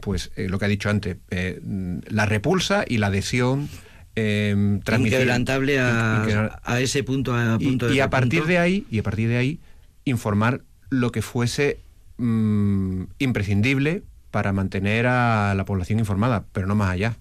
pues 0.00 0.30
eh, 0.36 0.48
lo 0.48 0.58
que 0.58 0.64
ha 0.64 0.68
dicho 0.68 0.88
antes, 0.88 1.16
eh, 1.30 1.60
la 2.06 2.24
repulsa 2.26 2.84
y 2.88 2.98
la 2.98 3.08
adhesión. 3.08 3.68
Eh, 4.16 4.54
Inquebrantable 4.98 5.78
a, 5.80 6.60
a 6.62 6.80
ese 6.80 7.02
punto, 7.02 7.34
a 7.34 7.56
y, 7.60 7.64
punto 7.66 7.88
de 7.88 7.94
y 7.94 8.00
a 8.00 8.10
partir 8.10 8.40
punto. 8.40 8.52
de 8.52 8.58
ahí 8.58 8.86
y 8.90 8.98
a 8.98 9.02
partir 9.02 9.28
de 9.28 9.36
ahí 9.36 9.60
informar 10.04 10.60
lo 10.90 11.10
que 11.10 11.22
fuese 11.22 11.78
mm, 12.18 13.04
imprescindible 13.18 14.02
para 14.30 14.52
mantener 14.52 15.06
a 15.06 15.54
la 15.54 15.64
población 15.64 15.98
informada 15.98 16.44
pero 16.52 16.66
no 16.66 16.74
más 16.74 16.90
allá 16.90 17.16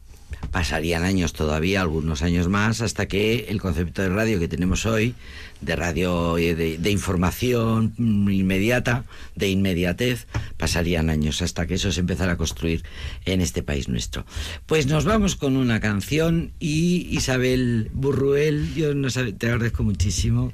Pasarían 0.51 1.03
años 1.03 1.33
todavía, 1.33 1.81
algunos 1.81 2.21
años 2.21 2.47
más, 2.47 2.81
hasta 2.81 3.07
que 3.07 3.45
el 3.49 3.59
concepto 3.61 4.01
de 4.01 4.09
radio 4.09 4.39
que 4.39 4.47
tenemos 4.47 4.85
hoy, 4.85 5.15
de 5.61 5.75
radio 5.75 6.37
eh, 6.37 6.53
de, 6.55 6.77
de 6.77 6.91
información 6.91 7.93
inmediata, 7.97 9.05
de 9.35 9.49
inmediatez, 9.49 10.27
pasarían 10.57 11.09
años 11.09 11.41
hasta 11.41 11.65
que 11.65 11.75
eso 11.75 11.91
se 11.91 12.01
empezara 12.01 12.33
a 12.33 12.37
construir 12.37 12.83
en 13.25 13.41
este 13.41 13.63
país 13.63 13.87
nuestro. 13.87 14.25
Pues 14.65 14.87
nos 14.87 15.05
vamos 15.05 15.35
con 15.35 15.55
una 15.57 15.79
canción 15.79 16.51
y 16.59 17.07
Isabel 17.11 17.89
Burruel, 17.93 18.73
yo 18.75 18.93
no 18.93 19.09
sabe- 19.09 19.33
te 19.33 19.47
agradezco 19.47 19.83
muchísimo 19.83 20.51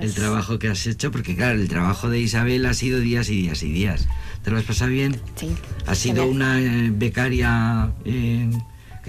el 0.00 0.12
trabajo 0.14 0.58
que 0.58 0.68
has 0.68 0.86
hecho, 0.86 1.10
porque 1.10 1.36
claro, 1.36 1.60
el 1.60 1.68
trabajo 1.68 2.08
de 2.10 2.18
Isabel 2.20 2.66
ha 2.66 2.74
sido 2.74 3.00
días 3.00 3.28
y 3.30 3.42
días 3.42 3.62
y 3.62 3.70
días. 3.72 4.08
¿Te 4.42 4.50
lo 4.50 4.58
has 4.58 4.64
pasado 4.64 4.90
bien? 4.90 5.20
Sí. 5.36 5.48
¿Has 5.86 5.98
sido 5.98 6.26
una 6.26 6.60
eh, 6.60 6.90
becaria 6.92 7.92
eh, 8.04 8.48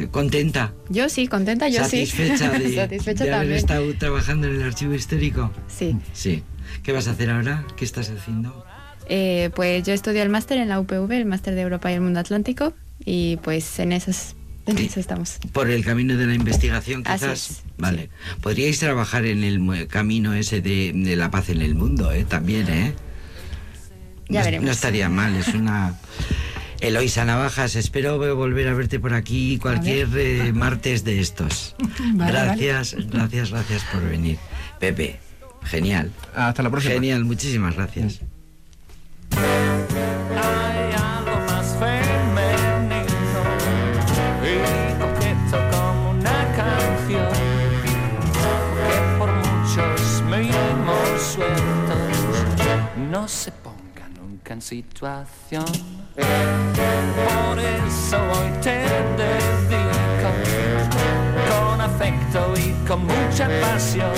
contenta? 0.07 0.73
Yo 0.89 1.09
sí, 1.09 1.27
contenta, 1.27 1.67
yo 1.67 1.83
¿Satisfecha 1.83 2.55
sí. 2.57 2.63
de, 2.63 2.75
Satisfecha 2.75 3.25
de 3.25 3.33
haber 3.33 3.51
estado 3.53 3.93
trabajando 3.95 4.47
en 4.47 4.55
el 4.55 4.63
archivo 4.63 4.93
histórico? 4.93 5.51
Sí. 5.67 5.95
Sí. 6.13 6.43
¿Qué 6.83 6.91
vas 6.91 7.07
a 7.07 7.11
hacer 7.11 7.29
ahora? 7.29 7.65
¿Qué 7.75 7.85
estás 7.85 8.09
haciendo? 8.09 8.65
Eh, 9.07 9.49
pues 9.55 9.83
yo 9.83 9.93
estudio 9.93 10.21
el 10.21 10.29
máster 10.29 10.57
en 10.59 10.69
la 10.69 10.79
UPV, 10.79 11.11
el 11.13 11.25
máster 11.25 11.55
de 11.55 11.61
Europa 11.61 11.91
y 11.91 11.95
el 11.95 12.01
Mundo 12.01 12.19
Atlántico, 12.19 12.73
y 13.03 13.37
pues 13.37 13.79
en 13.79 13.91
esas, 13.91 14.35
en 14.67 14.77
eso 14.77 14.99
estamos. 14.99 15.39
Por 15.51 15.69
el 15.71 15.83
camino 15.83 16.15
de 16.15 16.27
la 16.27 16.35
investigación, 16.35 17.01
Así 17.05 17.25
quizás. 17.25 17.49
es, 17.49 17.63
Vale. 17.77 18.09
Podríais 18.41 18.77
trabajar 18.77 19.25
en 19.25 19.43
el 19.43 19.87
camino 19.87 20.33
ese 20.33 20.61
de, 20.61 20.91
de 20.93 21.15
la 21.15 21.31
paz 21.31 21.49
en 21.49 21.61
el 21.61 21.73
mundo, 21.75 22.11
¿eh? 22.11 22.23
También, 22.23 22.67
¿eh? 22.69 22.93
Ya 24.27 24.41
no, 24.41 24.45
veremos. 24.45 24.65
no 24.65 24.71
estaría 24.71 25.09
mal, 25.09 25.35
es 25.35 25.47
una... 25.55 25.95
Eloisa 26.81 27.25
Navajas, 27.25 27.75
espero 27.75 28.17
volver 28.35 28.69
a 28.69 28.73
verte 28.73 28.99
por 28.99 29.13
aquí 29.13 29.57
cualquier 29.57 30.07
eh, 30.15 30.53
martes 30.53 31.03
de 31.03 31.19
estos. 31.19 31.75
Vale, 32.13 32.31
gracias, 32.31 32.95
gracias, 33.09 33.51
gracias 33.51 33.83
por 33.91 34.01
venir. 34.09 34.37
Pepe, 34.79 35.19
genial. 35.63 36.11
hasta 36.33 36.63
la 36.63 36.69
próxima 36.69 36.93
Genial, 36.93 37.25
muchísimas 37.25 37.75
gracias. 37.75 38.21
Hay 39.35 40.93
algo 40.93 41.37
más 41.47 41.75
femenino 41.77 43.05
y 44.45 44.99
coqueto 44.99 45.57
como 45.71 46.11
una 46.11 46.55
canción 46.55 47.27
que 47.83 49.17
por 49.17 49.31
muchos 49.33 50.23
mismos 50.23 51.21
sueltos 51.21 51.97
no 53.11 53.27
se 53.27 53.51
ponga 53.51 53.78
en 54.49 54.61
situación. 54.61 55.65
Por 56.15 57.59
eso 57.59 58.17
hoy 58.17 58.51
te 58.61 58.79
dedico 59.17 60.31
con 61.49 61.81
afecto 61.81 62.53
y 62.57 62.87
con 62.87 63.05
mucha 63.05 63.47
pasión 63.61 64.13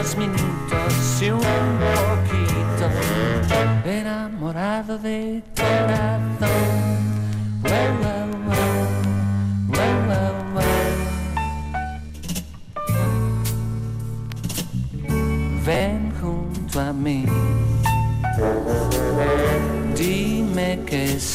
dos 0.00 0.16
minutos 0.16 1.22
y 1.22 1.30
un 1.30 1.40
poquito 1.40 2.90
enamorado 3.84 4.98
de 4.98 5.42
corazón. 5.56 6.39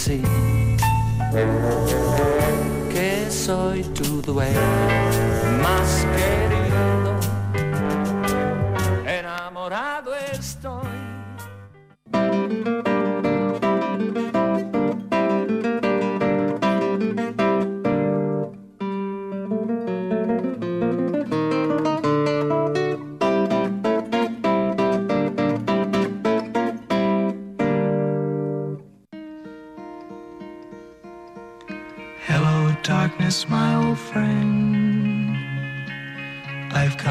Que 0.06 0.22
que 2.94 3.32
soy 3.32 3.82
tu 3.86 4.22
dueño 4.22 4.60
más 5.64 6.06
querido 6.16 6.45